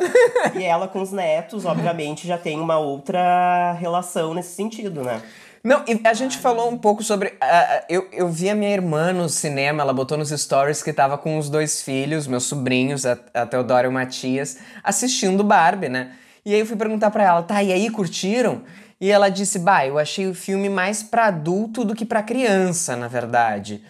e 0.59 0.63
ela 0.65 0.89
com 0.89 1.03
os 1.03 1.13
netos, 1.13 1.67
obviamente, 1.67 2.27
já 2.27 2.39
tem 2.39 2.59
uma 2.59 2.79
outra 2.79 3.73
relação 3.79 4.33
nesse 4.33 4.55
sentido, 4.55 5.03
né? 5.03 5.21
Não, 5.65 5.83
e 5.89 5.99
a 6.07 6.13
gente 6.13 6.37
falou 6.37 6.71
um 6.71 6.77
pouco 6.77 7.03
sobre. 7.03 7.33
ah, 7.41 7.85
eu, 7.89 8.07
eu 8.13 8.29
vi 8.29 8.51
a 8.51 8.55
minha 8.55 8.71
irmã 8.71 9.15
no 9.15 9.31
cinema, 9.31 9.83
ela 9.83 9.95
botou 9.95 10.19
nos 10.19 10.29
stories 10.29 10.83
que 10.83 10.93
tava 10.93 11.17
com 11.17 11.39
os 11.39 11.49
dois 11.49 11.81
filhos, 11.81 12.27
meus 12.27 12.45
sobrinhos, 12.45 13.07
a, 13.07 13.17
a 13.33 13.47
Teodora 13.47 13.87
e 13.87 13.89
o 13.89 13.93
Matias, 13.93 14.59
assistindo 14.83 15.43
Barbie, 15.43 15.89
né? 15.89 16.13
E 16.45 16.53
aí 16.53 16.61
eu 16.61 16.67
fui 16.67 16.77
perguntar 16.77 17.11
pra 17.11 17.25
ela, 17.25 17.43
tá, 17.43 17.63
e 17.63 17.73
aí 17.73 17.89
curtiram? 17.89 18.63
E 19.01 19.11
ela 19.11 19.31
disse, 19.31 19.59
bah, 19.59 19.87
eu 19.87 19.99
achei 19.99 20.27
o 20.27 20.35
filme 20.35 20.69
mais 20.69 21.03
pra 21.03 21.27
adulto 21.27 21.83
do 21.83 21.95
que 21.95 22.05
pra 22.05 22.23
criança, 22.23 22.95
na 22.95 23.09
verdade. 23.09 23.83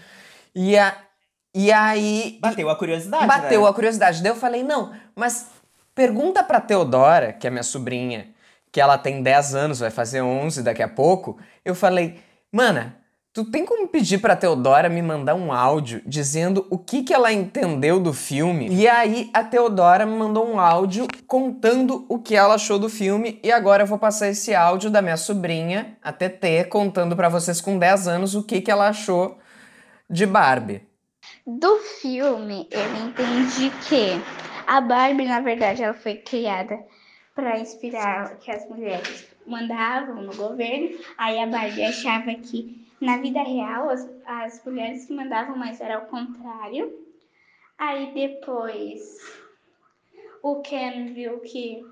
E, 0.55 0.79
a, 0.79 0.95
e 1.53 1.73
aí. 1.73 2.39
Bateu 2.41 2.71
a 2.71 2.77
curiosidade, 2.77 3.27
Bateu 3.27 3.63
né? 3.63 3.69
a 3.69 3.73
curiosidade. 3.73 4.23
Daí 4.23 4.31
eu 4.31 4.37
falei, 4.37 4.63
não, 4.63 4.93
mas 5.17 5.49
pergunta 5.93 6.45
pra 6.45 6.61
Teodora, 6.61 7.33
que 7.33 7.49
é 7.49 7.51
minha 7.51 7.65
sobrinha, 7.65 8.29
que 8.75 8.81
ela 8.81 8.99
tem 8.99 9.23
10 9.23 9.55
anos, 9.55 9.79
vai 9.79 9.91
fazer 9.91 10.21
11 10.21 10.61
daqui 10.65 10.83
a 10.83 10.89
pouco. 10.89 11.39
Eu 11.65 11.77
falei, 11.77 12.19
mana, 12.51 12.97
tu 13.33 13.45
tem 13.45 13.65
como 13.65 13.87
pedir 13.87 14.19
pra 14.19 14.35
Teodora 14.35 14.89
me 14.89 15.01
mandar 15.01 15.37
um 15.37 15.53
áudio 15.53 16.03
dizendo 16.05 16.67
o 16.69 16.77
que, 16.77 17.05
que 17.05 17.15
ela 17.15 17.33
entendeu 17.33 18.01
do 18.01 18.13
filme? 18.13 18.67
E 18.69 18.89
aí 18.89 19.31
a 19.33 19.45
Teodora 19.45 20.05
me 20.05 20.17
mandou 20.17 20.45
um 20.45 20.59
áudio 20.59 21.07
contando 21.25 22.05
o 22.09 22.19
que 22.19 22.35
ela 22.35 22.57
achou 22.57 22.77
do 22.77 22.89
filme. 22.89 23.39
E 23.45 23.53
agora 23.53 23.85
eu 23.85 23.87
vou 23.87 23.97
passar 23.97 24.27
esse 24.27 24.53
áudio 24.53 24.91
da 24.91 25.01
minha 25.01 25.17
sobrinha, 25.17 25.97
a 26.03 26.13
TT, 26.13 26.65
contando 26.69 27.15
pra 27.15 27.29
vocês 27.29 27.61
com 27.61 27.79
10 27.79 28.09
anos 28.09 28.35
o 28.35 28.43
que, 28.43 28.61
que 28.61 28.73
ela 28.73 28.89
achou 28.89 29.39
de 30.11 30.27
Barbie. 30.27 30.83
Do 31.47 31.79
filme, 31.79 32.69
eu 32.73 33.07
entendi 33.07 33.71
que 33.89 34.21
a 34.67 34.81
Barbie, 34.81 35.27
na 35.27 35.39
verdade, 35.39 35.85
ela 35.85 35.95
foi 35.95 36.17
criada 36.17 36.77
para 37.35 37.59
inspirar 37.59 38.39
que 38.39 38.51
as 38.51 38.69
mulheres 38.69 39.29
mandavam 39.47 40.23
no 40.23 40.35
governo. 40.35 40.99
Aí 41.19 41.39
a 41.41 41.47
Barbie 41.47 41.85
achava 41.85 42.35
que 42.35 42.87
na 43.01 43.19
vida 43.19 43.43
real 43.43 43.91
as, 43.91 44.09
as 44.25 44.65
mulheres 44.65 45.07
que 45.07 45.13
mandavam, 45.13 45.57
mas 45.57 45.81
era 45.81 45.99
o 45.99 46.07
contrário. 46.07 47.05
Aí 47.77 48.13
depois 48.15 49.19
o 50.43 50.61
Ken 50.61 51.13
viu 51.13 51.41
que 51.41 51.85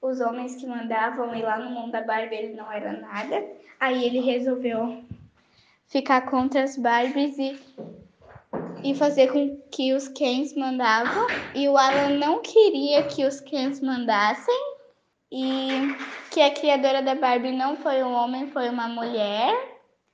os 0.00 0.20
homens 0.20 0.56
que 0.56 0.66
mandavam 0.66 1.34
e 1.34 1.42
lá 1.42 1.58
no 1.58 1.70
mundo 1.70 1.92
da 1.92 2.02
Barbie 2.02 2.36
ele 2.36 2.54
não 2.54 2.70
era 2.70 2.92
nada. 2.92 3.44
Aí 3.80 4.04
ele 4.04 4.20
resolveu 4.20 5.04
ficar 5.88 6.22
contra 6.22 6.62
as 6.62 6.76
Barbies 6.76 7.36
e 7.38 7.58
e 8.84 8.94
fazer 8.94 9.32
com 9.32 9.56
que 9.70 9.94
os 9.94 10.08
Kens 10.08 10.54
mandavam. 10.54 11.26
E 11.54 11.66
o 11.68 11.76
Alan 11.76 12.18
não 12.18 12.42
queria 12.42 13.02
que 13.04 13.24
os 13.24 13.40
Kens 13.40 13.80
mandassem. 13.80 14.73
E 15.36 15.96
que 16.30 16.40
a 16.40 16.52
criadora 16.52 17.02
da 17.02 17.16
Barbie 17.16 17.50
não 17.50 17.76
foi 17.76 18.04
um 18.04 18.12
homem, 18.12 18.46
foi 18.52 18.68
uma 18.68 18.86
mulher. 18.86 19.52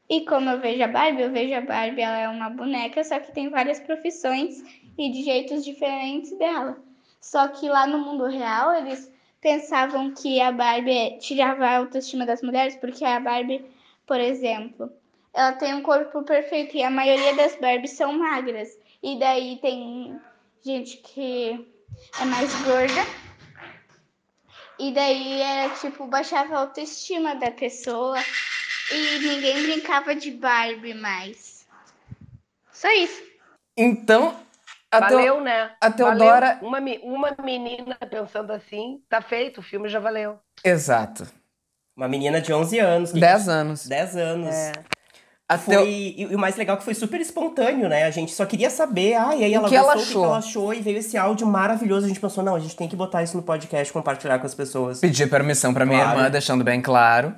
E 0.09 0.23
como 0.23 0.49
eu 0.49 0.59
vejo 0.59 0.83
a 0.83 0.89
Barbie, 0.89 1.21
eu 1.21 1.31
vejo 1.31 1.55
a 1.55 1.61
Barbie, 1.61 2.01
ela 2.01 2.18
é 2.21 2.27
uma 2.27 2.49
boneca, 2.49 3.05
só 3.05 3.21
que 3.21 3.31
tem 3.31 3.51
várias 3.51 3.79
profissões 3.79 4.64
e 4.97 5.11
de 5.11 5.23
jeitos 5.23 5.62
diferentes 5.62 6.33
dela. 6.39 6.79
Só 7.21 7.49
que 7.49 7.68
lá 7.68 7.87
no 7.87 7.99
mundo 7.99 8.25
real, 8.29 8.73
eles 8.73 9.12
pensavam 9.43 10.14
que 10.14 10.41
a 10.41 10.51
Barbie 10.51 11.18
tirava 11.18 11.66
a 11.66 11.77
autoestima 11.77 12.25
das 12.25 12.41
mulheres, 12.41 12.75
porque 12.77 13.05
a 13.05 13.21
Barbie, 13.21 13.62
por 14.07 14.18
exemplo, 14.18 14.91
ela 15.35 15.53
tem 15.53 15.75
um 15.75 15.83
corpo 15.83 16.23
perfeito 16.23 16.79
e 16.79 16.83
a 16.83 16.89
maioria 16.89 17.37
das 17.37 17.57
Barbies 17.57 17.93
são 17.93 18.14
magras. 18.14 18.71
E 19.03 19.18
daí 19.18 19.59
tem 19.61 20.18
gente 20.64 20.97
que 20.97 21.62
é 22.18 22.25
mais 22.25 22.55
gorda. 22.62 23.20
E 24.81 24.93
daí 24.93 25.41
era 25.41 25.74
tipo, 25.76 26.07
baixava 26.07 26.55
a 26.57 26.61
autoestima 26.61 27.35
da 27.37 27.51
pessoa. 27.51 28.18
E 28.93 29.18
ninguém 29.18 29.62
brincava 29.62 30.14
de 30.14 30.31
Barbie 30.31 30.95
mais. 30.95 31.66
Só 32.72 32.89
isso. 32.93 33.22
Então, 33.76 34.37
a 34.91 35.07
Teo- 35.07 35.18
Valeu, 35.18 35.41
né? 35.41 35.72
a 35.81 35.91
Teodora- 35.91 36.59
Valeu. 36.61 36.68
Uma, 36.68 36.78
uma 37.28 37.37
menina 37.45 37.95
pensando 38.11 38.53
assim, 38.53 39.03
tá 39.09 39.20
feito, 39.20 39.59
o 39.61 39.62
filme 39.62 39.89
já 39.89 40.01
valeu. 40.01 40.39
Exato. 40.64 41.26
Uma 41.97 42.09
menina 42.09 42.41
de 42.41 42.53
11 42.53 42.78
anos. 42.78 43.12
que- 43.12 43.20
10 43.20 43.49
anos. 43.49 43.87
10 43.87 44.16
anos. 44.16 44.55
É. 44.55 44.72
A 45.51 45.59
Foi, 45.59 45.88
e, 45.88 46.22
e 46.22 46.26
o 46.36 46.38
mais 46.38 46.55
legal 46.57 46.76
é 46.76 46.78
que 46.78 46.84
foi 46.84 46.94
super 46.94 47.20
espontâneo, 47.20 47.88
né? 47.88 48.05
A 48.05 48.11
gente 48.12 48.32
só 48.32 48.46
queria 48.46 48.70
saber, 48.70 49.14
ah, 49.14 49.34
e 49.34 49.42
aí 49.44 49.53
O 49.53 49.57
ela 49.57 49.68
que 49.68 49.74
ela 49.74 49.94
gostou, 49.94 50.03
o 50.03 50.07
que 50.07 50.11
achou? 50.12 50.24
ela 50.24 50.38
achou, 50.38 50.74
e 50.74 50.80
veio 50.80 50.98
esse 50.98 51.16
áudio 51.18 51.44
maravilhoso. 51.46 52.05
A 52.07 52.09
gente 52.09 52.20
pensou, 52.20 52.44
não, 52.44 52.55
a 52.55 52.61
gente 52.61 52.76
tem 52.76 52.86
que 52.86 52.94
botar 52.94 53.22
isso 53.24 53.36
no 53.36 53.42
podcast, 53.42 53.92
compartilhar 53.92 54.38
com 54.38 54.46
as 54.46 54.55
pessoas. 54.55 55.01
Pedir 55.01 55.28
permissão 55.28 55.74
pra 55.74 55.84
minha 55.84 56.03
Claro. 56.05 56.18
irmã, 56.18 56.30
deixando 56.30 56.62
bem 56.62 56.80
claro. 56.80 57.34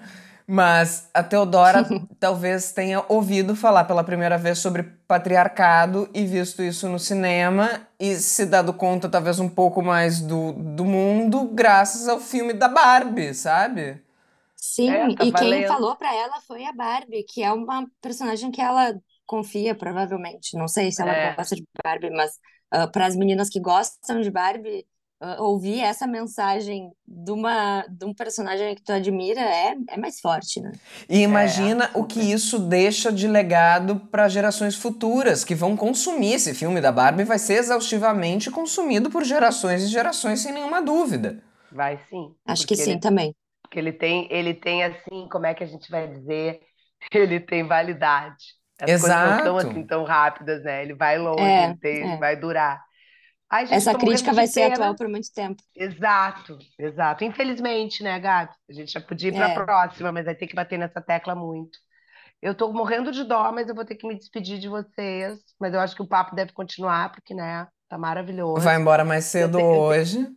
Mas 0.46 1.08
a 1.14 1.22
Teodora 1.22 1.86
talvez 2.20 2.72
tenha 2.72 3.02
ouvido 3.08 3.56
falar 3.56 3.84
pela 3.84 4.04
primeira 4.04 4.36
vez 4.36 4.58
sobre 4.58 4.82
patriarcado 5.08 6.08
e 6.12 6.26
visto 6.26 6.62
isso 6.62 6.88
no 6.88 6.98
cinema 6.98 7.80
e 7.98 8.16
se 8.16 8.44
dado 8.44 8.72
conta 8.74 9.08
talvez 9.08 9.38
um 9.38 9.48
pouco 9.48 9.80
mais 9.82 10.20
do, 10.20 10.52
do 10.52 10.84
mundo 10.84 11.48
graças 11.54 12.08
ao 12.08 12.18
filme 12.20 12.52
da 12.52 12.68
Barbie, 12.68 13.32
sabe? 13.34 14.02
Sim, 14.64 14.92
É, 14.92 15.08
tá 15.14 15.24
e 15.24 15.32
quem 15.32 15.64
valendo. 15.64 15.66
falou 15.66 15.96
pra 15.96 16.14
ela 16.14 16.40
foi 16.42 16.64
a 16.64 16.72
Barbie, 16.72 17.24
que 17.24 17.42
é 17.42 17.52
uma 17.52 17.88
personagem 18.00 18.50
que 18.50 18.60
ela 18.60 18.94
confia, 19.26 19.74
provavelmente. 19.74 20.56
Não 20.56 20.68
sei 20.68 20.92
se 20.92 21.02
ela 21.02 21.14
É. 21.14 21.34
gosta 21.36 21.56
de 21.56 21.64
Barbie, 21.84 22.10
mas 22.10 22.38
para 22.92 23.06
as 23.06 23.16
meninas 23.16 23.48
que 23.48 23.60
gostam 23.60 24.20
de 24.20 24.30
Barbie, 24.30 24.86
ah, 25.20 25.42
ouvir 25.42 25.80
essa 25.80 26.06
mensagem 26.06 26.92
de, 27.06 27.32
uma, 27.32 27.82
de 27.88 28.04
um 28.04 28.14
personagem 28.14 28.74
que 28.76 28.82
tu 28.82 28.92
admira 28.92 29.40
é, 29.40 29.74
é 29.88 29.96
mais 29.98 30.20
forte, 30.20 30.60
né? 30.60 30.78
E 31.08 31.20
imagina 31.20 31.90
o 31.94 32.04
que 32.04 32.20
isso 32.20 32.58
deixa 32.58 33.12
de 33.12 33.26
legado 33.28 33.96
para 34.10 34.28
gerações 34.28 34.74
futuras 34.76 35.44
que 35.44 35.54
vão 35.54 35.76
consumir 35.76 36.34
esse 36.34 36.54
filme 36.54 36.80
da 36.80 36.90
Barbie, 36.92 37.24
vai 37.24 37.38
ser 37.38 37.54
exaustivamente 37.54 38.50
consumido 38.50 39.10
por 39.10 39.24
gerações 39.24 39.82
e 39.82 39.88
gerações 39.88 40.40
sem 40.40 40.52
nenhuma 40.52 40.80
dúvida. 40.82 41.38
Vai 41.70 41.98
sim. 42.08 42.36
Acho 42.46 42.66
que 42.66 42.68
porque 42.68 42.76
sim 42.76 42.92
ele- 42.92 43.00
também. 43.00 43.34
Porque 43.72 43.78
ele 43.78 43.92
tem, 43.94 44.28
ele 44.30 44.52
tem 44.52 44.84
assim, 44.84 45.26
como 45.30 45.46
é 45.46 45.54
que 45.54 45.64
a 45.64 45.66
gente 45.66 45.90
vai 45.90 46.06
dizer? 46.06 46.60
Ele 47.10 47.40
tem 47.40 47.66
validade. 47.66 48.44
As 48.78 49.00
coisas 49.00 49.08
não 49.08 49.36
estão 49.38 49.56
Exato. 49.58 49.70
assim 49.72 49.86
tão 49.86 50.04
rápidas, 50.04 50.62
né? 50.62 50.82
Ele 50.82 50.92
vai 50.94 51.16
longe, 51.18 51.42
É, 51.42 51.64
ele 51.64 51.76
tem- 51.78 52.12
é. 52.12 52.16
vai 52.18 52.36
durar. 52.36 52.84
Ai, 53.50 53.64
gente, 53.64 53.76
Essa 53.78 53.94
crítica 53.94 54.34
vai 54.34 54.46
ser 54.46 54.64
pena. 54.64 54.74
atual 54.74 54.94
por 54.94 55.08
muito 55.08 55.32
tempo. 55.34 55.62
Exato, 55.74 56.58
exato. 56.78 57.24
Infelizmente, 57.24 58.02
né, 58.02 58.20
Gabi? 58.20 58.52
A 58.68 58.72
gente 58.74 58.92
já 58.92 59.00
podia 59.00 59.30
ir 59.30 59.32
para 59.32 59.48
É. 59.48 59.52
a 59.52 59.64
próxima, 59.64 60.12
mas 60.12 60.26
vai 60.26 60.34
ter 60.34 60.46
que 60.46 60.54
bater 60.54 60.78
nessa 60.78 61.00
tecla 61.00 61.34
muito. 61.34 61.78
Eu 62.42 62.54
tô 62.54 62.70
morrendo 62.74 63.10
de 63.10 63.24
dó, 63.24 63.50
mas 63.52 63.68
eu 63.70 63.74
vou 63.74 63.86
ter 63.86 63.94
que 63.94 64.06
me 64.06 64.14
despedir 64.16 64.58
de 64.58 64.68
vocês. 64.68 65.38
Mas 65.58 65.72
eu 65.72 65.80
acho 65.80 65.96
que 65.96 66.02
o 66.02 66.06
papo 66.08 66.36
deve 66.36 66.52
continuar, 66.52 67.10
porque, 67.10 67.32
né, 67.34 67.66
tá 67.88 67.96
maravilhoso. 67.96 68.60
Vai 68.62 68.76
embora 68.76 69.02
mais 69.02 69.24
cedo 69.24 69.58
Eu 69.58 69.62
tenho- 69.66 69.80
hoje. 69.80 70.28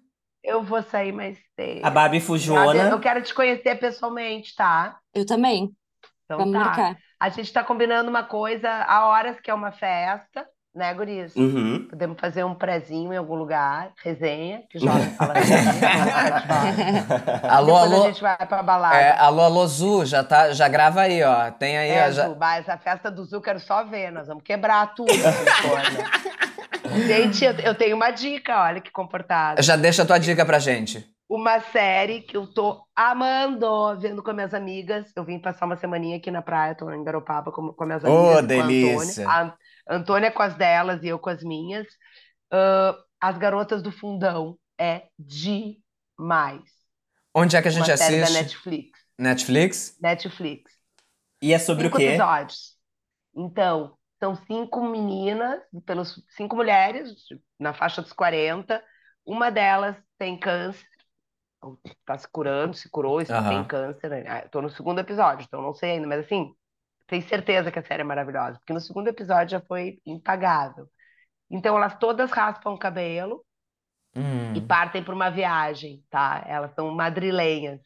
Eu 0.45 0.63
vou 0.63 0.81
sair 0.83 1.11
mais 1.11 1.37
cedo. 1.59 1.83
A 1.85 1.89
Barbie 1.89 2.17
Gabi, 2.19 2.25
Fujona. 2.25 2.89
eu 2.89 2.99
quero 2.99 3.21
te 3.21 3.33
conhecer 3.33 3.75
pessoalmente, 3.75 4.55
tá? 4.55 4.97
Eu 5.13 5.25
também. 5.25 5.71
Então 6.25 6.37
Vamos 6.37 6.53
tá. 6.53 6.59
marcar. 6.59 6.97
A 7.19 7.29
gente 7.29 7.51
tá 7.51 7.63
combinando 7.63 8.09
uma 8.09 8.23
coisa 8.23 8.69
há 8.69 9.07
horas 9.07 9.39
que 9.39 9.49
é 9.49 9.53
uma 9.53 9.71
festa, 9.71 10.45
né, 10.75 10.93
Guris? 10.93 11.35
Uhum. 11.35 11.87
Podemos 11.89 12.19
fazer 12.19 12.43
um 12.43 12.53
prezinho 12.53 13.13
em 13.13 13.17
algum 13.17 13.35
lugar, 13.35 13.91
resenha, 14.03 14.61
que 14.69 14.77
jovem 14.83 15.09
fala 15.15 15.33
resenha, 15.33 15.63
não 15.63 16.41
fala 16.41 17.41
Alô, 17.55 17.65
Depois 17.73 17.91
alô. 17.93 18.03
a 18.03 18.07
gente 18.07 18.21
vai 18.21 18.37
pra 18.45 18.61
balada. 18.61 18.97
É, 18.97 19.17
alô, 19.17 19.41
alô, 19.41 19.65
Zu, 19.67 20.05
já, 20.05 20.23
tá, 20.23 20.51
já 20.51 20.67
grava 20.67 21.01
aí, 21.01 21.23
ó. 21.23 21.49
Tem 21.51 21.77
aí, 21.77 21.89
É, 21.91 22.07
ó, 22.07 22.11
já- 22.11 22.35
essa 22.57 22.77
festa 22.77 23.09
do 23.09 23.23
Zu 23.23 23.41
quero 23.41 23.59
só 23.59 23.83
ver, 23.85 24.11
nós 24.11 24.27
vamos 24.27 24.43
quebrar 24.43 24.93
tudo. 24.93 25.11
Gente, 26.95 27.43
eu, 27.43 27.53
eu 27.59 27.75
tenho 27.75 27.95
uma 27.95 28.11
dica, 28.11 28.61
olha 28.63 28.81
que 28.81 28.91
comportada. 28.91 29.61
já 29.61 29.75
deixa 29.75 30.03
a 30.03 30.05
tua 30.05 30.17
dica 30.17 30.45
pra 30.45 30.59
gente. 30.59 31.07
Uma 31.27 31.59
série 31.59 32.21
que 32.21 32.37
eu 32.37 32.45
tô 32.53 32.85
amando, 32.95 33.99
vendo 33.99 34.21
com 34.21 34.31
minhas 34.31 34.53
amigas. 34.53 35.11
Eu 35.15 35.23
vim 35.25 35.39
passar 35.39 35.65
uma 35.65 35.75
semaninha 35.75 36.17
aqui 36.17 36.29
na 36.29 36.41
praia, 36.41 36.75
tô 36.75 36.89
em 36.91 37.03
Garopaba 37.03 37.51
com, 37.51 37.73
com 37.73 37.85
minhas 37.85 38.05
amigas. 38.05 38.23
e 38.27 38.31
com 38.31 38.37
a 38.37 38.41
delícia. 38.41 39.23
Antônia. 39.27 39.55
A 39.87 39.95
Antônia 39.95 40.31
com 40.31 40.43
as 40.43 40.53
delas 40.55 41.01
e 41.03 41.07
eu 41.07 41.17
com 41.19 41.29
as 41.29 41.43
minhas. 41.43 41.87
Ah, 42.51 42.95
as 43.19 43.37
Garotas 43.39 43.81
do 43.81 43.91
Fundão 43.91 44.57
é 44.79 45.07
demais. 45.17 46.61
Onde 47.33 47.55
é 47.55 47.61
que 47.61 47.67
a 47.67 47.71
gente 47.71 47.89
Uma 47.89 47.97
série 47.97 48.17
da 48.17 48.23
assiste? 48.25 48.41
Netflix. 48.43 48.99
Netflix? 49.19 49.97
Netflix. 50.01 50.71
E 51.41 51.53
é 51.53 51.59
sobre 51.59 51.85
cinco 51.85 51.97
o 51.97 51.99
quê? 51.99 52.05
episódios. 52.07 52.75
Então, 53.35 53.94
são 54.19 54.35
cinco 54.35 54.81
meninas, 54.83 55.61
pelos 55.85 56.23
cinco 56.29 56.55
mulheres, 56.55 57.13
na 57.59 57.73
faixa 57.73 58.01
dos 58.01 58.13
40. 58.13 58.83
Uma 59.25 59.51
delas 59.51 59.97
tem 60.17 60.39
câncer, 60.39 60.85
ou 61.61 61.79
tá 62.05 62.17
se 62.17 62.27
curando, 62.29 62.73
se 62.75 62.89
curou, 62.89 63.21
e 63.21 63.25
Aham. 63.29 63.43
tem 63.43 63.65
câncer. 63.65 64.09
né? 64.09 64.25
Ah, 64.27 64.49
Tô 64.49 64.61
no 64.61 64.69
segundo 64.69 64.99
episódio, 64.99 65.45
então 65.45 65.61
não 65.61 65.73
sei 65.73 65.91
ainda, 65.93 66.07
mas 66.07 66.25
assim, 66.25 66.53
tenho 67.07 67.23
certeza 67.23 67.71
que 67.71 67.79
a 67.79 67.83
série 67.85 68.01
é 68.01 68.05
maravilhosa, 68.05 68.59
porque 68.59 68.73
no 68.73 68.81
segundo 68.81 69.07
episódio 69.09 69.51
já 69.59 69.61
foi 69.67 69.99
impagável. 70.05 70.89
Então, 71.49 71.77
elas 71.77 71.97
todas 71.99 72.31
raspam 72.31 72.73
o 72.73 72.79
cabelo 72.79 73.45
Hum. 74.15 74.55
e 74.55 74.61
partem 74.61 75.03
para 75.03 75.13
uma 75.13 75.29
viagem, 75.29 76.03
tá? 76.09 76.43
Elas 76.47 76.73
são 76.73 76.89
madrilenhas. 76.95 77.79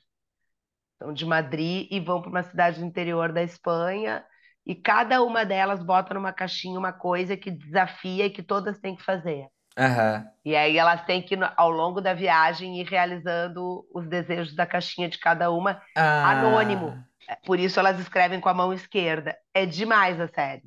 São 0.97 1.13
de 1.13 1.25
Madrid 1.25 1.87
e 1.91 1.99
vão 1.99 2.21
para 2.21 2.29
uma 2.29 2.43
cidade 2.43 2.79
do 2.79 2.85
interior 2.85 3.31
da 3.31 3.41
Espanha. 3.43 4.25
E 4.69 4.75
cada 4.75 5.23
uma 5.23 5.43
delas 5.43 5.81
bota 5.81 6.13
numa 6.13 6.31
caixinha 6.31 6.77
uma 6.77 6.93
coisa 6.93 7.35
que 7.35 7.49
desafia 7.49 8.27
e 8.27 8.29
que 8.29 8.43
todas 8.43 8.77
têm 8.77 8.95
que 8.95 9.03
fazer. 9.03 9.47
Aham. 9.75 10.27
E 10.45 10.55
aí 10.55 10.77
elas 10.77 11.03
têm 11.05 11.23
que, 11.23 11.35
ao 11.57 11.71
longo 11.71 11.99
da 11.99 12.13
viagem, 12.13 12.79
ir 12.79 12.85
realizando 12.87 13.83
os 13.91 14.07
desejos 14.07 14.55
da 14.55 14.67
caixinha 14.67 15.09
de 15.09 15.17
cada 15.17 15.49
uma. 15.49 15.81
Ah. 15.97 16.29
Anônimo. 16.33 17.03
Por 17.47 17.59
isso 17.59 17.79
elas 17.79 17.99
escrevem 17.99 18.39
com 18.39 18.47
a 18.47 18.53
mão 18.53 18.71
esquerda. 18.71 19.35
É 19.55 19.65
demais 19.65 20.21
a 20.21 20.27
série. 20.27 20.61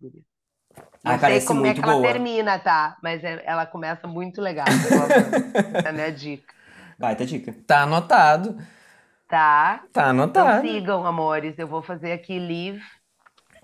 Ah, 0.74 0.82
Não 1.04 1.10
sei 1.12 1.18
parece 1.20 1.46
como 1.46 1.64
é 1.64 1.72
que 1.72 1.80
ela 1.80 1.92
boa. 1.92 2.06
termina, 2.06 2.58
tá? 2.58 2.96
Mas 3.02 3.22
é- 3.22 3.42
ela 3.46 3.66
começa 3.66 4.08
muito 4.08 4.40
legal. 4.40 4.66
É 5.86 5.88
a 5.88 5.92
minha 5.92 6.10
dica. 6.10 6.52
Baita 6.98 7.24
dica. 7.24 7.54
Tá 7.68 7.82
anotado. 7.82 8.56
Tá? 9.28 9.78
Tá 9.78 9.84
Então 9.86 10.04
anotado. 10.10 10.66
sigam, 10.66 11.06
amores. 11.06 11.56
Eu 11.58 11.68
vou 11.68 11.82
fazer 11.82 12.12
aqui 12.12 12.38
live 12.38 12.82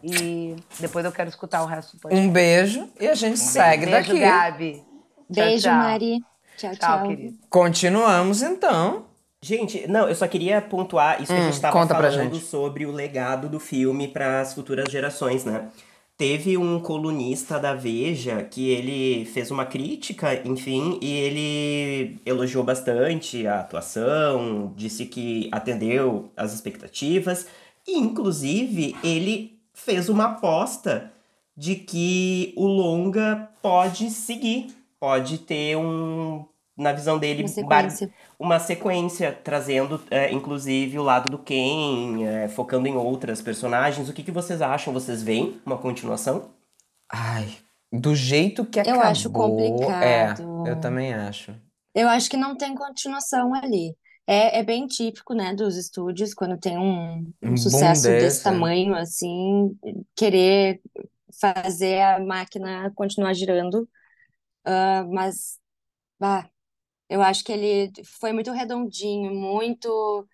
e 0.03 0.55
depois 0.79 1.05
eu 1.05 1.13
quero 1.13 1.29
escutar 1.29 1.63
o 1.63 1.67
resto 1.67 1.97
do 1.97 2.01
podcast. 2.01 2.27
Um 2.27 2.31
beijo 2.33 2.89
e 3.01 3.07
a 3.09 3.15
gente 3.15 3.39
segue 3.39 3.87
Beijo, 3.87 4.09
daqui. 4.09 4.21
Gabi. 4.21 4.73
Tchau, 4.75 4.85
Beijo, 5.29 5.63
tchau. 5.65 5.75
Mari. 5.75 6.21
Tchau, 6.57 6.71
Tchau, 6.77 6.99
tchau. 6.99 7.09
querido. 7.09 7.39
Continuamos 7.51 8.43
então. 8.43 9.07
Gente, 9.41 9.87
não, 9.87 10.09
eu 10.09 10.15
só 10.17 10.27
queria 10.27 10.61
pontuar 10.61 11.23
isso 11.23 11.33
que 11.33 11.39
a 11.39 11.43
Hum, 11.43 11.45
gente 11.45 11.55
estava 11.55 11.87
falando 11.87 12.35
gente. 12.35 12.45
sobre 12.45 12.85
o 12.87 12.91
legado 12.91 13.49
do 13.49 13.61
filme 13.61 14.09
para 14.09 14.41
as 14.41 14.53
futuras 14.55 14.91
gerações, 14.91 15.45
né? 15.45 15.69
Teve 16.17 16.59
um 16.59 16.81
colunista 16.81 17.61
da 17.61 17.75
Veja 17.75 18.43
que 18.43 18.69
ele 18.71 19.25
fez 19.27 19.53
uma 19.53 19.65
crítica, 19.65 20.35
enfim, 20.45 20.99
e 21.01 21.13
ele 21.13 22.21
elogiou 22.27 22.65
bastante 22.65 23.47
a 23.47 23.61
atuação, 23.61 24.73
disse 24.75 25.07
que 25.07 25.49
atendeu 25.53 26.29
às 26.37 26.53
expectativas, 26.53 27.47
e 27.87 27.97
inclusive 27.97 28.97
ele 29.05 29.58
fez 29.85 30.09
uma 30.09 30.25
aposta 30.27 31.11
de 31.57 31.75
que 31.77 32.53
o 32.57 32.67
longa 32.67 33.49
pode 33.63 34.11
seguir, 34.11 34.69
pode 35.01 35.39
ter 35.39 35.77
um, 35.77 36.45
na 36.77 36.93
visão 36.93 37.19
dele, 37.19 37.43
Uma 37.43 37.49
sequência. 37.49 38.15
uma 38.39 38.59
sequência, 38.61 39.33
trazendo 39.33 40.01
é, 40.11 40.31
inclusive 40.33 40.99
o 40.99 41.03
lado 41.03 41.29
do 41.29 41.39
Ken, 41.39 42.23
é, 42.25 42.49
focando 42.49 42.87
em 42.87 42.97
outras 42.97 43.41
personagens. 43.43 44.09
O 44.09 44.13
que, 44.13 44.23
que 44.23 44.31
vocês 44.31 44.63
acham? 44.63 44.93
Vocês 44.93 45.23
veem 45.23 45.61
uma 45.67 45.79
continuação? 45.79 46.51
Ai, 47.11 47.49
do 47.93 48.15
jeito 48.15 48.65
que 48.65 48.79
Eu 48.79 48.83
acabou. 48.83 49.03
acho 49.03 49.31
complicado. 49.31 50.67
É, 50.67 50.71
eu 50.71 50.81
também 50.81 51.13
acho. 51.15 51.55
Eu 51.95 52.09
acho 52.09 52.31
que 52.31 52.37
não 52.37 52.57
tem 52.57 52.75
continuação 52.75 53.53
ali. 53.55 53.97
É, 54.31 54.59
é 54.59 54.63
bem 54.63 54.87
típico, 54.87 55.33
né, 55.33 55.55
dos 55.55 55.75
estúdios, 55.77 56.35
quando 56.35 56.59
tem 56.59 56.77
um, 56.77 57.33
Um 57.43 57.53
um 57.53 57.57
sucesso 57.57 58.03
desse, 58.03 58.27
desse 58.27 58.43
tamanho, 58.43 58.95
assim, 58.95 59.75
querer 60.15 60.83
fazer 61.41 62.03
a 62.03 62.21
máquina 62.21 62.93
continuar 62.95 63.33
girando. 63.33 63.89
Ah, 64.67 65.03
mas, 65.11 65.59
bah, 66.21 66.47
eu 67.09 67.23
acho 67.23 67.43
que 67.43 67.53
ele 67.53 67.91
foi 68.05 68.33
muito 68.33 68.53
redondinho, 68.53 69.35
muito 69.35 70.29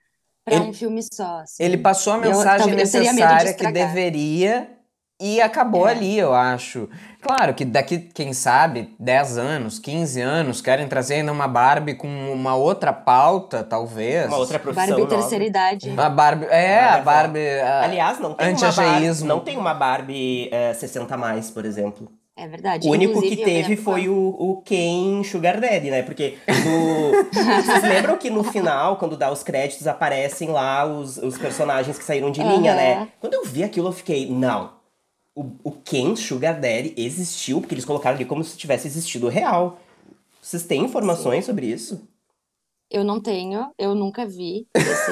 para 0.44 0.60
um 0.60 0.72
filme 0.72 1.00
só, 1.02 1.38
assim. 1.38 1.62
Ele 1.62 1.78
passou 1.78 2.14
a 2.14 2.18
mensagem 2.18 2.72
eu 2.72 2.76
necessária 2.76 3.54
que 3.54 3.72
deveria 3.72 4.83
E 5.20 5.40
acabou 5.40 5.86
É. 5.86 5.92
ali, 5.92 6.18
eu 6.18 6.34
acho. 6.34 6.88
Claro 7.22 7.54
que 7.54 7.64
daqui, 7.64 7.98
quem 7.98 8.32
sabe, 8.32 8.94
10 8.98 9.38
anos, 9.38 9.78
15 9.78 10.20
anos, 10.20 10.60
querem 10.60 10.88
trazer 10.88 11.14
ainda 11.14 11.30
uma 11.32 11.46
Barbie 11.46 11.94
com 11.94 12.08
uma 12.32 12.54
outra 12.56 12.92
pauta, 12.92 13.62
talvez. 13.62 14.26
Uma 14.26 14.38
outra 14.38 14.58
profissão 14.58 14.88
Barbie 14.88 15.02
nova. 15.02 15.14
terceira 15.16 15.44
idade. 15.44 15.94
A 15.96 16.08
Barbie. 16.10 16.46
É, 16.50 16.84
a 16.84 16.98
Barbie. 16.98 17.60
a- 17.60 17.82
Aliás, 17.84 18.18
não 18.18 18.34
tem, 18.34 18.48
uma 18.54 18.72
Barbie, 18.72 19.24
não 19.24 19.40
tem 19.40 19.56
uma 19.56 19.72
Barbie 19.74 20.48
é, 20.52 20.74
60 20.74 21.14
a 21.14 21.16
mais, 21.16 21.48
por 21.50 21.64
exemplo. 21.64 22.10
É 22.36 22.48
verdade. 22.48 22.88
O 22.88 22.90
único 22.90 23.22
que 23.22 23.36
teve 23.36 23.76
foi 23.76 24.08
o, 24.08 24.16
o 24.36 24.60
Ken 24.64 25.22
Sugar 25.22 25.60
Daddy, 25.60 25.88
né? 25.92 26.02
Porque 26.02 26.36
no... 26.48 27.12
vocês 27.62 27.82
lembram 27.88 28.18
que 28.18 28.28
no 28.28 28.42
final, 28.42 28.96
quando 28.96 29.16
dá 29.16 29.30
os 29.30 29.44
créditos, 29.44 29.86
aparecem 29.86 30.48
lá 30.50 30.84
os, 30.84 31.16
os 31.18 31.38
personagens 31.38 31.96
que 31.96 32.04
saíram 32.04 32.32
de 32.32 32.42
linha, 32.42 32.74
né? 32.74 33.08
Quando 33.20 33.34
eu 33.34 33.44
vi 33.44 33.62
aquilo, 33.62 33.86
eu 33.88 33.92
fiquei, 33.92 34.28
não. 34.28 34.82
O, 35.34 35.42
o 35.64 35.72
Ken 35.72 36.14
Sugar 36.16 36.60
Daddy 36.60 36.94
existiu, 36.96 37.60
porque 37.60 37.74
eles 37.74 37.84
colocaram 37.84 38.16
ali 38.16 38.24
como 38.24 38.44
se 38.44 38.56
tivesse 38.56 38.86
existido 38.86 39.28
real. 39.28 39.80
Vocês 40.42 40.64
têm 40.64 40.84
informações 40.84 41.46
sobre 41.46 41.66
isso? 41.66 42.06
Eu 42.90 43.02
não 43.02 43.20
tenho, 43.20 43.72
eu 43.78 43.94
nunca 43.94 44.26
vi 44.26 44.68
esse. 44.84 45.10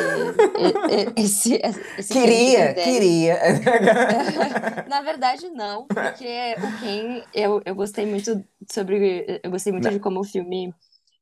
esse, 1.16 1.60
esse 1.98 2.12
Queria, 2.12 2.74
queria. 2.74 3.38
Na 4.86 5.00
verdade, 5.02 5.48
não, 5.50 5.88
porque 5.88 6.58
o 6.62 6.72
Ken, 6.72 7.24
eu, 7.32 7.60
eu 7.64 7.74
gostei 7.74 8.06
muito 8.06 8.44
sobre. 8.70 9.40
Eu 9.42 9.50
gostei 9.50 9.72
muito 9.72 9.90
de 9.90 9.98
como 10.00 10.20
o 10.20 10.24
filme 10.24 10.74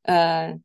ah, 0.06 0.56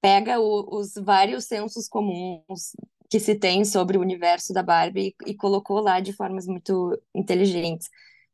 pega 0.00 0.40
o- 0.40 0.78
os 0.78 0.94
vários 0.94 1.46
sensos 1.46 1.88
comuns 1.88 2.74
que 3.10 3.20
se 3.20 3.34
tem 3.34 3.64
sobre 3.64 3.98
o 3.98 4.00
universo 4.00 4.52
da 4.52 4.62
Barbie 4.62 5.16
e, 5.26 5.30
e 5.32 5.34
colocou 5.36 5.80
lá 5.80 6.00
de 6.00 6.12
formas 6.12 6.46
muito 6.46 7.00
inteligentes. 7.14 7.88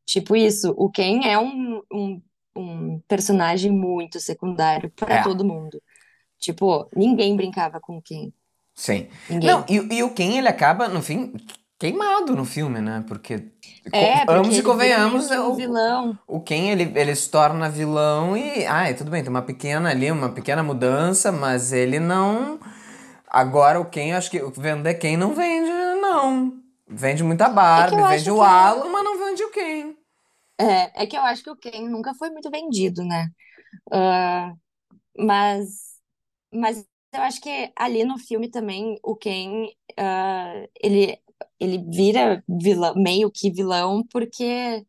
Tipo 0.05 0.35
isso, 0.35 0.73
o 0.77 0.89
Ken 0.91 1.21
é 1.25 1.37
um, 1.39 1.81
um, 1.93 2.21
um 2.55 2.99
personagem 3.07 3.71
muito 3.71 4.19
secundário 4.19 4.91
para 4.91 5.15
É. 5.15 5.21
todo 5.21 5.45
mundo. 5.45 5.81
Tipo, 6.39 6.89
ninguém 6.95 7.35
brincava 7.35 7.79
com 7.81 7.97
o 7.97 8.01
Ken. 8.01 8.31
Sim. 8.75 9.09
Ninguém. 9.29 9.49
Não, 9.49 9.65
e, 9.69 9.75
e 9.97 10.03
o 10.03 10.13
Ken, 10.13 10.37
ele 10.37 10.47
acaba, 10.47 10.87
no 10.87 11.01
fim, 11.01 11.33
queimado 11.79 12.35
no 12.35 12.45
filme, 12.45 12.79
né? 12.81 13.03
Porque. 13.07 13.51
É, 13.91 14.25
porque 14.25 14.25
Vamos 14.25 14.57
e 14.57 14.63
convenhamos, 14.63 15.27
que 15.27 15.37
um 15.37 15.51
o, 15.51 15.55
vilão. 15.55 16.17
o 16.27 16.41
Ken, 16.41 16.71
ele, 16.71 16.91
ele 16.99 17.15
se 17.15 17.29
torna 17.29 17.69
vilão 17.69 18.37
e. 18.37 18.65
Ai, 18.65 18.93
tudo 18.95 19.11
bem, 19.11 19.21
tem 19.23 19.29
uma 19.31 19.41
pequena 19.41 19.89
ali, 19.91 20.11
uma 20.11 20.29
pequena 20.33 20.63
mudança, 20.63 21.31
mas 21.31 21.71
ele 21.73 21.99
não. 21.99 22.59
Agora 23.31 23.79
o 23.79 23.89
Ken, 23.89 24.11
eu 24.11 24.17
acho 24.17 24.29
que 24.29 24.39
vender 24.59 24.95
Ken 24.95 25.17
não 25.17 25.33
vende, 25.33 25.71
não. 26.01 26.61
Vende 26.87 27.23
muita 27.23 27.47
Barbie, 27.47 28.01
eu 28.01 28.07
vende 28.07 28.29
o 28.29 28.35
que- 28.35 28.41
Alan, 28.41 28.89
mas 28.89 29.03
não 29.03 29.17
vende 29.17 29.43
o 29.43 29.49
Ken. 29.51 29.95
É, 30.59 31.03
é 31.03 31.07
que 31.07 31.17
eu 31.17 31.21
acho 31.21 31.43
que 31.43 31.49
o 31.49 31.55
Ken 31.57 31.89
nunca 31.89 32.13
foi 32.13 32.29
muito 32.29 32.49
vendido, 32.51 33.03
né? 33.03 33.29
Ah, 33.93 34.53
mas, 35.17 35.97
mas 36.53 36.85
eu 37.13 37.21
acho 37.23 37.41
que 37.41 37.71
ali 37.77 38.03
no 38.05 38.19
filme 38.19 38.49
também 38.51 38.99
o 39.03 39.15
Ken 39.17 39.67
ah, 39.97 40.53
ele, 40.83 41.19
ele 41.59 41.79
vira 41.91 42.43
vilão, 42.49 42.95
meio 42.97 43.31
que 43.31 43.51
vilão 43.51 44.03
porque 44.11 44.85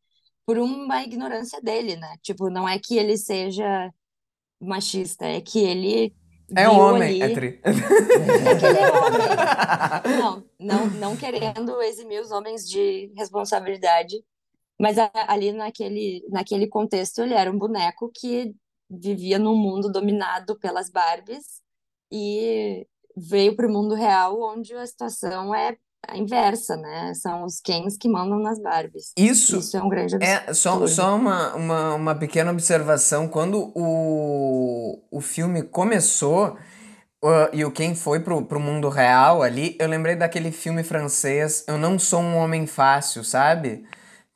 por 0.47 0.59
uma 0.59 1.03
ignorância 1.05 1.61
dele, 1.62 1.97
né? 1.97 2.16
Tipo, 2.22 2.51
não 2.51 2.68
é 2.68 2.78
que 2.80 2.97
ele 2.99 3.16
seja 3.18 3.93
machista, 4.61 5.26
é 5.26 5.40
que 5.40 5.59
ele 5.61 6.14
É 6.55 6.68
homem, 6.68 7.03
ali- 7.03 7.22
é 7.22 7.34
tri. 7.34 7.61
é 7.62 8.55
que 8.59 8.66
ele 8.66 8.78
é 8.78 8.90
homem. 8.93 10.18
Não, 10.18 10.45
não, 10.59 10.86
não 10.99 11.16
querendo 11.16 11.80
eximir 11.82 12.20
os 12.20 12.30
homens 12.30 12.68
de 12.68 13.12
responsabilidade, 13.16 14.22
mas 14.78 14.97
ali 15.28 15.53
naquele, 15.53 16.24
naquele 16.28 16.66
contexto 16.66 17.20
ele 17.22 17.34
era 17.34 17.51
um 17.51 17.59
boneco 17.59 18.11
que 18.14 18.55
vivia 18.90 19.38
num 19.38 19.57
mundo 19.57 19.90
dominado 19.90 20.59
pelas 20.59 20.90
Barbies 20.90 21.62
e 22.11 22.86
veio 23.16 23.57
para 23.57 23.66
o 23.66 23.70
mundo 23.72 23.95
real 23.95 24.40
onde 24.40 24.74
a 24.74 24.86
situação 24.86 25.55
é 25.55 25.76
a 26.07 26.16
inversa, 26.16 26.76
né? 26.76 27.12
São 27.14 27.44
os 27.44 27.61
Kens 27.61 27.96
que 27.96 28.09
mandam 28.09 28.38
nas 28.38 28.61
Barbies. 28.61 29.12
Isso 29.16 29.59
Isso 29.59 29.76
é 29.76 29.82
um 29.82 29.88
grande 29.88 30.16
absurdo. 30.16 30.50
É, 30.50 30.55
só, 30.55 30.86
só 30.86 31.16
uma, 31.16 31.55
uma, 31.55 31.94
uma 31.94 32.14
pequena 32.14 32.50
observação. 32.50 33.28
Quando 33.28 33.72
o, 33.74 35.00
o 35.11 35.20
filme 35.20 35.62
começou 35.62 36.57
uh, 37.24 37.48
e 37.53 37.64
o 37.64 37.70
Ken 37.70 37.94
foi 37.94 38.20
pro, 38.20 38.44
pro 38.44 38.61
mundo 38.61 38.88
real 38.88 39.42
ali, 39.42 39.76
eu 39.78 39.88
lembrei 39.88 40.16
daquele 40.16 40.50
filme 40.50 40.82
francês 40.82 41.64
Eu 41.68 41.78
Não 41.78 41.98
Sou 41.98 42.20
um 42.20 42.36
Homem 42.36 42.66
Fácil, 42.66 43.24
sabe? 43.24 43.84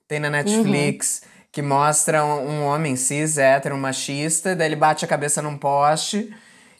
Tem 0.09 0.21
na 0.21 0.31
Netflix, 0.31 1.23
que 1.51 1.61
mostra 1.61 2.25
um, 2.25 2.49
um 2.49 2.64
homem 2.67 2.95
cis, 2.95 3.39
hétero, 3.39 3.77
machista, 3.77 4.55
daí 4.55 4.69
ele 4.69 4.77
bate 4.77 5.05
a 5.05 5.09
cabeça 5.09 5.43
num 5.43 5.59
poste 5.59 6.33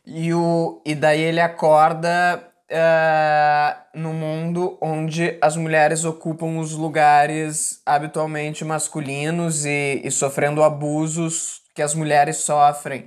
e, 0.07 0.33
o, 0.33 0.81
e 0.87 0.95
daí 0.95 1.21
ele 1.21 1.41
acorda 1.41 2.46
ah, 2.73 3.85
no 3.95 4.13
mundo 4.13 4.79
onde 4.81 5.39
as 5.41 5.57
mulheres 5.57 6.05
ocupam 6.05 6.59
os 6.59 6.73
lugares 6.73 7.81
habitualmente 7.87 8.65
masculinos 8.65 9.65
e, 9.65 10.01
e 10.05 10.11
sofrendo 10.11 10.63
abusos 10.63 11.63
que 11.75 11.83
as 11.83 11.95
mulheres 11.95 12.39
sofrem. 12.39 13.07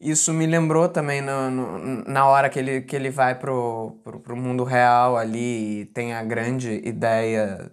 Isso 0.00 0.32
me 0.32 0.46
lembrou 0.46 0.88
também 0.88 1.20
no, 1.20 1.50
no- 1.50 2.04
na 2.04 2.26
hora 2.26 2.48
que 2.50 2.58
ele, 2.58 2.80
que 2.82 2.96
ele 2.96 3.10
vai 3.10 3.34
pro, 3.38 4.00
pro, 4.04 4.20
pro 4.20 4.36
mundo 4.36 4.64
real 4.64 5.16
ali 5.16 5.82
e 5.82 5.86
tem 5.86 6.14
a 6.14 6.22
grande 6.24 6.70
ideia 6.86 7.70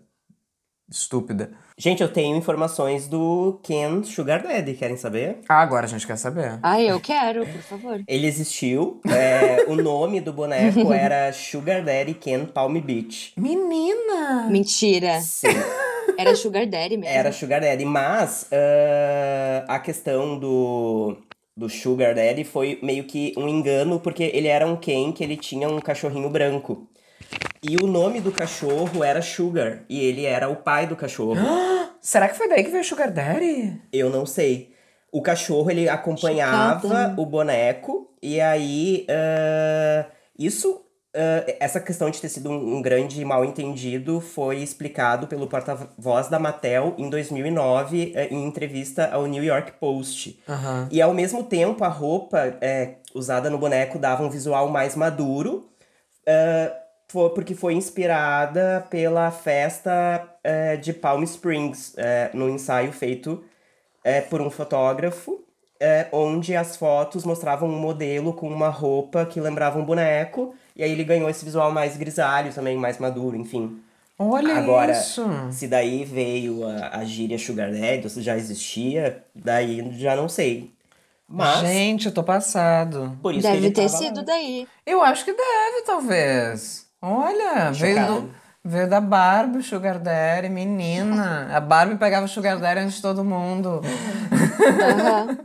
estúpida. 0.90 1.52
Gente, 1.80 2.02
eu 2.02 2.10
tenho 2.12 2.36
informações 2.36 3.08
do 3.08 3.60
Ken 3.62 4.02
Sugar 4.04 4.42
Daddy, 4.42 4.74
querem 4.74 4.98
saber? 4.98 5.38
Ah, 5.48 5.62
agora 5.62 5.86
a 5.86 5.88
gente 5.88 6.08
quer 6.08 6.18
saber. 6.18 6.58
Ai, 6.64 6.90
eu 6.90 7.00
quero, 7.00 7.46
por 7.46 7.62
favor. 7.62 8.04
Ele 8.08 8.26
existiu, 8.26 9.00
é, 9.08 9.64
o 9.70 9.76
nome 9.76 10.20
do 10.20 10.34
boneco 10.34 10.80
era 10.92 11.32
Sugar 11.32 11.84
Daddy 11.84 12.16
Ken 12.16 12.46
Palm 12.46 12.80
Beach. 12.80 13.32
Menina! 13.38 14.48
Mentira. 14.50 15.22
Sim, 15.22 15.50
Era 16.18 16.36
Sugar 16.36 16.66
Daddy 16.66 16.98
mesmo. 16.98 17.16
era 17.16 17.32
Sugar 17.32 17.62
Daddy, 17.62 17.86
mas 17.86 18.50
ah, 18.52 19.66
a 19.76 19.80
questão 19.80 20.40
do, 20.40 21.16
do 21.56 21.70
Sugar 21.70 22.16
Daddy 22.16 22.44
foi 22.44 22.80
meio 22.82 23.04
que 23.04 23.34
um 23.38 23.48
engano, 23.48 24.00
porque 24.00 24.32
ele 24.34 24.48
era 24.48 24.66
um 24.66 24.76
Ken 24.78 25.12
que 25.12 25.24
ele 25.24 25.38
tinha 25.38 25.70
um 25.70 25.80
cachorrinho 25.80 26.28
branco. 26.32 26.88
E 27.62 27.76
o 27.82 27.88
nome 27.88 28.22
do 28.22 28.32
cachorro 28.32 29.04
era 29.04 29.22
Sugar, 29.22 29.84
e 29.90 30.00
ele 30.00 30.26
era 30.26 30.48
o 30.50 30.56
pai 30.56 30.86
do 30.86 30.96
cachorro. 30.96 31.36
Será 32.00 32.30
que 32.30 32.38
foi 32.38 32.48
daí 32.48 32.64
que 32.64 32.70
veio 32.70 32.84
o 32.84 32.86
Sugar 32.86 33.12
Daddy? 33.12 33.82
Eu 33.92 34.10
não 34.10 34.26
sei. 34.26 34.74
O 35.12 35.22
cachorro, 35.22 35.72
ele 35.72 35.90
acompanhava 35.90 36.82
Chocada. 36.82 37.22
o 37.22 37.26
boneco, 37.26 38.08
e 38.22 38.40
aí, 38.40 39.06
ah, 39.10 40.06
isso, 40.38 40.82
ah, 41.16 41.44
essa 41.60 41.80
questão 41.80 42.10
de 42.10 42.22
ter 42.22 42.30
sido 42.30 42.50
um, 42.50 42.78
um 42.78 42.82
grande 42.82 43.24
mal 43.26 43.44
entendido 43.44 44.22
foi 44.22 44.58
explicado 44.58 45.28
pelo 45.28 45.48
porta-voz 45.48 46.28
da 46.28 46.38
Mattel 46.38 46.94
em 46.98 47.10
2009, 47.10 48.14
eh, 48.16 48.28
em 48.30 48.46
entrevista 48.46 49.10
ao 49.12 49.26
New 49.26 49.44
York 49.44 49.74
Post. 49.80 50.40
Aham. 50.48 50.88
E 50.92 51.02
ao 51.02 51.14
mesmo 51.14 51.44
tempo, 51.44 51.84
a 51.84 51.90
roupa 51.90 52.58
usada 53.16 53.50
no 53.50 53.58
boneco 53.58 53.98
dava 53.98 54.24
um 54.24 54.30
visual 54.30 54.70
mais 54.70 54.96
maduro, 54.96 55.70
ah, 56.28 56.87
fo- 57.18 57.32
porque 57.32 57.56
foi 57.56 57.74
inspirada 57.74 58.86
pela 58.92 59.32
festa 59.32 60.24
eh, 60.44 60.78
de 60.78 60.94
Palm 60.94 61.24
Springs, 61.24 61.94
eh, 61.98 62.30
no 62.34 62.48
ensaio 62.48 62.92
feito 62.92 63.44
eh, 64.04 64.22
por 64.22 64.40
um 64.40 64.52
fotógrafo, 64.52 65.40
eh, 65.80 66.08
onde 66.12 66.56
as 66.56 66.78
fotos 66.78 67.24
mostravam 67.26 67.68
um 67.70 67.80
modelo 67.80 68.34
com 68.34 68.48
uma 68.48 68.70
roupa 68.70 69.26
que 69.26 69.42
lembrava 69.42 69.80
um 69.80 69.84
boneco, 69.86 70.54
e 70.76 70.84
aí 70.84 70.92
ele 70.92 71.04
ganhou 71.04 71.28
esse 71.30 71.44
visual 71.44 71.72
mais 71.72 71.98
grisalho 71.98 72.54
também, 72.54 72.78
mais 72.78 73.00
maduro, 73.00 73.36
enfim. 73.36 73.80
Olha 74.20 74.56
Agora, 74.56 74.92
isso! 74.92 75.24
Se 75.52 75.68
daí 75.68 76.04
veio 76.06 76.68
a, 76.68 76.98
a 77.00 77.04
gíria 77.04 77.38
Sugar 77.40 77.72
Daddy, 77.72 78.02
ou 78.04 78.10
se 78.10 78.22
já 78.22 78.36
existia, 78.38 79.24
daí 79.34 79.92
já 80.00 80.16
não 80.16 80.30
sei. 80.30 80.72
Mas, 81.28 81.60
Gente, 81.68 82.06
eu 82.06 82.14
tô 82.14 82.24
passado. 82.24 83.18
por 83.22 83.34
isso 83.34 83.42
que 83.46 83.54
Deve 83.54 83.66
ele 83.68 83.74
ter 83.74 83.90
tava 83.90 83.98
sido 84.04 84.24
daí. 84.24 84.68
Eu 84.86 85.02
acho 85.04 85.26
que 85.26 85.34
deve, 85.34 85.82
talvez. 85.86 86.87
Olha, 87.02 87.72
veio, 87.72 88.06
do- 88.08 88.32
veio 88.64 88.90
da 88.90 89.00
Barbie, 89.00 89.62
Sugar 89.64 90.00
Daddy, 90.00 90.50
menina. 90.50 91.48
A 91.56 91.60
Barbie 91.60 91.96
pegava 91.96 92.28
Sugar 92.28 92.58
Daddy 92.60 92.82
antes 92.82 92.96
de 92.96 93.02
todo 93.02 93.24
mundo. 93.24 93.82
Aham. 93.82 95.38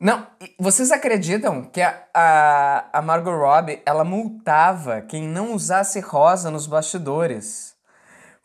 Não, 0.00 0.26
vocês 0.58 0.90
acreditam 0.92 1.62
que 1.62 1.80
a, 1.80 1.94
a, 2.12 2.84
a 2.92 3.00
Margot 3.02 3.34
Robbie, 3.34 3.80
ela 3.86 4.04
multava 4.04 5.00
quem 5.00 5.26
não 5.26 5.54
usasse 5.54 5.98
rosa 6.00 6.50
nos 6.50 6.66
bastidores? 6.66 7.72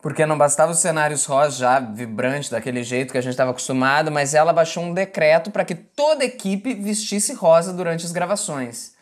Porque 0.02 0.26
não 0.26 0.38
bastava 0.38 0.72
os 0.72 0.80
cenários 0.80 1.26
rosa 1.26 1.58
já 1.58 1.80
vibrantes, 1.82 2.50
daquele 2.50 2.82
jeito 2.82 3.12
que 3.12 3.18
a 3.18 3.22
gente 3.22 3.32
estava 3.32 3.52
acostumado, 3.52 4.10
mas 4.10 4.34
ela 4.34 4.54
baixou 4.54 4.84
um 4.84 4.93
decreto 4.93 5.52
para 5.52 5.66
que 5.66 5.76
toda 5.76 6.24
a 6.24 6.28
equipe 6.28 6.74
vestisse 6.74 7.34
rosa 7.34 7.74
durante 7.74 8.06
as 8.06 8.14
gravações. 8.14 8.93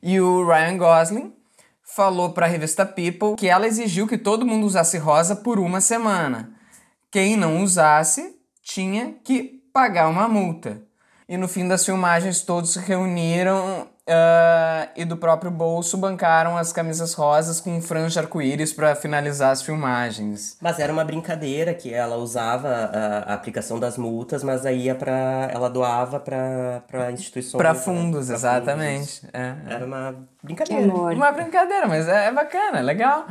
E 0.00 0.20
o 0.20 0.46
Ryan 0.46 0.78
Gosling 0.78 1.34
falou 1.94 2.32
para 2.32 2.46
a 2.46 2.48
revista 2.48 2.84
People 2.84 3.36
que 3.36 3.48
ela 3.48 3.66
exigiu 3.66 4.06
que 4.06 4.18
todo 4.18 4.46
mundo 4.46 4.66
usasse 4.66 4.98
rosa 4.98 5.34
por 5.34 5.58
uma 5.58 5.80
semana. 5.80 6.54
quem 7.10 7.36
não 7.36 7.62
usasse 7.62 8.36
tinha 8.62 9.14
que 9.24 9.62
pagar 9.72 10.08
uma 10.08 10.28
multa. 10.28 10.82
E 11.28 11.36
no 11.36 11.48
fim 11.48 11.66
das 11.66 11.84
filmagens 11.84 12.42
todos 12.42 12.72
se 12.72 12.78
reuniram 12.78 13.88
uh, 14.08 14.88
e 14.96 15.04
do 15.04 15.16
próprio 15.16 15.50
bolso 15.50 15.96
bancaram 15.98 16.56
as 16.56 16.72
camisas 16.72 17.12
rosas 17.14 17.60
com 17.60 17.80
franja 17.82 18.20
arco-íris 18.20 18.72
para 18.72 18.94
finalizar 18.94 19.50
as 19.52 19.62
filmagens. 19.62 20.56
Mas 20.60 20.78
era 20.78 20.92
uma 20.92 21.04
brincadeira 21.04 21.74
que 21.74 21.92
ela 21.92 22.16
usava 22.16 22.68
a, 22.68 23.30
a 23.30 23.34
aplicação 23.34 23.78
das 23.78 23.96
multas, 23.98 24.42
mas 24.42 24.64
aí 24.64 24.84
ia 24.86 24.94
para 24.94 25.48
ela 25.52 25.68
doava 25.68 26.18
para 26.18 27.12
instituições. 27.12 27.58
Para 27.60 27.74
né? 27.74 27.78
fundos, 27.78 28.26
Pra 28.26 28.34
exatamente. 28.36 29.20
fundos. 29.20 29.30
É, 29.34 29.54
é. 29.68 29.74
Era 29.74 29.84
uma 29.86 30.14
brincadeira. 30.42 30.92
Uma 30.92 31.32
brincadeira, 31.32 31.86
mas 31.86 32.08
é, 32.08 32.26
é 32.26 32.32
bacana, 32.32 32.78
é 32.78 32.82
legal. 32.82 33.26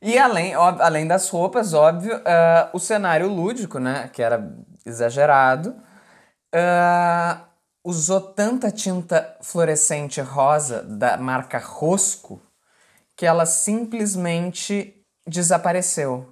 E 0.00 0.18
além, 0.18 0.54
ó- 0.54 0.76
além 0.80 1.06
das 1.06 1.28
roupas, 1.30 1.72
óbvio, 1.72 2.20
ah, 2.26 2.68
o 2.72 2.78
cenário 2.78 3.26
lúdico, 3.28 3.78
né? 3.78 4.08
Que 4.12 4.22
era 4.22 4.52
exagerado. 4.84 5.74
ah, 6.54 7.38
usou 7.84 8.20
tanta 8.20 8.70
tinta 8.70 9.36
fluorescente 9.42 10.20
rosa 10.20 10.82
da 10.82 11.18
marca 11.18 11.58
Rosco 11.58 12.40
que 13.14 13.26
ela 13.26 13.44
simplesmente 13.44 15.00
desapareceu. 15.26 16.28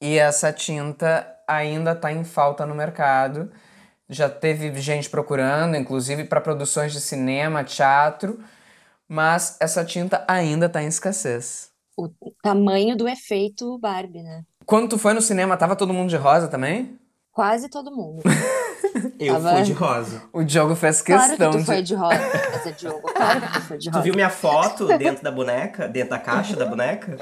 E 0.00 0.16
essa 0.16 0.52
tinta 0.52 1.26
ainda 1.46 1.92
está 1.92 2.12
em 2.12 2.24
falta 2.24 2.64
no 2.64 2.74
mercado. 2.74 3.50
Já 4.08 4.30
teve 4.30 4.72
gente 4.80 5.10
procurando, 5.10 5.76
inclusive 5.76 6.24
para 6.24 6.40
produções 6.40 6.92
de 6.92 7.00
cinema, 7.00 7.64
teatro, 7.64 8.42
mas 9.06 9.56
essa 9.60 9.84
tinta 9.84 10.24
ainda 10.26 10.66
está 10.66 10.82
em 10.82 10.86
escassez. 10.86 11.70
O 11.96 12.08
tamanho 12.42 12.96
do 12.96 13.08
efeito 13.08 13.76
Barbie, 13.78 14.22
né? 14.22 14.44
Quando 14.64 14.88
tu 14.88 14.98
foi 14.98 15.12
no 15.12 15.20
cinema, 15.20 15.56
tava 15.56 15.74
todo 15.74 15.92
mundo 15.92 16.08
de 16.08 16.16
rosa 16.16 16.46
também? 16.46 16.98
Quase 17.32 17.68
todo 17.68 17.94
mundo. 17.94 18.22
Eu 19.18 19.34
Tava- 19.34 19.50
fui 19.54 19.62
de 19.62 19.72
rosa. 19.72 20.22
O 20.32 20.42
Diogo 20.44 20.74
fez 20.74 21.02
Claro 21.02 21.22
que 21.22 21.28
questão 21.30 21.50
tu 21.50 21.58
de. 21.58 21.64
foi 21.64 21.82
de 21.82 21.94
rosa, 21.94 22.14
essa 22.14 22.72
Diogo. 22.72 23.00
Claro 23.12 23.40
que 23.40 23.52
tu 23.52 23.60
foi 23.62 23.78
de 23.78 23.84
Tu 23.90 23.92
rosa. 23.92 24.02
viu 24.04 24.14
minha 24.14 24.30
foto 24.30 24.86
dentro 24.98 25.22
da 25.24 25.30
boneca? 25.30 25.88
Dentro 25.88 26.10
da 26.10 26.18
caixa 26.18 26.56
da 26.56 26.66
boneca? 26.66 27.16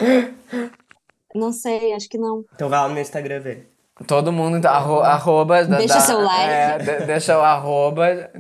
Não 1.35 1.53
sei, 1.53 1.93
acho 1.93 2.09
que 2.09 2.19
não. 2.19 2.45
Então 2.55 2.69
vai 2.69 2.79
lá 2.81 2.89
no 2.89 2.95
meu 2.95 3.03
Instagram 3.03 3.41
ver. 3.41 3.71
Todo 4.07 4.31
mundo, 4.31 4.59
então, 4.59 4.71
arro, 4.71 5.01
arroba. 5.01 5.65
da- 5.65 5.79
Deixa 5.79 5.95
da- 5.95 6.01
seu 6.01 6.21
like. 6.21 6.51
é, 6.51 6.79
de- 6.79 7.07
deixa 7.07 7.39
o 7.39 7.43
arroba. 7.43 8.31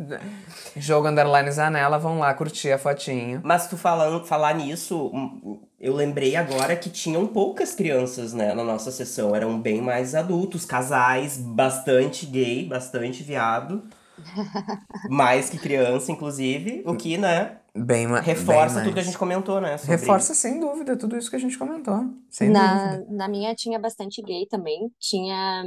Jogo 0.76 1.08
underline 1.08 1.50
Zanella, 1.50 1.98
vão 1.98 2.18
lá 2.18 2.32
curtir 2.34 2.70
a 2.72 2.78
fotinho. 2.78 3.40
Mas 3.44 3.66
tu 3.66 3.76
falando, 3.76 4.24
falar 4.24 4.54
nisso, 4.54 5.10
hum, 5.12 5.60
eu 5.80 5.94
lembrei 5.94 6.36
agora 6.36 6.76
que 6.76 6.90
tinham 6.90 7.26
poucas 7.26 7.74
crianças, 7.74 8.32
né, 8.32 8.52
na 8.54 8.62
nossa 8.62 8.90
sessão. 8.90 9.34
Eram 9.34 9.58
bem 9.60 9.80
mais 9.80 10.14
adultos, 10.14 10.64
casais, 10.64 11.38
bastante 11.38 12.26
gay, 12.26 12.64
bastante 12.66 13.22
viado. 13.22 13.82
mais 15.10 15.50
que 15.50 15.58
criança, 15.58 16.10
inclusive. 16.12 16.82
O 16.86 16.96
que, 16.96 17.16
né, 17.18 17.58
Bem, 17.74 18.08
bem 18.08 18.22
reforça 18.22 18.76
mais. 18.76 18.86
tudo 18.86 18.94
que 18.94 19.00
a 19.00 19.02
gente 19.02 19.18
comentou, 19.18 19.60
né? 19.60 19.76
sobre- 19.76 19.96
Reforça 19.96 20.34
sem 20.34 20.58
dúvida 20.58 20.96
tudo 20.96 21.16
isso 21.16 21.28
que 21.28 21.36
a 21.36 21.38
gente 21.38 21.58
comentou. 21.58 22.04
Sem 22.30 22.48
Na, 22.50 22.96
dúvida. 22.96 23.12
na 23.14 23.28
minha 23.28 23.54
tinha 23.54 23.78
bastante 23.78 24.22
gay 24.22 24.46
também. 24.46 24.90
Tinha. 24.98 25.62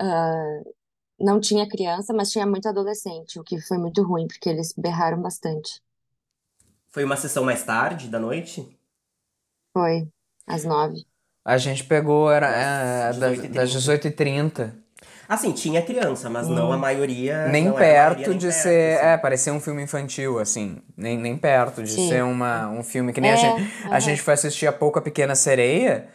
ah, 0.00 0.60
não 1.20 1.40
tinha 1.40 1.68
criança, 1.68 2.12
mas 2.14 2.30
tinha 2.30 2.46
muito 2.46 2.68
adolescente, 2.68 3.38
o 3.38 3.44
que 3.44 3.60
foi 3.60 3.78
muito 3.78 4.02
ruim, 4.02 4.26
porque 4.26 4.48
eles 4.48 4.72
berraram 4.76 5.20
bastante. 5.22 5.80
Foi 6.90 7.04
uma 7.04 7.16
sessão 7.16 7.44
mais 7.44 7.62
tarde 7.64 8.08
da 8.08 8.18
noite? 8.18 8.76
Foi, 9.72 10.08
às 10.46 10.64
nove. 10.64 11.04
A 11.44 11.56
gente 11.58 11.84
pegou, 11.84 12.30
era 12.30 12.46
é, 12.48 13.12
das, 13.14 13.38
18h30. 13.38 13.54
das 13.54 13.70
18h30. 13.70 14.72
Assim, 15.28 15.52
tinha 15.52 15.80
criança, 15.80 16.28
mas 16.28 16.48
não 16.48 16.72
a 16.72 16.76
maioria. 16.76 17.46
Nem 17.46 17.68
a 17.68 17.72
maioria, 17.72 17.84
perto 17.86 18.30
nem 18.30 18.38
de 18.38 18.46
perto, 18.46 18.62
ser. 18.62 18.98
assim. 18.98 19.06
É, 19.06 19.16
parecia 19.16 19.52
um 19.52 19.60
filme 19.60 19.82
infantil, 19.82 20.38
assim. 20.38 20.82
Nem, 20.96 21.16
nem 21.18 21.36
perto 21.36 21.82
de 21.82 21.90
Sim. 21.90 22.08
ser 22.08 22.22
uma, 22.24 22.68
um 22.68 22.82
filme 22.82 23.12
que 23.12 23.20
nem 23.20 23.30
a 23.30 23.36
É, 23.36 23.36
gente. 23.36 23.72
A 23.90 24.00
gente 24.00 24.20
foi 24.20 24.34
assistir 24.34 24.66
a 24.66 24.72
pouco 24.72 24.98
a 24.98 25.02
Pequena 25.02 25.34
Sereia. 25.34 26.08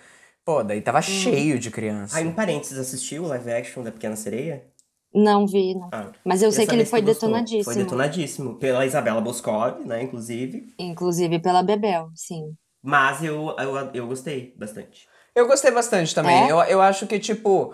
Pô, 0.44 0.64
daí 0.64 0.80
Hum. 0.80 0.84
tava 0.84 1.02
cheio 1.02 1.58
de 1.58 1.72
criança. 1.72 2.18
Ah, 2.18 2.22
em 2.22 2.32
parênteses, 2.32 2.78
assistiu 2.78 3.24
o 3.24 3.28
live 3.28 3.52
action 3.52 3.84
da 3.84 3.92
Pequena 3.92 4.16
Sereia? 4.16 4.64
Não 5.16 5.48
vi, 5.48 5.74
não. 5.74 5.90
Ah, 5.94 6.08
Mas 6.26 6.42
eu 6.42 6.52
sei 6.52 6.68
que 6.68 6.76
ele 6.76 6.86
foi 6.86 7.02
detonadíssimo. 7.02 7.64
Foi 7.64 7.76
detonadíssimo. 7.76 8.56
Pela 8.56 8.86
Isabela 8.86 9.22
Boscov, 9.22 9.80
né, 9.86 10.04
inclusive. 10.04 10.68
Inclusive 10.78 11.40
pela 11.40 11.64
Bebel, 11.64 12.10
sim. 12.14 12.54
Mas 12.84 13.24
eu, 13.24 13.56
eu, 13.58 13.76
eu 13.94 14.08
gostei 14.08 14.54
bastante. 14.58 15.08
Eu 15.34 15.48
gostei 15.48 15.72
bastante 15.72 16.14
também. 16.14 16.44
É? 16.48 16.52
Eu, 16.52 16.60
eu 16.64 16.82
acho 16.82 17.08
que, 17.08 17.18
tipo. 17.18 17.74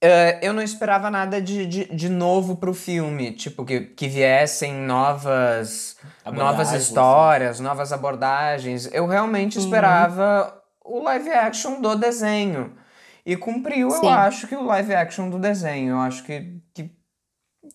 eh, 0.00 0.38
eu 0.42 0.52
não 0.52 0.62
esperava 0.62 1.10
nada 1.10 1.40
de, 1.42 1.66
de, 1.66 1.84
de 1.86 2.08
novo 2.08 2.56
pro 2.56 2.72
filme. 2.72 3.32
Tipo, 3.32 3.64
que, 3.64 3.80
que 3.80 4.06
viessem 4.08 4.72
novas, 4.74 5.96
novas 6.24 6.34
Abordagens, 6.68 6.82
histórias, 6.82 7.60
novas 7.60 7.92
abordagens. 7.92 8.88
Eu 8.92 9.06
realmente 9.06 9.58
Uhum. 9.58 9.64
esperava 9.64 10.62
o 10.84 11.02
live 11.02 11.30
action 11.30 11.80
do 11.80 11.94
desenho. 11.96 12.72
E 13.26 13.36
cumpriu, 13.36 13.88
eu 13.88 14.00
Sim. 14.00 14.08
acho, 14.08 14.46
que 14.46 14.54
o 14.54 14.64
live 14.64 14.94
action 14.94 15.30
do 15.30 15.38
desenho. 15.38 15.92
Eu 15.92 15.98
acho 15.98 16.22
que, 16.24 16.60
que 16.74 16.90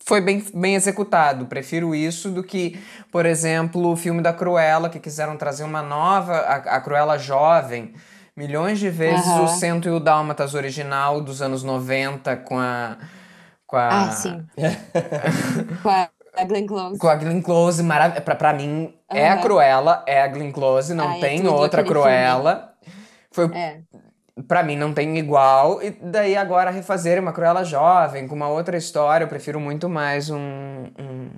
foi 0.05 0.21
bem, 0.21 0.43
bem 0.53 0.75
executado. 0.75 1.47
Prefiro 1.47 1.95
isso 1.95 2.29
do 2.29 2.43
que, 2.43 2.79
por 3.11 3.25
exemplo, 3.25 3.91
o 3.91 3.95
filme 3.95 4.21
da 4.21 4.31
Cruella, 4.31 4.89
que 4.89 4.99
quiseram 4.99 5.35
trazer 5.37 5.63
uma 5.63 5.81
nova, 5.81 6.35
a, 6.37 6.55
a 6.55 6.81
Cruella 6.81 7.17
jovem. 7.17 7.93
Milhões 8.35 8.79
de 8.79 8.89
vezes 8.89 9.25
Aham. 9.27 9.43
o 9.43 9.47
Cento 9.47 9.87
e 9.89 9.91
o 9.91 9.99
Dálmatas 9.99 10.53
original 10.53 11.19
dos 11.19 11.41
anos 11.41 11.63
90 11.63 12.37
com 12.37 12.57
a. 12.57 12.97
Com 13.65 13.75
a, 13.75 13.89
Ah, 13.89 14.11
sim. 14.11 14.45
Com 15.83 15.89
a, 15.89 16.09
a 16.37 16.43
Glenn 16.45 16.65
Close. 16.65 16.97
Com 16.99 17.07
a 17.07 17.15
Glenn 17.15 17.41
Close, 17.41 17.83
marav 17.83 18.21
pra, 18.21 18.35
pra 18.35 18.53
mim, 18.53 18.93
é 19.09 19.29
a. 19.29 19.37
Cruella, 19.37 20.03
é 20.07 20.21
a 20.21 20.27
Glenn 20.27 20.51
Close, 20.51 20.93
não 20.93 21.09
Ah, 21.09 21.17
é 21.17 21.19
tem 21.19 21.47
outra 21.47 21.83
Cruella. 21.83 22.73
Foi 23.31 23.45
É. 23.53 23.81
Pra 24.47 24.63
mim 24.63 24.75
não 24.77 24.93
tem 24.93 25.17
igual, 25.17 25.81
e 25.83 25.89
daí 25.91 26.35
agora 26.37 26.69
refazer 26.71 27.19
uma 27.19 27.33
Cruella 27.33 27.63
jovem, 27.63 28.27
com 28.27 28.35
uma 28.35 28.47
outra 28.47 28.77
história, 28.77 29.23
eu 29.25 29.27
prefiro 29.27 29.59
muito 29.59 29.89
mais 29.89 30.29
um. 30.29 30.37
um, 30.37 31.29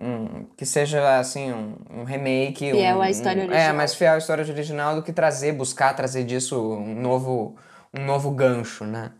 um- 0.00 0.44
que 0.56 0.64
seja 0.66 1.18
assim, 1.18 1.52
um, 1.52 1.74
um 2.00 2.04
remake. 2.04 2.70
Fiel 2.70 2.98
um, 2.98 3.02
à 3.02 3.10
história 3.10 3.42
um- 3.42 3.46
É, 3.46 3.48
original. 3.48 3.74
mais 3.74 3.94
fiel 3.94 4.14
à 4.14 4.18
história 4.18 4.44
original 4.44 4.94
do 4.96 5.02
que 5.02 5.12
trazer, 5.12 5.52
buscar 5.52 5.94
trazer 5.94 6.24
disso 6.24 6.60
um 6.74 6.94
novo, 7.00 7.56
um 7.96 8.04
novo 8.04 8.30
gancho, 8.30 8.84
né? 8.84 9.10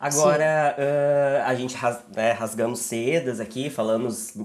Agora, 0.00 0.76
ah, 0.78 1.48
a 1.48 1.54
gente 1.54 1.76
ras- 1.76 2.04
né, 2.14 2.32
rasgando 2.32 2.76
sedas 2.76 3.40
aqui, 3.40 3.68
falamos 3.70 4.36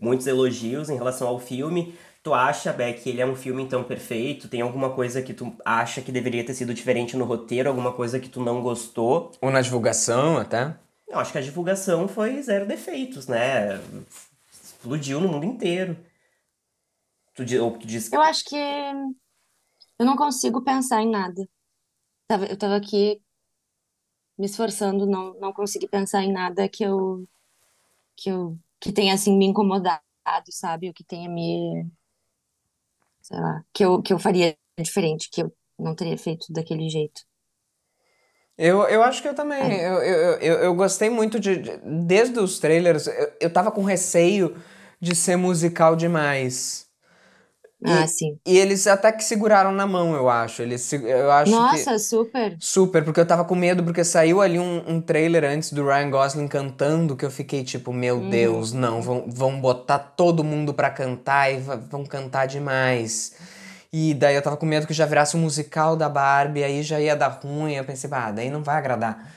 muitos 0.00 0.26
elogios 0.26 0.88
em 0.90 0.96
relação 0.96 1.28
ao 1.28 1.38
filme. 1.38 1.94
Tu 2.24 2.32
acha, 2.32 2.72
Beck, 2.72 3.02
que 3.02 3.10
ele 3.10 3.20
é 3.20 3.26
um 3.26 3.36
filme 3.36 3.62
então 3.62 3.84
perfeito? 3.84 4.48
Tem 4.48 4.62
alguma 4.62 4.94
coisa 4.94 5.20
que 5.20 5.34
tu 5.34 5.54
acha 5.62 6.00
que 6.00 6.10
deveria 6.10 6.42
ter 6.42 6.54
sido 6.54 6.72
diferente 6.72 7.18
no 7.18 7.26
roteiro? 7.26 7.68
Alguma 7.68 7.92
coisa 7.92 8.18
que 8.18 8.30
tu 8.30 8.40
não 8.42 8.62
gostou? 8.62 9.30
Ou 9.42 9.50
na 9.50 9.60
divulgação 9.60 10.38
até. 10.38 10.74
Eu 11.06 11.18
acho 11.18 11.32
que 11.32 11.36
a 11.36 11.42
divulgação 11.42 12.08
foi 12.08 12.40
zero 12.40 12.66
defeitos, 12.66 13.28
né? 13.28 13.78
Explodiu 14.50 15.20
no 15.20 15.28
mundo 15.28 15.44
inteiro. 15.44 15.98
Tu, 17.34 17.44
ou 17.62 17.76
tu 17.76 17.86
disse 17.86 18.08
que 18.08 18.16
Eu 18.16 18.22
acho 18.22 18.42
que 18.46 18.56
eu 18.56 20.06
não 20.06 20.16
consigo 20.16 20.64
pensar 20.64 21.02
em 21.02 21.10
nada. 21.10 21.46
Eu 22.48 22.56
tava 22.56 22.76
aqui 22.76 23.20
me 24.38 24.46
esforçando, 24.46 25.04
não, 25.04 25.38
não 25.38 25.52
consegui 25.52 25.86
pensar 25.86 26.22
em 26.22 26.32
nada 26.32 26.66
que 26.70 26.82
eu, 26.84 27.28
que 28.16 28.30
eu, 28.30 28.58
que 28.80 28.90
tenha 28.90 29.12
assim 29.12 29.36
me 29.36 29.44
incomodado, 29.44 30.00
sabe? 30.48 30.88
O 30.88 30.94
que 30.94 31.04
tenha 31.04 31.28
me, 31.28 31.86
sei 33.24 33.38
lá, 33.40 33.64
que 33.74 33.84
eu, 33.84 34.02
que 34.02 34.14
eu 34.14 34.20
faria 34.20 34.56
diferente, 34.78 35.30
que 35.30 35.42
eu 35.42 35.54
não 35.78 35.96
teria 35.96 36.18
feito 36.18 36.52
daquele 36.52 36.88
jeito. 36.90 37.22
Eu, 38.56 38.84
eu 38.88 39.02
acho 39.02 39.20
que 39.20 39.28
eu 39.28 39.34
também. 39.34 39.80
Eu, 39.80 39.94
eu, 40.02 40.32
eu, 40.40 40.54
eu 40.64 40.74
gostei 40.74 41.10
muito 41.10 41.40
de, 41.40 41.56
de- 41.56 41.76
Desde 42.06 42.38
os 42.38 42.58
trailers, 42.58 43.06
eu, 43.06 43.32
eu 43.40 43.52
tava 43.52 43.70
com 43.72 43.82
receio 43.82 44.56
de 45.00 45.14
ser 45.14 45.36
musical 45.36 45.96
demais. 45.96 46.86
Ah, 47.86 48.06
sim. 48.06 48.38
E 48.46 48.58
eles 48.58 48.86
até 48.86 49.12
que 49.12 49.22
seguraram 49.24 49.72
na 49.72 49.86
mão, 49.86 50.14
eu 50.14 50.28
acho. 50.28 50.62
Eles, 50.62 50.92
eu 50.92 51.30
acho 51.30 51.52
que. 51.52 51.60
Nossa, 51.60 51.98
super. 51.98 52.56
Super, 52.58 53.04
porque 53.04 53.20
eu 53.20 53.26
tava 53.26 53.44
com 53.44 53.54
medo, 53.54 53.82
porque 53.84 54.04
saiu 54.04 54.40
ali 54.40 54.58
um, 54.58 54.82
um 54.88 55.00
trailer 55.00 55.44
antes 55.44 55.72
do 55.72 55.84
Ryan 55.84 56.10
Gosling 56.10 56.48
cantando, 56.48 57.16
que 57.16 57.24
eu 57.24 57.30
fiquei 57.30 57.62
tipo, 57.64 57.92
meu 57.92 58.16
Uhum. 58.16 58.30
Deus, 58.30 58.72
não, 58.72 59.02
vão, 59.02 59.24
vão 59.28 59.60
botar 59.60 59.98
todo 59.98 60.42
mundo 60.44 60.72
pra 60.74 60.90
cantar 60.90 61.52
e 61.52 61.58
vão 61.58 62.04
cantar 62.06 62.46
demais. 62.46 63.34
E 63.92 64.14
daí 64.14 64.34
eu 64.34 64.42
tava 64.42 64.56
com 64.56 64.66
medo 64.66 64.86
que 64.86 64.94
já 64.94 65.06
virasse 65.06 65.36
um 65.36 65.40
musical 65.40 65.96
da 65.96 66.08
Barbie, 66.08 66.64
aí 66.64 66.82
já 66.82 67.00
ia 67.00 67.14
dar 67.16 67.28
ruim, 67.28 67.74
eu 67.74 67.84
pensei, 67.84 68.10
ah, 68.12 68.30
daí 68.32 68.50
não 68.50 68.62
vai 68.62 68.76
agradar. 68.76 69.32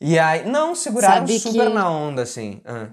E 0.00 0.18
aí, 0.18 0.48
não, 0.48 0.74
seguraram 0.74 1.26
Sabe 1.26 1.38
super 1.38 1.68
que- 1.68 1.74
na 1.74 1.90
onda, 1.90 2.22
assim. 2.22 2.60
ah. 2.64 2.88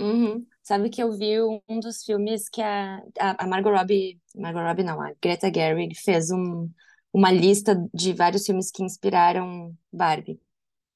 Uhum. 0.00 0.46
Sabe 0.68 0.90
que 0.90 1.02
eu 1.02 1.10
vi 1.10 1.40
um 1.66 1.80
dos 1.80 2.04
filmes 2.04 2.46
que 2.46 2.60
a, 2.60 3.02
a, 3.18 3.46
Margot 3.46 3.70
Robbie, 3.70 4.20
Margot 4.36 4.60
Robbie 4.60 4.84
não, 4.84 5.00
a 5.00 5.14
Greta 5.14 5.50
Gerwig 5.50 5.94
fez 5.94 6.30
um, 6.30 6.70
uma 7.10 7.32
lista 7.32 7.74
de 7.94 8.12
vários 8.12 8.44
filmes 8.44 8.70
que 8.70 8.82
inspiraram 8.82 9.74
Barbie. 9.90 10.38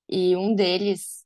E 0.07 0.37
um 0.37 0.55
deles, 0.55 1.25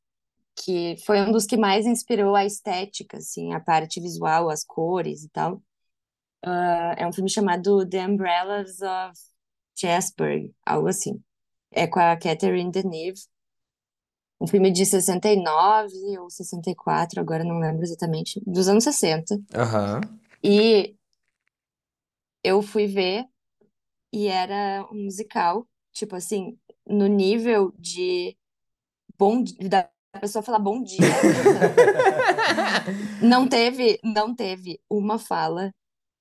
que 0.54 0.96
foi 1.04 1.20
um 1.22 1.32
dos 1.32 1.44
que 1.44 1.56
mais 1.56 1.86
inspirou 1.86 2.36
a 2.36 2.44
estética, 2.44 3.16
assim, 3.16 3.52
a 3.52 3.58
parte 3.58 4.00
visual, 4.00 4.48
as 4.48 4.62
cores 4.64 5.24
e 5.24 5.28
tal, 5.30 5.56
uh, 6.46 6.94
é 6.96 7.04
um 7.04 7.12
filme 7.12 7.28
chamado 7.28 7.84
The 7.88 8.06
Umbrellas 8.06 8.80
of 8.80 9.20
Jasper, 9.76 10.52
algo 10.64 10.86
assim. 10.86 11.20
É 11.72 11.88
com 11.88 11.98
a 11.98 12.16
Catherine 12.16 12.70
Deneuve. 12.70 13.22
Um 14.40 14.46
filme 14.46 14.70
de 14.70 14.84
69 14.84 16.18
ou 16.18 16.28
64, 16.28 17.20
agora 17.20 17.42
não 17.42 17.58
lembro 17.58 17.82
exatamente, 17.82 18.40
dos 18.46 18.68
anos 18.68 18.84
60. 18.84 19.40
Aham. 19.54 20.00
E 20.42 20.94
eu 22.44 22.62
fui 22.62 22.86
ver 22.86 23.24
e 24.12 24.28
era 24.28 24.86
um 24.92 25.04
musical, 25.04 25.66
tipo 25.92 26.14
assim, 26.14 26.56
no 26.86 27.06
nível 27.06 27.72
de 27.78 28.36
bom 29.18 29.42
da 29.68 29.88
pessoa 30.20 30.42
falar 30.42 30.58
bom 30.58 30.82
dia. 30.82 31.00
não 33.20 33.48
teve, 33.48 33.98
não 34.02 34.34
teve 34.34 34.80
uma 34.88 35.18
fala 35.18 35.72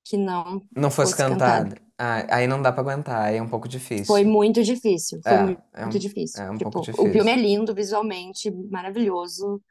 que 0.03 0.17
não 0.17 0.61
Não 0.75 0.89
fosse 0.89 1.11
fosse 1.11 1.17
cantada. 1.17 1.75
Ah, 1.97 2.35
aí 2.37 2.45
não 2.47 2.61
dá 2.61 2.71
pra 2.71 2.81
aguentar, 2.81 3.21
aí 3.25 3.37
é 3.37 3.41
um 3.41 3.47
pouco 3.47 3.67
difícil. 3.69 4.05
Foi 4.05 4.23
muito 4.25 4.61
difícil, 4.63 5.21
foi 5.23 5.31
É, 5.33 5.41
muito 5.43 5.61
é 5.73 5.85
um- 5.85 5.89
difícil. 5.89 6.43
é 6.43 6.51
um 6.51 6.57
Tipo, 6.57 6.71
pouco 6.71 6.79
o 6.81 6.83
difícil. 6.83 7.11
filme 7.13 7.31
é 7.31 7.35
lindo 7.37 7.73
visualmente, 7.73 8.51
maravilhoso. 8.51 9.61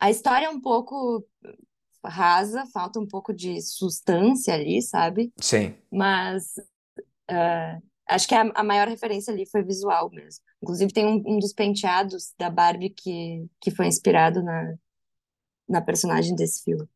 A 0.00 0.10
história 0.10 0.46
é 0.46 0.50
um 0.50 0.60
pouco 0.60 1.24
rasa, 2.04 2.64
falta 2.72 2.98
um 3.00 3.06
pouco 3.06 3.32
de 3.34 3.60
substância 3.60 4.54
ali, 4.54 4.82
sabe? 4.82 5.32
Sim. 5.40 5.74
Mas 5.92 6.54
ah, 7.28 7.78
acho 8.08 8.28
que 8.28 8.34
a, 8.34 8.42
a 8.54 8.64
maior 8.64 8.88
referência 8.88 9.32
ali 9.32 9.46
foi 9.48 9.62
visual 9.62 10.10
mesmo. 10.10 10.44
Inclusive 10.62 10.92
tem 10.92 11.06
um, 11.06 11.22
um 11.26 11.38
dos 11.38 11.52
penteados 11.52 12.34
da 12.38 12.50
Barbie 12.50 12.90
que, 12.90 13.46
que 13.60 13.70
foi 13.70 13.86
inspirado 13.86 14.42
na, 14.42 14.74
na 15.68 15.80
personagem 15.80 16.34
desse 16.34 16.62
filme. 16.64 16.86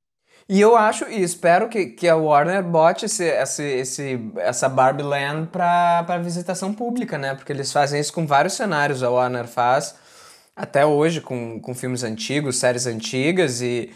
E 0.49 0.61
eu 0.61 0.77
acho 0.77 1.05
e 1.09 1.23
espero 1.23 1.69
que, 1.69 1.87
que 1.87 2.07
a 2.07 2.17
Warner 2.17 2.63
bote 2.63 3.07
esse, 3.07 3.25
esse, 3.25 3.63
esse, 3.63 4.21
essa 4.37 4.69
Barbie 4.69 5.03
Land 5.03 5.49
pra 5.51 6.19
visitação 6.23 6.73
pública, 6.75 7.17
né? 7.17 7.35
Porque 7.35 7.51
eles 7.53 7.73
fazem 7.73 7.99
isso 8.01 8.13
com 8.13 8.27
vários 8.27 8.53
cenários. 8.55 9.03
A 9.03 9.11
Warner 9.11 9.47
faz 9.47 9.95
até 10.55 10.85
hoje 10.85 11.21
com, 11.23 11.59
com 11.61 11.75
filmes 11.75 12.03
antigos, 12.05 12.57
séries 12.59 12.87
antigas 12.87 13.63
e 13.63 13.91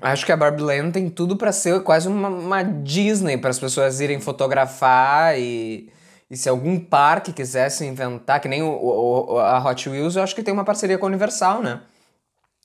acho 0.00 0.24
que 0.24 0.32
a 0.32 0.36
Barbie 0.36 0.62
Land 0.62 0.92
tem 0.92 1.10
tudo 1.10 1.36
pra 1.36 1.52
ser 1.52 1.82
quase 1.82 2.08
uma, 2.08 2.28
uma 2.28 2.62
Disney 2.62 3.36
para 3.38 3.50
as 3.50 3.58
pessoas 3.58 4.00
irem 4.00 4.20
fotografar 4.20 5.38
e, 5.38 5.90
e 6.30 6.36
se 6.36 6.48
algum 6.48 6.78
parque 6.78 7.32
quisesse 7.32 7.84
inventar, 7.84 8.40
que 8.40 8.48
nem 8.48 8.62
o- 8.62 8.68
o- 9.34 9.38
a 9.38 9.58
Hot 9.68 9.88
Wheels, 9.88 10.16
eu 10.16 10.22
acho 10.22 10.34
que 10.34 10.42
tem 10.44 10.54
uma 10.54 10.64
parceria 10.64 10.96
com 10.98 11.06
a 11.06 11.08
Universal, 11.08 11.62
né? 11.62 11.80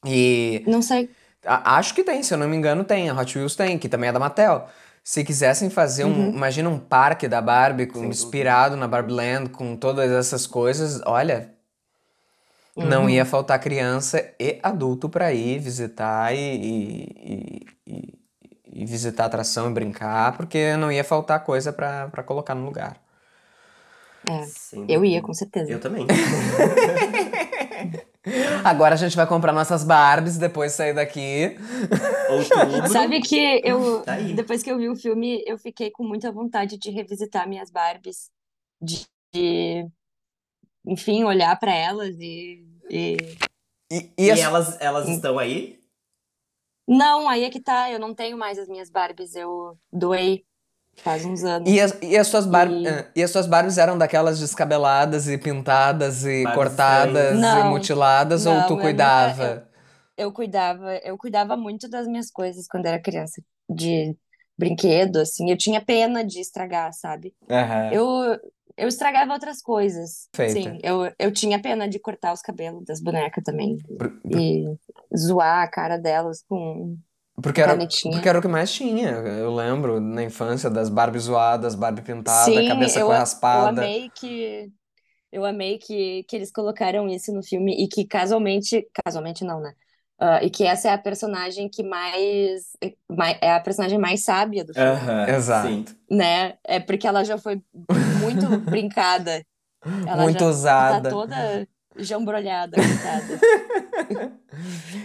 E 0.06 0.64
Não 0.68 0.82
sei. 0.82 1.10
A- 1.48 1.78
Acho 1.78 1.94
que 1.94 2.04
tem, 2.04 2.22
se 2.22 2.34
eu 2.34 2.38
não 2.38 2.48
me 2.48 2.56
engano, 2.58 2.84
tem. 2.84 3.10
A 3.10 3.14
Hot 3.20 3.38
Wheels 3.38 3.56
tem, 3.56 3.78
que 3.80 3.88
também 3.90 4.10
é 4.10 4.14
da 4.14 4.20
Mattel. 4.20 4.68
Se 5.04 5.24
quisessem 5.24 5.70
fazer 5.70 6.04
um. 6.04 6.30
Imagina 6.32 6.70
um 6.70 6.78
parque 6.78 7.28
da 7.28 7.42
Barbie 7.42 7.86
com- 7.88 8.04
inspirado 8.06 8.76
na 8.76 8.88
Barbie 8.88 9.14
Land, 9.14 9.50
com 9.50 9.76
todas 9.76 10.12
essas 10.12 10.46
coisas, 10.46 11.02
olha. 11.06 11.52
Não 12.76 13.10
ia 13.10 13.26
faltar 13.26 13.60
criança 13.60 14.24
e 14.40 14.60
adulto 14.62 15.10
pra 15.10 15.34
ir 15.34 15.58
visitar 15.58 16.32
e, 16.36 16.38
e, 16.38 17.66
e- 17.88 18.14
e- 18.72 18.86
visitar 18.86 19.24
a 19.24 19.26
atração 19.26 19.68
e 19.72 19.74
brincar, 19.74 20.38
porque 20.38 20.76
não 20.78 20.92
ia 20.92 21.04
faltar 21.04 21.44
coisa 21.44 21.74
pra 21.74 22.08
pra 22.10 22.22
colocar 22.22 22.54
no 22.54 22.64
lugar. 22.66 22.98
É, 24.30 24.44
Sem 24.44 24.86
eu 24.88 25.04
ia, 25.04 25.22
com 25.24 25.34
certeza. 25.34 25.72
Eu 25.72 25.80
também. 25.80 26.06
Agora 28.64 28.94
a 28.96 28.98
gente 28.98 29.16
vai 29.16 29.26
comprar 29.28 29.54
nossas 29.54 29.84
Barbies 29.84 30.38
depois 30.38 30.72
de 30.72 30.78
sair 30.78 30.94
daqui. 30.94 31.58
Outubro. 32.30 32.90
Sabe 32.90 33.22
que 33.22 33.62
eu, 33.64 34.02
Tá 34.04 34.16
depois 34.18 34.62
que 34.64 34.72
eu 34.72 34.78
vi 34.78 34.90
o 34.90 34.96
filme, 34.96 35.44
eu 35.46 35.58
fiquei 35.58 35.90
com 35.92 36.04
muita 36.04 36.32
vontade 36.32 36.78
de 36.78 36.90
revisitar 36.92 37.48
minhas 37.48 37.70
Barbies, 37.72 38.30
de, 38.82 39.06
de, 39.34 39.88
enfim, 40.86 41.24
olhar 41.24 41.58
pra 41.60 41.74
elas 41.74 42.16
e, 42.20 42.66
e... 42.90 43.18
E, 43.92 44.12
E 44.18 44.26
e 44.26 44.32
as- 44.32 44.40
elas, 44.40 44.78
elas 44.82 45.08
estão 45.08 45.40
aí? 45.40 45.80
Não, 46.88 47.28
aí 47.28 47.44
é 47.44 47.50
que 47.50 47.60
tá, 47.60 47.92
eu 47.92 48.00
não 48.00 48.14
tenho 48.14 48.38
mais 48.38 48.58
as 48.58 48.68
minhas 48.68 48.90
Barbies, 48.90 49.36
eu 49.36 49.78
doei 49.92 50.46
faz 51.02 51.24
uns 51.26 51.44
anos. 51.44 51.70
E 51.70 51.80
as, 51.80 51.98
e 52.02 52.18
as 52.18 52.28
suas 52.28 52.46
bar... 52.46 52.68
E- 52.70 53.20
e 53.20 53.24
as 53.24 53.32
suas 53.32 53.48
Barbies 53.48 53.78
eram 53.78 53.98
daquelas 53.98 54.40
descabeladas 54.40 55.28
e 55.28 55.38
pintadas 55.38 56.24
e 56.26 56.44
Barbies 56.44 56.68
cortadas 56.68 57.38
e 57.38 57.42
Não, 57.42 57.70
mutiladas 57.70 58.46
ou 58.46 58.56
não, 58.56 58.68
tu 58.68 58.74
eu 58.74 58.80
cuidava? 58.80 59.68
Eu 60.18 60.32
cuidava, 60.32 60.96
eu 61.04 61.18
cuidava 61.18 61.56
muito 61.56 61.88
das 61.88 62.08
minhas 62.08 62.32
coisas 62.32 62.68
quando 62.68 62.88
era 62.88 63.00
criança, 63.00 63.42
de 63.70 64.16
brinquedo, 64.58 65.18
assim, 65.18 65.52
eu 65.52 65.58
tinha 65.58 65.80
pena 65.80 66.26
de 66.26 66.40
estragar, 66.40 66.92
sabe? 66.92 67.36
Aham. 67.50 67.90
Eu, 67.94 68.40
eu 68.76 68.88
estragava 68.88 69.34
outras 69.34 69.62
coisas. 69.62 70.28
Feita. 70.36 70.54
Sim, 70.54 70.80
eu, 70.82 71.12
eu 71.20 71.32
tinha 71.32 71.62
pena 71.62 71.88
de 71.88 72.00
cortar 72.00 72.34
os 72.34 72.42
cabelos 72.42 72.84
das 72.86 73.00
bonecas 73.00 73.44
também. 73.44 73.78
Por- 73.98 74.12
E 74.32 74.66
zoar 75.16 75.62
a 75.64 75.68
cara 75.68 75.98
delas 75.98 76.44
com. 76.48 76.98
Porque 77.42 77.62
era, 77.62 77.74
canetinha. 77.74 78.18
porque 78.18 78.28
era 78.30 78.40
o 78.40 78.42
que 78.42 78.48
mais 78.48 78.72
tinha. 78.74 79.10
Eu 79.12 79.54
lembro 79.54 80.00
na 80.00 80.24
infância 80.24 80.70
das 80.70 80.90
Barbie 80.90 81.20
zoadas, 81.20 81.76
Barbie 81.76 82.02
pintada, 82.02 82.52
Sim, 82.52 82.68
cabeça 82.68 83.00
eu, 83.00 83.08
com 83.08 83.14
eu 83.14 83.18
raspada. 83.20 83.82
amei 83.82 84.10
que. 84.12 84.72
Eu 85.32 85.46
amei 85.46 85.78
que, 85.80 86.24
que 86.26 86.36
eles 86.36 86.52
colocaram 86.52 87.08
isso 87.10 87.34
no 87.34 87.44
filme 87.44 87.74
e 87.84 87.88
que 87.88 88.06
casualmente. 88.06 88.88
Casualmente 89.06 89.44
não, 89.46 89.60
né? 89.62 89.74
Ah, 90.20 90.44
e 90.44 90.50
que 90.50 90.64
essa 90.66 90.90
é 90.90 90.94
a 90.94 90.98
personagem 90.98 91.70
que 91.70 91.84
mais, 91.84 92.72
mai- 93.10 93.38
É 93.42 93.54
a 93.54 93.60
personagem 93.60 94.00
mais 94.00 94.24
sábia 94.24 94.66
do 94.66 94.74
filme. 94.74 95.02
Exato. 95.28 95.68
Sim. 95.68 95.86
né? 96.10 96.58
É 96.64 96.80
porque 96.80 97.08
ela 97.08 97.24
já 97.24 97.38
foi 97.38 97.62
muito 98.22 98.48
brincada. 98.70 99.46
Ela 100.06 100.24
Muito 100.24 100.40
já 100.40 100.50
usada. 100.50 101.02
tá 101.04 101.10
toda 101.10 101.68
jambrolhada, 102.00 102.78
coitada. 102.78 104.38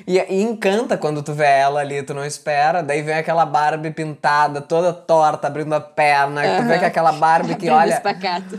E, 0.06 0.18
e 0.18 0.42
encanta 0.42 0.96
quando 0.96 1.22
tu 1.22 1.34
vê 1.34 1.44
ela 1.44 1.80
ali, 1.80 2.02
tu 2.02 2.14
não 2.14 2.24
espera, 2.24 2.82
daí 2.82 3.02
vem 3.02 3.14
aquela 3.16 3.44
Barbie 3.44 3.90
pintada, 3.90 4.62
toda 4.62 4.92
torta, 4.94 5.46
abrindo 5.46 5.74
a 5.74 5.80
perna, 5.80 6.40
tu 6.56 6.64
vê 6.64 6.78
que 6.78 6.84
aquela 6.86 7.12
Barbie 7.12 7.56
que, 7.56 7.68
olha, 7.68 7.94
espacato. 7.94 8.58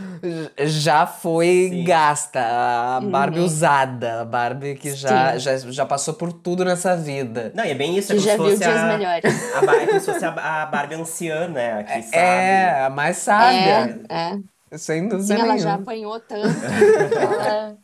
já 0.60 1.04
foi 1.06 1.68
Sim. 1.72 1.84
gasta, 1.84 2.40
a 2.40 3.00
Barbie 3.00 3.40
Uhum. 3.40 3.44
usada, 3.46 4.20
a 4.20 4.24
Barbie 4.24 4.76
que 4.76 4.94
já, 4.94 5.32
Sim. 5.32 5.38
já, 5.40 5.56
já 5.58 5.86
passou 5.86 6.14
por 6.14 6.32
tudo 6.32 6.64
nessa 6.64 6.96
vida. 6.96 7.50
Não, 7.54 7.64
e 7.64 7.70
é 7.70 7.74
bem 7.74 7.96
isso, 7.96 8.12
é 8.12 8.16
Que 8.16 8.20
como 8.22 8.30
já 8.30 8.36
se 8.36 8.38
viu 8.38 8.46
fosse 8.50 8.62
dias 8.62 8.76
a, 8.80 8.86
melhores. 8.86 9.54
a, 9.56 9.62
Bar- 9.66 9.74
é 9.76 9.86
como 9.86 10.00
se 10.00 10.12
fosse 10.12 10.24
a, 10.24 10.62
a 10.62 10.66
Barbie 10.66 10.94
anciã, 10.94 11.48
né? 11.48 11.82
Que 11.84 12.02
sabe. 12.02 12.16
É, 12.16 12.84
a 12.84 12.90
mais 12.90 13.16
sábia, 13.16 14.00
É, 14.08 14.34
é. 14.74 14.78
sem 14.78 15.02
Sim, 15.02 15.08
dúvida 15.08 15.34
ela 15.34 15.58
já 15.58 15.72
nenhuma. 15.72 15.74
apanhou 15.74 16.20
tanto 16.20 16.64
ela, 16.64 17.76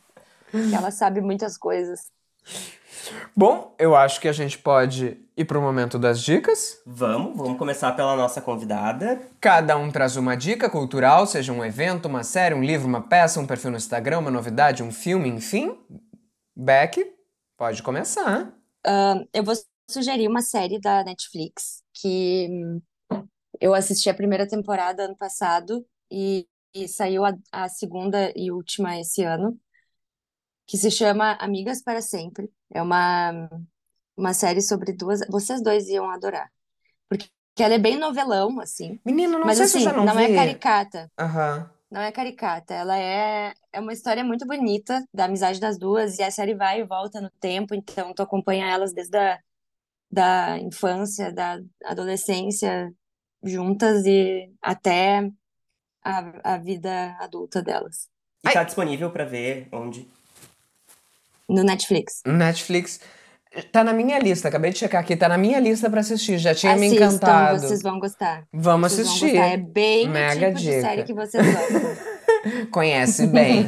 ela 0.73 0.91
sabe 0.91 1.21
muitas 1.21 1.57
coisas. 1.57 2.11
Bom, 3.35 3.75
eu 3.79 3.95
acho 3.95 4.19
que 4.19 4.27
a 4.27 4.33
gente 4.33 4.57
pode 4.57 5.17
ir 5.35 5.45
pro 5.45 5.61
momento 5.61 5.97
das 5.97 6.21
dicas. 6.21 6.81
Vamos, 6.85 7.35
vamos 7.35 7.57
começar 7.57 7.93
pela 7.93 8.15
nossa 8.15 8.41
convidada. 8.41 9.21
Cada 9.39 9.77
um 9.77 9.91
traz 9.91 10.15
uma 10.15 10.35
dica 10.35 10.69
cultural, 10.69 11.25
seja 11.25 11.51
um 11.51 11.63
evento, 11.63 12.07
uma 12.07 12.23
série, 12.23 12.55
um 12.55 12.63
livro, 12.63 12.87
uma 12.87 13.01
peça, 13.01 13.39
um 13.39 13.47
perfil 13.47 13.71
no 13.71 13.77
Instagram, 13.77 14.19
uma 14.19 14.31
novidade, 14.31 14.83
um 14.83 14.91
filme, 14.91 15.29
enfim. 15.29 15.77
Beck, 16.55 17.05
pode 17.57 17.81
começar. 17.81 18.53
Eu 19.33 19.43
vou 19.43 19.55
sugerir 19.89 20.27
uma 20.27 20.41
série 20.41 20.79
da 20.79 21.03
Netflix 21.03 21.83
que 21.93 22.47
hum, 22.49 22.81
eu 23.59 23.73
assisti 23.73 24.09
a 24.09 24.13
primeira 24.13 24.47
temporada 24.47 25.03
ano 25.03 25.15
passado 25.15 25.85
e, 26.11 26.47
e 26.73 26.87
saiu 26.87 27.25
a, 27.25 27.33
a 27.51 27.69
segunda 27.69 28.31
e 28.35 28.51
última 28.51 28.99
esse 28.99 29.23
ano, 29.23 29.57
que 30.71 30.77
se 30.77 30.89
chama 30.89 31.33
Amigas 31.33 31.83
para 31.83 32.01
Sempre. 32.01 32.49
É 32.73 32.81
uma, 32.81 33.49
uma 34.15 34.33
série 34.33 34.61
sobre 34.61 34.93
duas. 34.93 35.19
Vocês 35.27 35.61
dois 35.61 35.89
iam 35.89 36.09
adorar. 36.09 36.49
Porque 37.09 37.29
ela 37.59 37.73
é 37.73 37.77
bem 37.77 37.99
novelão, 37.99 38.57
assim. 38.61 38.97
Menino, 39.05 39.37
não 39.37 39.45
Mas 39.45 39.57
sei 39.57 39.65
assim, 39.65 39.79
se 39.79 39.83
já 39.83 39.91
não, 39.91 40.05
não 40.05 40.17
é 40.17 40.33
caricata. 40.33 41.11
Aham. 41.19 41.69
Não 41.91 41.99
é 41.99 42.09
caricata, 42.09 42.73
ela 42.73 42.97
é, 42.97 43.53
é 43.73 43.79
uma 43.81 43.91
história 43.91 44.23
muito 44.23 44.47
bonita 44.47 45.03
da 45.13 45.25
amizade 45.25 45.59
das 45.59 45.77
duas 45.77 46.19
e 46.19 46.23
a 46.23 46.31
série 46.31 46.55
vai 46.55 46.79
e 46.79 46.85
volta 46.85 47.19
no 47.19 47.29
tempo, 47.31 47.75
então 47.75 48.13
tu 48.13 48.23
acompanha 48.23 48.65
elas 48.65 48.93
desde 48.93 49.17
a 49.17 49.37
da 50.09 50.57
infância, 50.59 51.33
da 51.33 51.59
adolescência 51.83 52.93
juntas 53.43 54.05
e 54.05 54.53
até 54.61 55.29
a, 56.03 56.53
a 56.55 56.57
vida 56.57 57.17
adulta 57.19 57.61
delas 57.61 58.09
E 58.43 58.49
tá 58.49 58.63
disponível 58.63 59.11
pra 59.11 59.25
ver 59.25 59.67
onde? 59.71 60.07
No 61.53 61.63
Netflix. 61.63 62.21
Netflix. 62.25 62.99
Tá 63.71 63.83
na 63.83 63.91
minha 63.91 64.17
lista, 64.17 64.47
acabei 64.47 64.71
de 64.71 64.77
checar 64.79 65.01
aqui, 65.01 65.13
tá 65.13 65.27
na 65.27 65.37
minha 65.37 65.59
lista 65.59 65.89
pra 65.89 65.99
assistir, 65.99 66.37
já 66.37 66.55
tinha 66.55 66.73
me 66.77 66.87
Assistam, 66.87 67.05
encantado. 67.07 67.59
vocês 67.59 67.81
vão 67.81 67.99
gostar. 67.99 68.43
Vamos 68.53 68.93
Vocês 68.93 69.07
vão 69.07 69.15
assistir. 69.17 69.31
gostar, 69.37 69.47
é 69.53 69.57
bem 69.57 70.07
o 70.07 70.09
Mega 70.11 70.47
tipo 70.47 70.57
de 70.59 70.65
dica. 70.67 70.81
série 70.81 71.03
que 71.03 71.13
vocês 71.13 71.45
gostam. 71.45 71.91
Conhece 72.71 73.27
bem. 73.27 73.65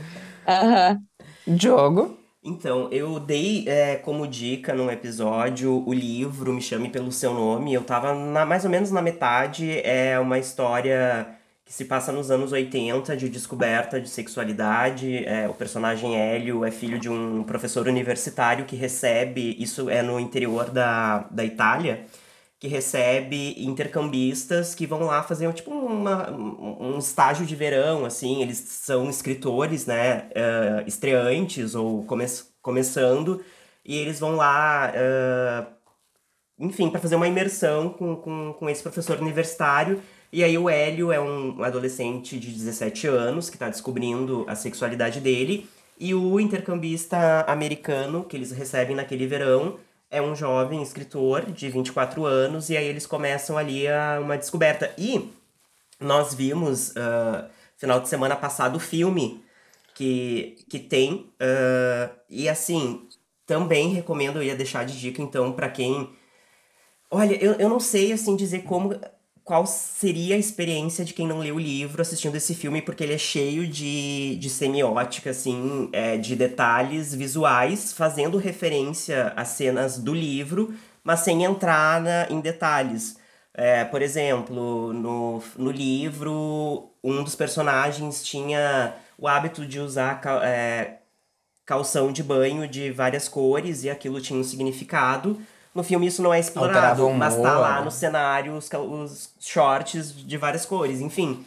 Aham. 0.48 0.98
Diogo? 1.46 2.18
Então, 2.42 2.88
eu 2.92 3.18
dei 3.20 3.64
é, 3.68 3.96
como 3.96 4.26
dica 4.26 4.72
num 4.72 4.90
episódio 4.90 5.82
o 5.86 5.92
livro 5.92 6.52
Me 6.54 6.62
Chame 6.62 6.88
Pelo 6.88 7.10
Seu 7.12 7.34
Nome. 7.34 7.74
Eu 7.74 7.82
tava 7.82 8.14
na- 8.14 8.46
mais 8.46 8.64
ou 8.64 8.70
menos 8.70 8.90
na 8.90 9.02
metade. 9.02 9.80
É 9.84 10.18
uma 10.18 10.38
história 10.38 11.26
que 11.66 11.72
se 11.72 11.84
passa 11.84 12.12
nos 12.12 12.30
anos 12.30 12.52
80 12.52 13.16
de 13.16 13.28
descoberta 13.28 14.00
de 14.00 14.08
sexualidade. 14.08 15.24
É, 15.26 15.48
o 15.48 15.54
personagem 15.54 16.16
Hélio 16.16 16.64
é 16.64 16.70
filho 16.70 16.98
de 16.98 17.08
um 17.10 17.42
professor 17.42 17.88
universitário 17.88 18.64
que 18.64 18.76
recebe, 18.76 19.56
isso 19.58 19.90
é 19.90 20.00
no 20.00 20.20
interior 20.20 20.70
da, 20.70 21.26
da 21.28 21.44
Itália, 21.44 22.06
que 22.60 22.68
recebe 22.68 23.54
intercambistas 23.58 24.74
que 24.76 24.86
vão 24.86 25.02
lá 25.04 25.22
fazer 25.24 25.52
tipo 25.52 25.72
uma, 25.72 26.30
um 26.30 26.98
estágio 26.98 27.44
de 27.44 27.56
verão, 27.56 28.04
assim, 28.06 28.42
eles 28.42 28.58
são 28.58 29.10
escritores, 29.10 29.86
né, 29.86 30.28
eh, 30.34 30.84
estreantes 30.86 31.74
ou 31.74 32.04
come 32.04 32.24
começando, 32.62 33.44
e 33.84 33.96
eles 33.96 34.20
vão 34.20 34.36
lá, 34.36 34.92
eh, 34.94 35.66
enfim, 36.58 36.90
para 36.90 37.00
fazer 37.00 37.16
uma 37.16 37.28
imersão 37.28 37.90
com, 37.90 38.16
com, 38.16 38.54
com 38.54 38.70
esse 38.70 38.82
professor 38.82 39.18
universitário, 39.20 40.00
e 40.36 40.44
aí 40.44 40.58
o 40.58 40.68
Hélio 40.68 41.10
é 41.10 41.18
um 41.18 41.62
adolescente 41.62 42.38
de 42.38 42.50
17 42.50 43.06
anos 43.06 43.48
que 43.48 43.56
está 43.56 43.70
descobrindo 43.70 44.44
a 44.46 44.54
sexualidade 44.54 45.18
dele, 45.18 45.66
e 45.98 46.14
o 46.14 46.38
intercambista 46.38 47.40
americano 47.48 48.22
que 48.22 48.36
eles 48.36 48.50
recebem 48.50 48.94
naquele 48.94 49.26
verão 49.26 49.78
é 50.10 50.20
um 50.20 50.36
jovem 50.36 50.82
escritor 50.82 51.50
de 51.50 51.70
24 51.70 52.26
anos, 52.26 52.68
e 52.68 52.76
aí 52.76 52.86
eles 52.86 53.06
começam 53.06 53.56
ali 53.56 53.88
a 53.88 54.20
uma 54.20 54.36
descoberta. 54.36 54.92
E 54.98 55.32
nós 55.98 56.34
vimos, 56.34 56.94
ah, 56.98 57.48
final 57.78 57.98
de 57.98 58.06
semana 58.06 58.36
passado, 58.36 58.76
o 58.76 58.78
filme 58.78 59.42
que, 59.94 60.58
que 60.68 60.78
tem, 60.78 61.32
ah, 61.40 62.10
e 62.28 62.46
assim, 62.46 63.08
também 63.46 63.88
recomendo, 63.94 64.36
eu 64.36 64.42
ia 64.42 64.54
deixar 64.54 64.84
de 64.84 65.00
dica, 65.00 65.22
então, 65.22 65.50
para 65.50 65.70
quem. 65.70 66.10
Olha, 67.10 67.42
eu, 67.42 67.54
eu 67.54 67.70
não 67.70 67.80
sei, 67.80 68.12
assim, 68.12 68.36
dizer 68.36 68.64
como. 68.64 68.94
Qual 69.46 69.64
seria 69.66 70.34
a 70.34 70.38
experiência 70.38 71.04
de 71.04 71.14
quem 71.14 71.26
não 71.28 71.38
leu 71.38 71.54
o 71.56 71.60
livro 71.60 72.02
assistindo 72.02 72.34
esse 72.36 72.52
filme, 72.52 72.82
porque 72.82 73.04
ele 73.04 73.14
é 73.14 73.18
cheio 73.18 73.64
de, 73.66 74.36
de 74.40 74.50
semiótica, 74.50 75.30
assim, 75.30 75.88
é, 75.92 76.16
de 76.18 76.34
detalhes 76.34 77.14
visuais, 77.14 77.92
fazendo 77.92 78.38
referência 78.38 79.32
às 79.36 79.48
cenas 79.50 79.98
do 79.98 80.12
livro, 80.12 80.74
mas 81.04 81.20
sem 81.20 81.44
entrar 81.44 82.00
na, 82.02 82.26
em 82.28 82.40
detalhes. 82.40 83.18
É, 83.54 83.84
por 83.84 84.02
exemplo, 84.02 84.92
no, 84.92 85.40
no 85.56 85.70
livro, 85.70 86.90
um 87.02 87.22
dos 87.22 87.36
personagens 87.36 88.24
tinha 88.24 88.94
o 89.16 89.28
hábito 89.28 89.64
de 89.64 89.78
usar 89.78 90.20
cal- 90.20 90.42
é, 90.42 90.98
calção 91.64 92.12
de 92.12 92.22
banho 92.22 92.68
de 92.68 92.90
várias 92.90 93.28
cores 93.28 93.84
e 93.84 93.90
aquilo 93.90 94.20
tinha 94.20 94.38
um 94.38 94.44
significado. 94.44 95.40
No 95.76 95.84
filme 95.84 96.06
isso 96.06 96.22
não 96.22 96.32
é 96.34 96.40
explorado, 96.40 97.08
mas 97.10 97.36
tá 97.36 97.58
lá 97.58 97.82
no 97.82 97.90
cenário 97.90 98.54
os, 98.56 98.70
os 98.72 99.34
shorts 99.40 100.14
de 100.26 100.36
várias 100.38 100.66
cores, 100.66 101.00
enfim. 101.00 101.44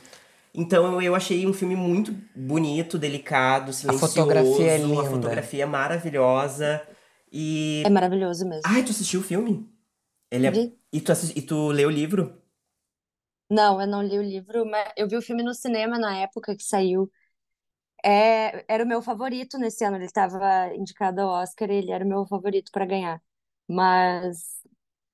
Então 0.53 1.01
eu 1.01 1.15
achei 1.15 1.45
um 1.47 1.53
filme 1.53 1.75
muito 1.75 2.13
bonito, 2.36 2.97
delicado, 2.99 3.73
silencioso. 3.73 4.13
fotografia 4.13 4.71
é 4.73 4.77
A 4.77 4.77
linda. 4.77 5.09
fotografia 5.11 5.63
é 5.63 5.65
maravilhosa. 5.65 6.82
E. 7.32 7.84
É 7.88 7.89
maravilhoso 7.89 8.45
mesmo. 8.47 8.73
Ai, 8.73 8.84
tu 8.84 8.91
assistiu 8.91 9.21
o 9.21 9.23
filme? 9.23 9.69
Ele 10.32 10.47
é... 10.47 10.69
E, 10.93 11.01
tu 11.01 11.11
assis- 11.11 11.34
e 11.36 11.41
tu 11.41 11.69
leu 11.71 11.89
o 11.89 11.91
livro? 11.91 12.41
Não, 13.49 13.82
eu 13.82 13.88
não 13.88 14.01
li 14.03 14.17
o 14.19 14.21
livro, 14.23 14.65
mas 14.65 14.91
eu 14.95 15.07
vi 15.07 15.15
o 15.17 15.21
filme 15.21 15.41
no 15.43 15.53
cinema 15.53 15.97
na 15.99 16.17
época 16.19 16.55
que 16.55 16.63
saiu. 16.63 17.11
É, 18.05 18.65
era 18.73 18.84
o 18.84 18.88
meu 18.88 19.01
favorito 19.01 19.57
nesse 19.57 19.84
ano. 19.86 19.97
Ele 19.97 20.05
estava 20.05 20.73
indicado 20.75 21.21
ao 21.21 21.30
Oscar 21.43 21.69
e 21.71 21.75
ele 21.75 21.91
era 21.91 22.05
o 22.05 22.07
meu 22.07 22.25
favorito 22.27 22.71
para 22.71 22.86
ganhar. 22.86 23.21
Mas 23.70 24.38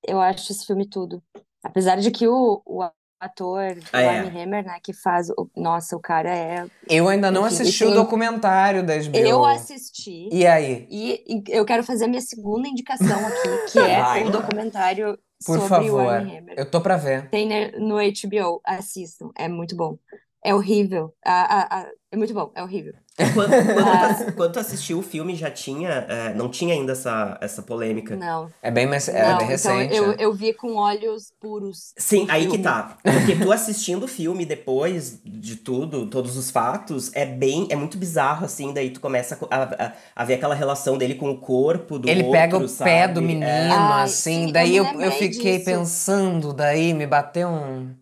eu 0.08 0.20
acho 0.22 0.52
esse 0.52 0.66
filme 0.66 0.88
tudo. 0.88 1.22
Apesar 1.64 1.98
de 1.98 2.10
que 2.12 2.28
o, 2.28 2.62
o 2.66 2.82
ator, 3.20 3.72
o 3.78 3.82
Ah, 3.92 4.02
é. 4.02 4.20
Armie 4.20 4.42
Hammer, 4.42 4.64
né, 4.66 4.78
que 4.84 4.94
faz. 4.94 5.30
O, 5.32 5.50
nossa, 5.56 5.96
o 5.96 6.00
cara 6.00 6.30
é. 6.34 6.66
Eu 6.90 7.08
ainda 7.10 7.30
não 7.32 7.46
Enfim, 7.48 7.56
assisti 7.56 7.84
e 7.84 7.88
o 7.88 7.90
tem- 7.90 7.96
documentário 7.96 8.86
da 8.86 8.94
HBO. 8.96 9.18
Eu 9.18 9.44
assisti. 9.46 10.30
E 10.32 10.46
aí? 10.46 10.88
E, 10.90 11.24
e 11.28 11.44
eu 11.50 11.66
quero 11.66 11.84
fazer 11.84 12.06
a 12.06 12.08
minha 12.08 12.22
segunda 12.22 12.68
indicação 12.68 13.26
aqui, 13.28 13.72
que 13.74 13.80
é 13.80 13.98
um 14.24 14.26
lá. 14.26 14.30
documentário 14.32 15.18
Por 15.46 15.60
sobre 15.60 15.66
o 15.66 15.68
favor. 15.68 16.08
Armie 16.08 16.38
Hammer. 16.38 16.56
Eu 16.58 16.70
tô 16.70 16.80
pra 16.82 16.98
ver. 16.98 17.30
Tem 17.30 17.48
ne- 17.48 17.72
no 17.80 17.96
HBO, 17.98 18.62
assistam, 18.64 19.30
é 19.38 19.48
muito 19.50 19.76
bom. 19.76 19.98
É 20.44 20.54
horrível. 20.54 21.12
A- 21.26 21.56
a- 21.62 21.80
a- 21.82 21.92
é 22.16 22.18
muito 22.18 22.34
bom, 22.34 22.52
é 22.56 22.64
horrível. 22.64 22.94
Quando, 23.34 23.50
quando, 23.50 23.88
Ah. 23.88 23.98
tu, 24.00 24.06
assi- 24.24 24.32
quando 24.34 24.54
tu 24.54 24.60
assistiu 24.60 25.00
o 25.00 25.02
filme, 25.02 25.36
já 25.36 25.50
tinha. 25.52 25.90
é, 25.90 26.34
não 26.34 26.50
tinha 26.50 26.74
ainda 26.74 26.94
essa, 26.94 27.38
essa 27.42 27.62
polêmica. 27.62 28.16
Não, 28.16 28.50
É 28.62 28.70
bem, 28.72 28.86
mais, 28.88 29.08
é 29.08 29.14
não. 29.22 29.28
bem 29.28 29.36
Então 29.36 29.48
recente. 29.48 29.96
eu, 29.96 30.12
é. 30.12 30.16
eu 30.20 30.34
vi 30.34 30.54
com 30.54 30.76
olhos 30.76 31.32
puros. 31.40 31.94
Sim, 31.98 32.26
aí 32.30 32.44
que 32.46 32.52
filme. 32.52 32.64
tá. 32.64 32.98
Porque 33.04 33.36
tu 33.36 33.52
assistindo 33.52 34.04
o 34.04 34.08
filme 34.08 34.46
depois 34.46 35.22
de 35.24 35.56
tudo, 35.58 36.08
todos 36.10 36.36
os 36.38 36.50
fatos, 36.52 37.12
é 37.14 37.26
bem. 37.26 37.68
É 37.70 37.76
muito 37.76 37.98
bizarro, 37.98 38.46
assim. 38.46 38.74
Daí 38.74 38.90
tu 38.90 39.00
começa 39.00 39.38
a, 39.50 39.64
a, 39.88 39.94
a 40.16 40.26
ver 40.26 40.36
aquela 40.36 40.56
relação 40.56 40.98
dele 40.98 41.16
com 41.16 41.30
o 41.32 41.38
corpo 41.40 41.98
do 42.00 42.10
Ele 42.10 42.22
outro, 42.24 42.32
pega 42.34 42.58
o 42.58 42.62
pé 42.62 42.68
sabe? 42.68 43.14
do 43.14 43.22
menino, 43.22 43.46
É. 43.46 43.70
Ai, 43.70 44.04
assim, 44.04 44.48
sim, 44.48 44.52
daí 44.52 44.76
eu 44.76 44.86
eu, 44.86 45.02
eu 45.02 45.12
fiquei 45.14 45.54
disso. 45.60 45.66
pensando, 45.66 46.54
daí 46.54 46.94
me 46.94 47.08
bateu 47.08 47.48
um. 47.50 47.96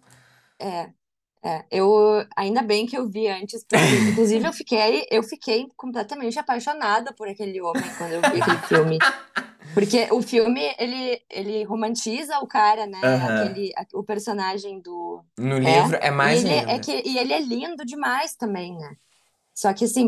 É, 0.59 0.89
é. 1.43 1.65
Eu 1.71 2.25
ainda 2.35 2.61
bem 2.61 2.85
que 2.85 2.97
eu 2.97 3.07
vi 3.09 3.27
antes, 3.27 3.63
porque, 3.65 3.95
inclusive 4.05 4.47
eu 4.47 4.53
fiquei, 4.53 5.05
eu 5.11 5.23
fiquei 5.23 5.67
completamente 5.75 6.39
apaixonada 6.39 7.13
por 7.13 7.27
aquele 7.27 7.61
homem 7.61 7.93
quando 7.95 8.13
eu 8.13 8.23
vi 8.25 8.37
aquele 8.39 8.59
filme. 8.63 9.05
Porque 9.73 10.07
o 10.11 10.21
filme, 10.21 10.61
ele, 10.79 11.23
ele 11.29 11.63
romantiza 11.65 12.39
o 12.39 12.47
cara, 12.47 12.87
né? 12.87 13.15
Aquele, 13.23 13.71
a- 13.77 13.85
o 13.95 14.03
personagem 14.03 14.81
do, 14.81 15.23
No 15.37 15.59
É, 15.63 15.69
livro 15.69 15.95
é 16.01 16.09
mais 16.09 16.31
e 16.31 16.45
ele 16.45 16.51
lindo. 16.51 16.67
é 16.67 16.79
que 16.79 16.91
e 17.05 17.17
ele 17.19 17.33
é 17.33 17.39
lindo 17.41 17.85
demais 17.85 18.35
também, 18.35 18.77
né? 18.77 18.97
Só 19.55 19.73
que 19.73 19.85
assim, 19.85 20.07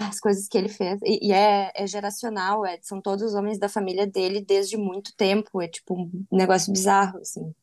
as 0.00 0.20
coisas 0.20 0.48
que 0.48 0.58
ele 0.58 0.68
fez 0.68 1.00
e, 1.04 1.28
e 1.28 1.32
é, 1.32 1.72
é 1.76 1.86
geracional, 1.86 2.66
é, 2.66 2.78
são 2.82 3.00
todos 3.02 3.24
os 3.24 3.34
homens 3.34 3.58
da 3.58 3.68
família 3.68 4.06
dele 4.06 4.40
desde 4.42 4.76
muito 4.78 5.14
tempo, 5.16 5.62
é 5.62 5.68
tipo 5.68 5.94
um 5.96 6.26
negócio 6.32 6.72
bizarro, 6.72 7.18
assim. 7.20 7.54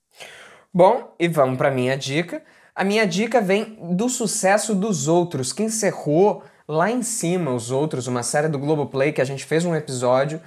Bom, 0.74 1.14
e 1.20 1.28
vamos 1.28 1.58
para 1.58 1.72
minha 1.72 1.98
dica. 1.98 2.44
A 2.76 2.84
minha 2.84 3.06
dica 3.06 3.40
vem 3.40 3.78
do 3.96 4.10
sucesso 4.10 4.74
dos 4.74 5.08
outros, 5.08 5.54
que 5.54 5.62
encerrou 5.62 6.44
lá 6.68 6.90
em 6.90 7.04
cima 7.04 7.52
os 7.54 7.70
outros, 7.70 8.08
uma 8.08 8.24
série 8.24 8.48
do 8.48 8.58
Globoplay 8.58 9.12
que 9.12 9.22
a 9.22 9.26
gente 9.26 9.46
fez 9.46 9.64
um 9.64 9.76
episódio. 9.76 10.42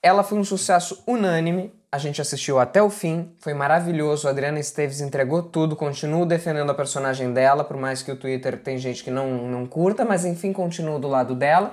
Ela 0.00 0.22
foi 0.22 0.38
um 0.38 0.44
sucesso 0.44 1.02
unânime, 1.06 1.72
a 1.90 1.98
gente 1.98 2.20
assistiu 2.20 2.60
até 2.60 2.80
o 2.80 2.88
fim, 2.88 3.32
foi 3.40 3.52
maravilhoso. 3.52 4.28
A 4.28 4.30
Adriana 4.30 4.60
Esteves 4.60 5.00
entregou 5.00 5.42
tudo, 5.42 5.74
continuo 5.74 6.24
defendendo 6.24 6.70
a 6.70 6.74
personagem 6.74 7.32
dela, 7.32 7.64
por 7.64 7.76
mais 7.76 8.00
que 8.00 8.12
o 8.12 8.16
Twitter 8.16 8.62
tem 8.62 8.78
gente 8.78 9.02
que 9.02 9.10
não, 9.10 9.48
não 9.48 9.66
curta, 9.66 10.04
mas 10.04 10.24
enfim, 10.24 10.52
continuo 10.52 11.00
do 11.00 11.08
lado 11.08 11.34
dela. 11.34 11.72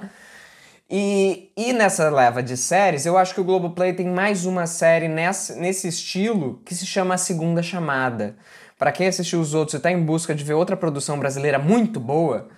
E, 0.89 1.51
e 1.55 1.71
nessa 1.71 2.09
leva 2.09 2.41
de 2.41 2.57
séries, 2.57 3.05
eu 3.05 3.17
acho 3.17 3.33
que 3.35 3.41
o 3.41 3.43
Globoplay 3.43 3.93
tem 3.93 4.07
mais 4.07 4.45
uma 4.45 4.65
série 4.65 5.07
nesse 5.07 5.87
estilo 5.87 6.61
que 6.65 6.73
se 6.73 6.85
chama 6.85 7.15
A 7.15 7.17
Segunda 7.17 7.61
Chamada. 7.61 8.35
Para 8.83 8.91
quem 8.91 9.07
assistiu 9.07 9.39
os 9.39 9.53
outros 9.53 9.75
e 9.75 9.77
está 9.77 9.89
em 9.89 10.03
busca 10.03 10.35
de 10.35 10.43
ver 10.43 10.55
outra 10.55 10.75
produção 10.75 11.17
brasileira 11.17 11.57
muito 11.57 12.01
boa, 12.01 12.49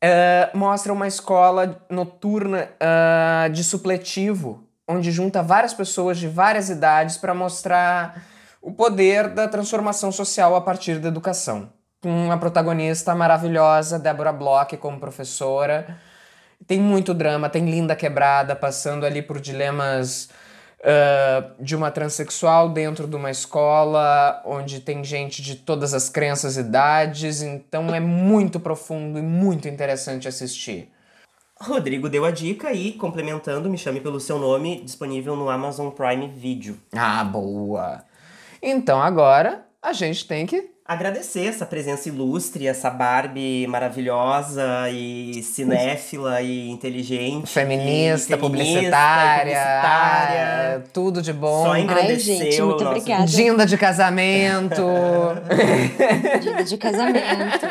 é, 0.00 0.48
mostra 0.54 0.92
uma 0.92 1.08
escola 1.08 1.84
noturna 1.90 2.70
ah, 2.78 3.48
de 3.52 3.64
supletivo, 3.64 4.62
onde 4.86 5.10
junta 5.10 5.42
várias 5.42 5.74
pessoas 5.74 6.18
de 6.18 6.28
várias 6.28 6.70
idades 6.70 7.16
para 7.16 7.34
mostrar 7.34 8.22
o 8.62 8.70
poder 8.70 9.28
da 9.28 9.48
transformação 9.48 10.12
social 10.12 10.54
a 10.54 10.60
partir 10.60 11.00
da 11.00 11.08
educação. 11.08 11.68
Uma 12.04 12.38
protagonista 12.38 13.12
maravilhosa, 13.12 13.98
Débora 13.98 14.32
Bloch, 14.32 14.76
como 14.76 15.00
professora. 15.00 15.98
Tem 16.64 16.78
muito 16.78 17.12
drama, 17.12 17.50
tem 17.50 17.68
Linda 17.68 17.96
Quebrada 17.96 18.54
passando 18.54 19.04
ali 19.04 19.20
por 19.20 19.40
dilemas 19.40 20.28
de 21.60 21.74
uma 21.74 21.90
transexual 21.90 22.68
dentro 22.68 23.06
de 23.06 23.16
uma 23.16 23.30
escola 23.30 24.42
onde 24.44 24.80
tem 24.80 25.02
gente 25.02 25.40
de 25.40 25.56
todas 25.56 25.94
as 25.94 26.08
crenças 26.08 26.56
e 26.56 26.60
idades, 26.60 27.42
então 27.42 27.94
é 27.94 28.00
muito 28.00 28.60
profundo 28.60 29.18
e 29.18 29.22
muito 29.22 29.66
interessante 29.66 30.28
assistir. 30.28 30.90
Rodrigo 31.60 32.08
deu 32.08 32.24
a 32.24 32.30
dica 32.30 32.72
e, 32.72 32.92
complementando, 32.92 33.70
me 33.70 33.78
chame 33.78 34.00
pelo 34.00 34.20
seu 34.20 34.38
nome, 34.38 34.82
disponível 34.82 35.36
no 35.36 35.48
Amazon 35.48 35.88
Prime 35.88 36.28
Video. 36.28 36.76
Ah, 36.92 37.24
boa! 37.24 38.04
Então 38.60 39.00
agora 39.00 39.64
a 39.80 39.92
gente 39.92 40.26
tem 40.26 40.44
que 40.44 40.73
agradecer 40.86 41.46
essa 41.46 41.64
presença 41.64 42.08
ilustre, 42.08 42.66
essa 42.66 42.90
Barbie 42.90 43.66
maravilhosa 43.66 44.90
e 44.90 45.42
cinéfila 45.42 46.42
e 46.42 46.68
inteligente. 46.68 47.46
Feminista, 47.50 48.34
e 48.34 48.38
feminista, 48.38 48.38
publicitária, 48.38 49.40
e 49.40 49.54
publicitária. 49.54 50.76
ah, 50.76 50.88
tudo 50.92 51.22
de 51.22 51.32
bom. 51.32 51.64
Só 51.64 51.72
Ai, 51.72 51.82
agradecer 51.82 52.18
gente, 52.20 52.62
o 52.62 52.66
muito 52.66 52.84
nosso- 52.84 52.96
obrigada. 52.98 53.24
Dinda 53.24 53.66
de 53.66 53.78
casamento. 53.78 54.82
Dia 56.42 56.64
de 56.64 56.76
casamento. 56.76 57.66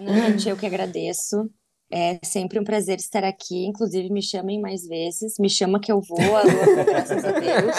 Imagina, 0.00 0.30
gente, 0.30 0.48
eu 0.48 0.56
que 0.56 0.66
agradeço. 0.66 1.48
É 1.96 2.18
sempre 2.24 2.58
um 2.58 2.64
prazer 2.64 2.98
estar 2.98 3.22
aqui. 3.22 3.64
Inclusive, 3.66 4.10
me 4.12 4.20
chamem 4.20 4.60
mais 4.60 4.84
vezes. 4.84 5.34
Me 5.38 5.48
chama 5.48 5.78
que 5.78 5.92
eu 5.92 6.00
vou, 6.00 6.36
alô, 6.36 6.50
graças 6.84 7.24
a 7.24 7.30
Deus. 7.30 7.76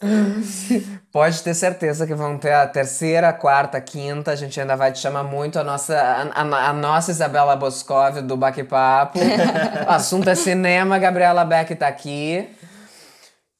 Pode 1.10 1.42
ter 1.42 1.54
certeza 1.54 2.06
que 2.06 2.14
vão 2.14 2.38
ter 2.38 2.52
a 2.52 2.64
terceira, 2.68 3.32
quarta, 3.32 3.80
quinta. 3.80 4.30
A 4.30 4.36
gente 4.36 4.60
ainda 4.60 4.76
vai 4.76 4.92
te 4.92 5.00
chamar 5.00 5.24
muito 5.24 5.58
a 5.58 5.64
nossa, 5.64 5.98
a, 5.98 6.42
a- 6.42 6.68
a 6.70 6.72
nossa 6.72 7.10
Isabela 7.10 7.56
Boscov 7.56 8.20
do 8.22 8.36
Baque 8.36 8.62
Papo. 8.62 9.18
o 9.84 9.90
assunto 9.90 10.30
é 10.30 10.36
cinema, 10.36 10.96
Gabriela 11.00 11.44
Beck 11.44 11.74
tá 11.74 11.88
aqui. 11.88 12.46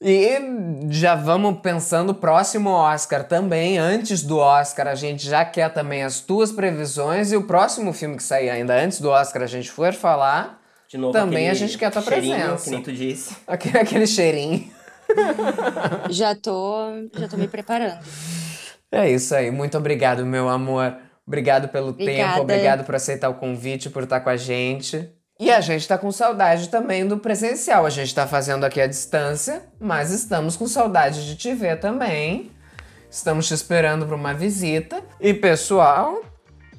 E 0.03 0.87
já 0.89 1.13
vamos 1.13 1.59
pensando 1.61 2.09
o 2.09 2.15
próximo 2.15 2.71
Oscar 2.71 3.23
também. 3.23 3.77
Antes 3.77 4.23
do 4.23 4.37
Oscar, 4.39 4.87
a 4.87 4.95
gente 4.95 5.29
já 5.29 5.45
quer 5.45 5.71
também 5.71 6.01
as 6.01 6.19
tuas 6.21 6.51
previsões. 6.51 7.31
E 7.31 7.37
o 7.37 7.43
próximo 7.43 7.93
filme 7.93 8.17
que 8.17 8.23
sair 8.23 8.49
ainda 8.49 8.73
antes 8.73 8.99
do 8.99 9.09
Oscar, 9.09 9.43
a 9.43 9.47
gente 9.47 9.69
for 9.69 9.93
falar. 9.93 10.59
De 10.89 10.97
novo, 10.97 11.13
Também 11.13 11.49
a 11.49 11.53
gente 11.53 11.77
quer 11.77 11.85
a 11.85 11.91
tua 11.91 12.01
presença. 12.01 12.63
Que 12.63 12.69
nem 12.71 12.81
tu 12.81 12.91
disse. 12.91 13.35
Aquele, 13.45 13.77
aquele 13.77 14.07
cheirinho. 14.07 14.69
Já 16.09 16.33
tô, 16.35 16.85
já 17.17 17.27
tô 17.27 17.35
me 17.35 17.47
preparando. 17.47 17.99
É 18.89 19.09
isso 19.11 19.35
aí. 19.35 19.51
Muito 19.51 19.77
obrigado, 19.77 20.25
meu 20.25 20.47
amor. 20.47 20.95
Obrigado 21.27 21.67
pelo 21.67 21.93
tempo, 21.93 22.03
Obrigada. 22.03 22.41
obrigado 22.41 22.83
por 22.85 22.95
aceitar 22.95 23.29
o 23.29 23.35
convite, 23.35 23.89
por 23.89 24.03
estar 24.03 24.21
com 24.21 24.29
a 24.29 24.37
gente. 24.37 25.09
E 25.41 25.49
a 25.49 25.59
gente 25.59 25.87
tá 25.87 25.97
com 25.97 26.11
saudade 26.11 26.69
também 26.69 27.07
do 27.07 27.17
presencial. 27.17 27.83
A 27.83 27.89
gente 27.89 28.13
tá 28.13 28.27
fazendo 28.27 28.63
aqui 28.63 28.79
à 28.79 28.85
distância, 28.85 29.63
mas 29.79 30.11
estamos 30.11 30.55
com 30.55 30.67
saudade 30.67 31.25
de 31.25 31.35
te 31.35 31.51
ver 31.55 31.79
também. 31.79 32.51
Estamos 33.09 33.47
te 33.47 33.55
esperando 33.55 34.05
para 34.05 34.15
uma 34.15 34.35
visita. 34.35 35.01
E 35.19 35.33
pessoal, 35.33 36.21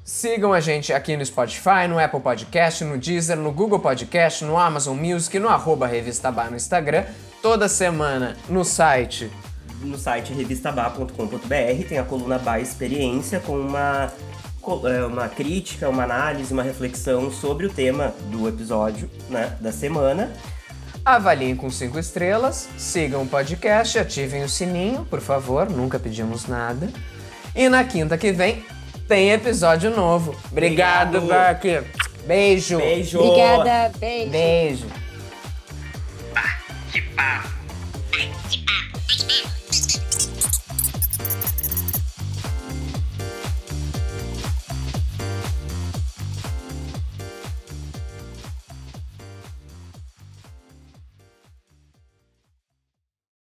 sigam 0.01 0.53
a 0.53 0.61
gente 0.61 0.93
aqui 0.93 1.17
no 1.17 1.25
Spotify, 1.25 1.89
no 1.89 1.99
Apple 1.99 2.21
Podcast, 2.21 2.85
no 2.85 2.97
Deezer, 2.97 3.35
no 3.35 3.51
Google 3.51 3.79
Podcast, 3.79 4.45
no 4.45 4.57
Amazon 4.57 4.97
Music, 4.97 5.37
no 5.39 5.49
arroba 5.49 5.85
Revista 5.85 6.31
Bar 6.31 6.49
no 6.49 6.55
Instagram. 6.55 7.03
Toda 7.41 7.67
semana 7.67 8.37
no 8.47 8.63
site 8.63 9.29
No 9.81 9.97
site 9.97 10.31
revistabá.com.br 10.31 11.87
tem 11.89 11.97
a 11.97 12.05
coluna 12.05 12.39
Ba 12.39 12.61
Experiência 12.61 13.41
com 13.41 13.59
uma, 13.59 14.09
uma 15.07 15.27
crítica, 15.27 15.89
uma 15.89 16.03
análise, 16.03 16.53
uma 16.53 16.63
reflexão 16.63 17.31
sobre 17.31 17.65
o 17.65 17.69
tema 17.69 18.13
do 18.31 18.47
episódio 18.47 19.09
né, 19.29 19.55
da 19.59 19.71
semana. 19.71 20.31
Avaliem 21.05 21.55
com 21.55 21.69
cinco 21.69 21.99
estrelas, 21.99 22.69
sigam 22.77 23.23
o 23.23 23.27
podcast, 23.27 23.99
ativem 23.99 24.43
o 24.43 24.49
sininho, 24.49 25.05
por 25.09 25.19
favor, 25.19 25.69
nunca 25.69 25.99
pedimos 25.99 26.47
nada. 26.47 26.89
E 27.53 27.67
na 27.67 27.83
quinta 27.83 28.17
que 28.17 28.31
vem 28.31 28.63
tem 29.07 29.31
episódio 29.31 29.91
novo. 29.91 30.35
Obrigado, 30.49 31.17
Obrigado. 31.17 31.61
Beck. 31.61 31.87
Beijo. 32.25 32.77
Beijo! 32.77 33.19
Obrigada, 33.19 33.91
beijo. 33.99 34.31
Beijo. 34.31 34.87
Bah, 36.33 36.57
que 36.91 37.01
papo! 37.01 37.53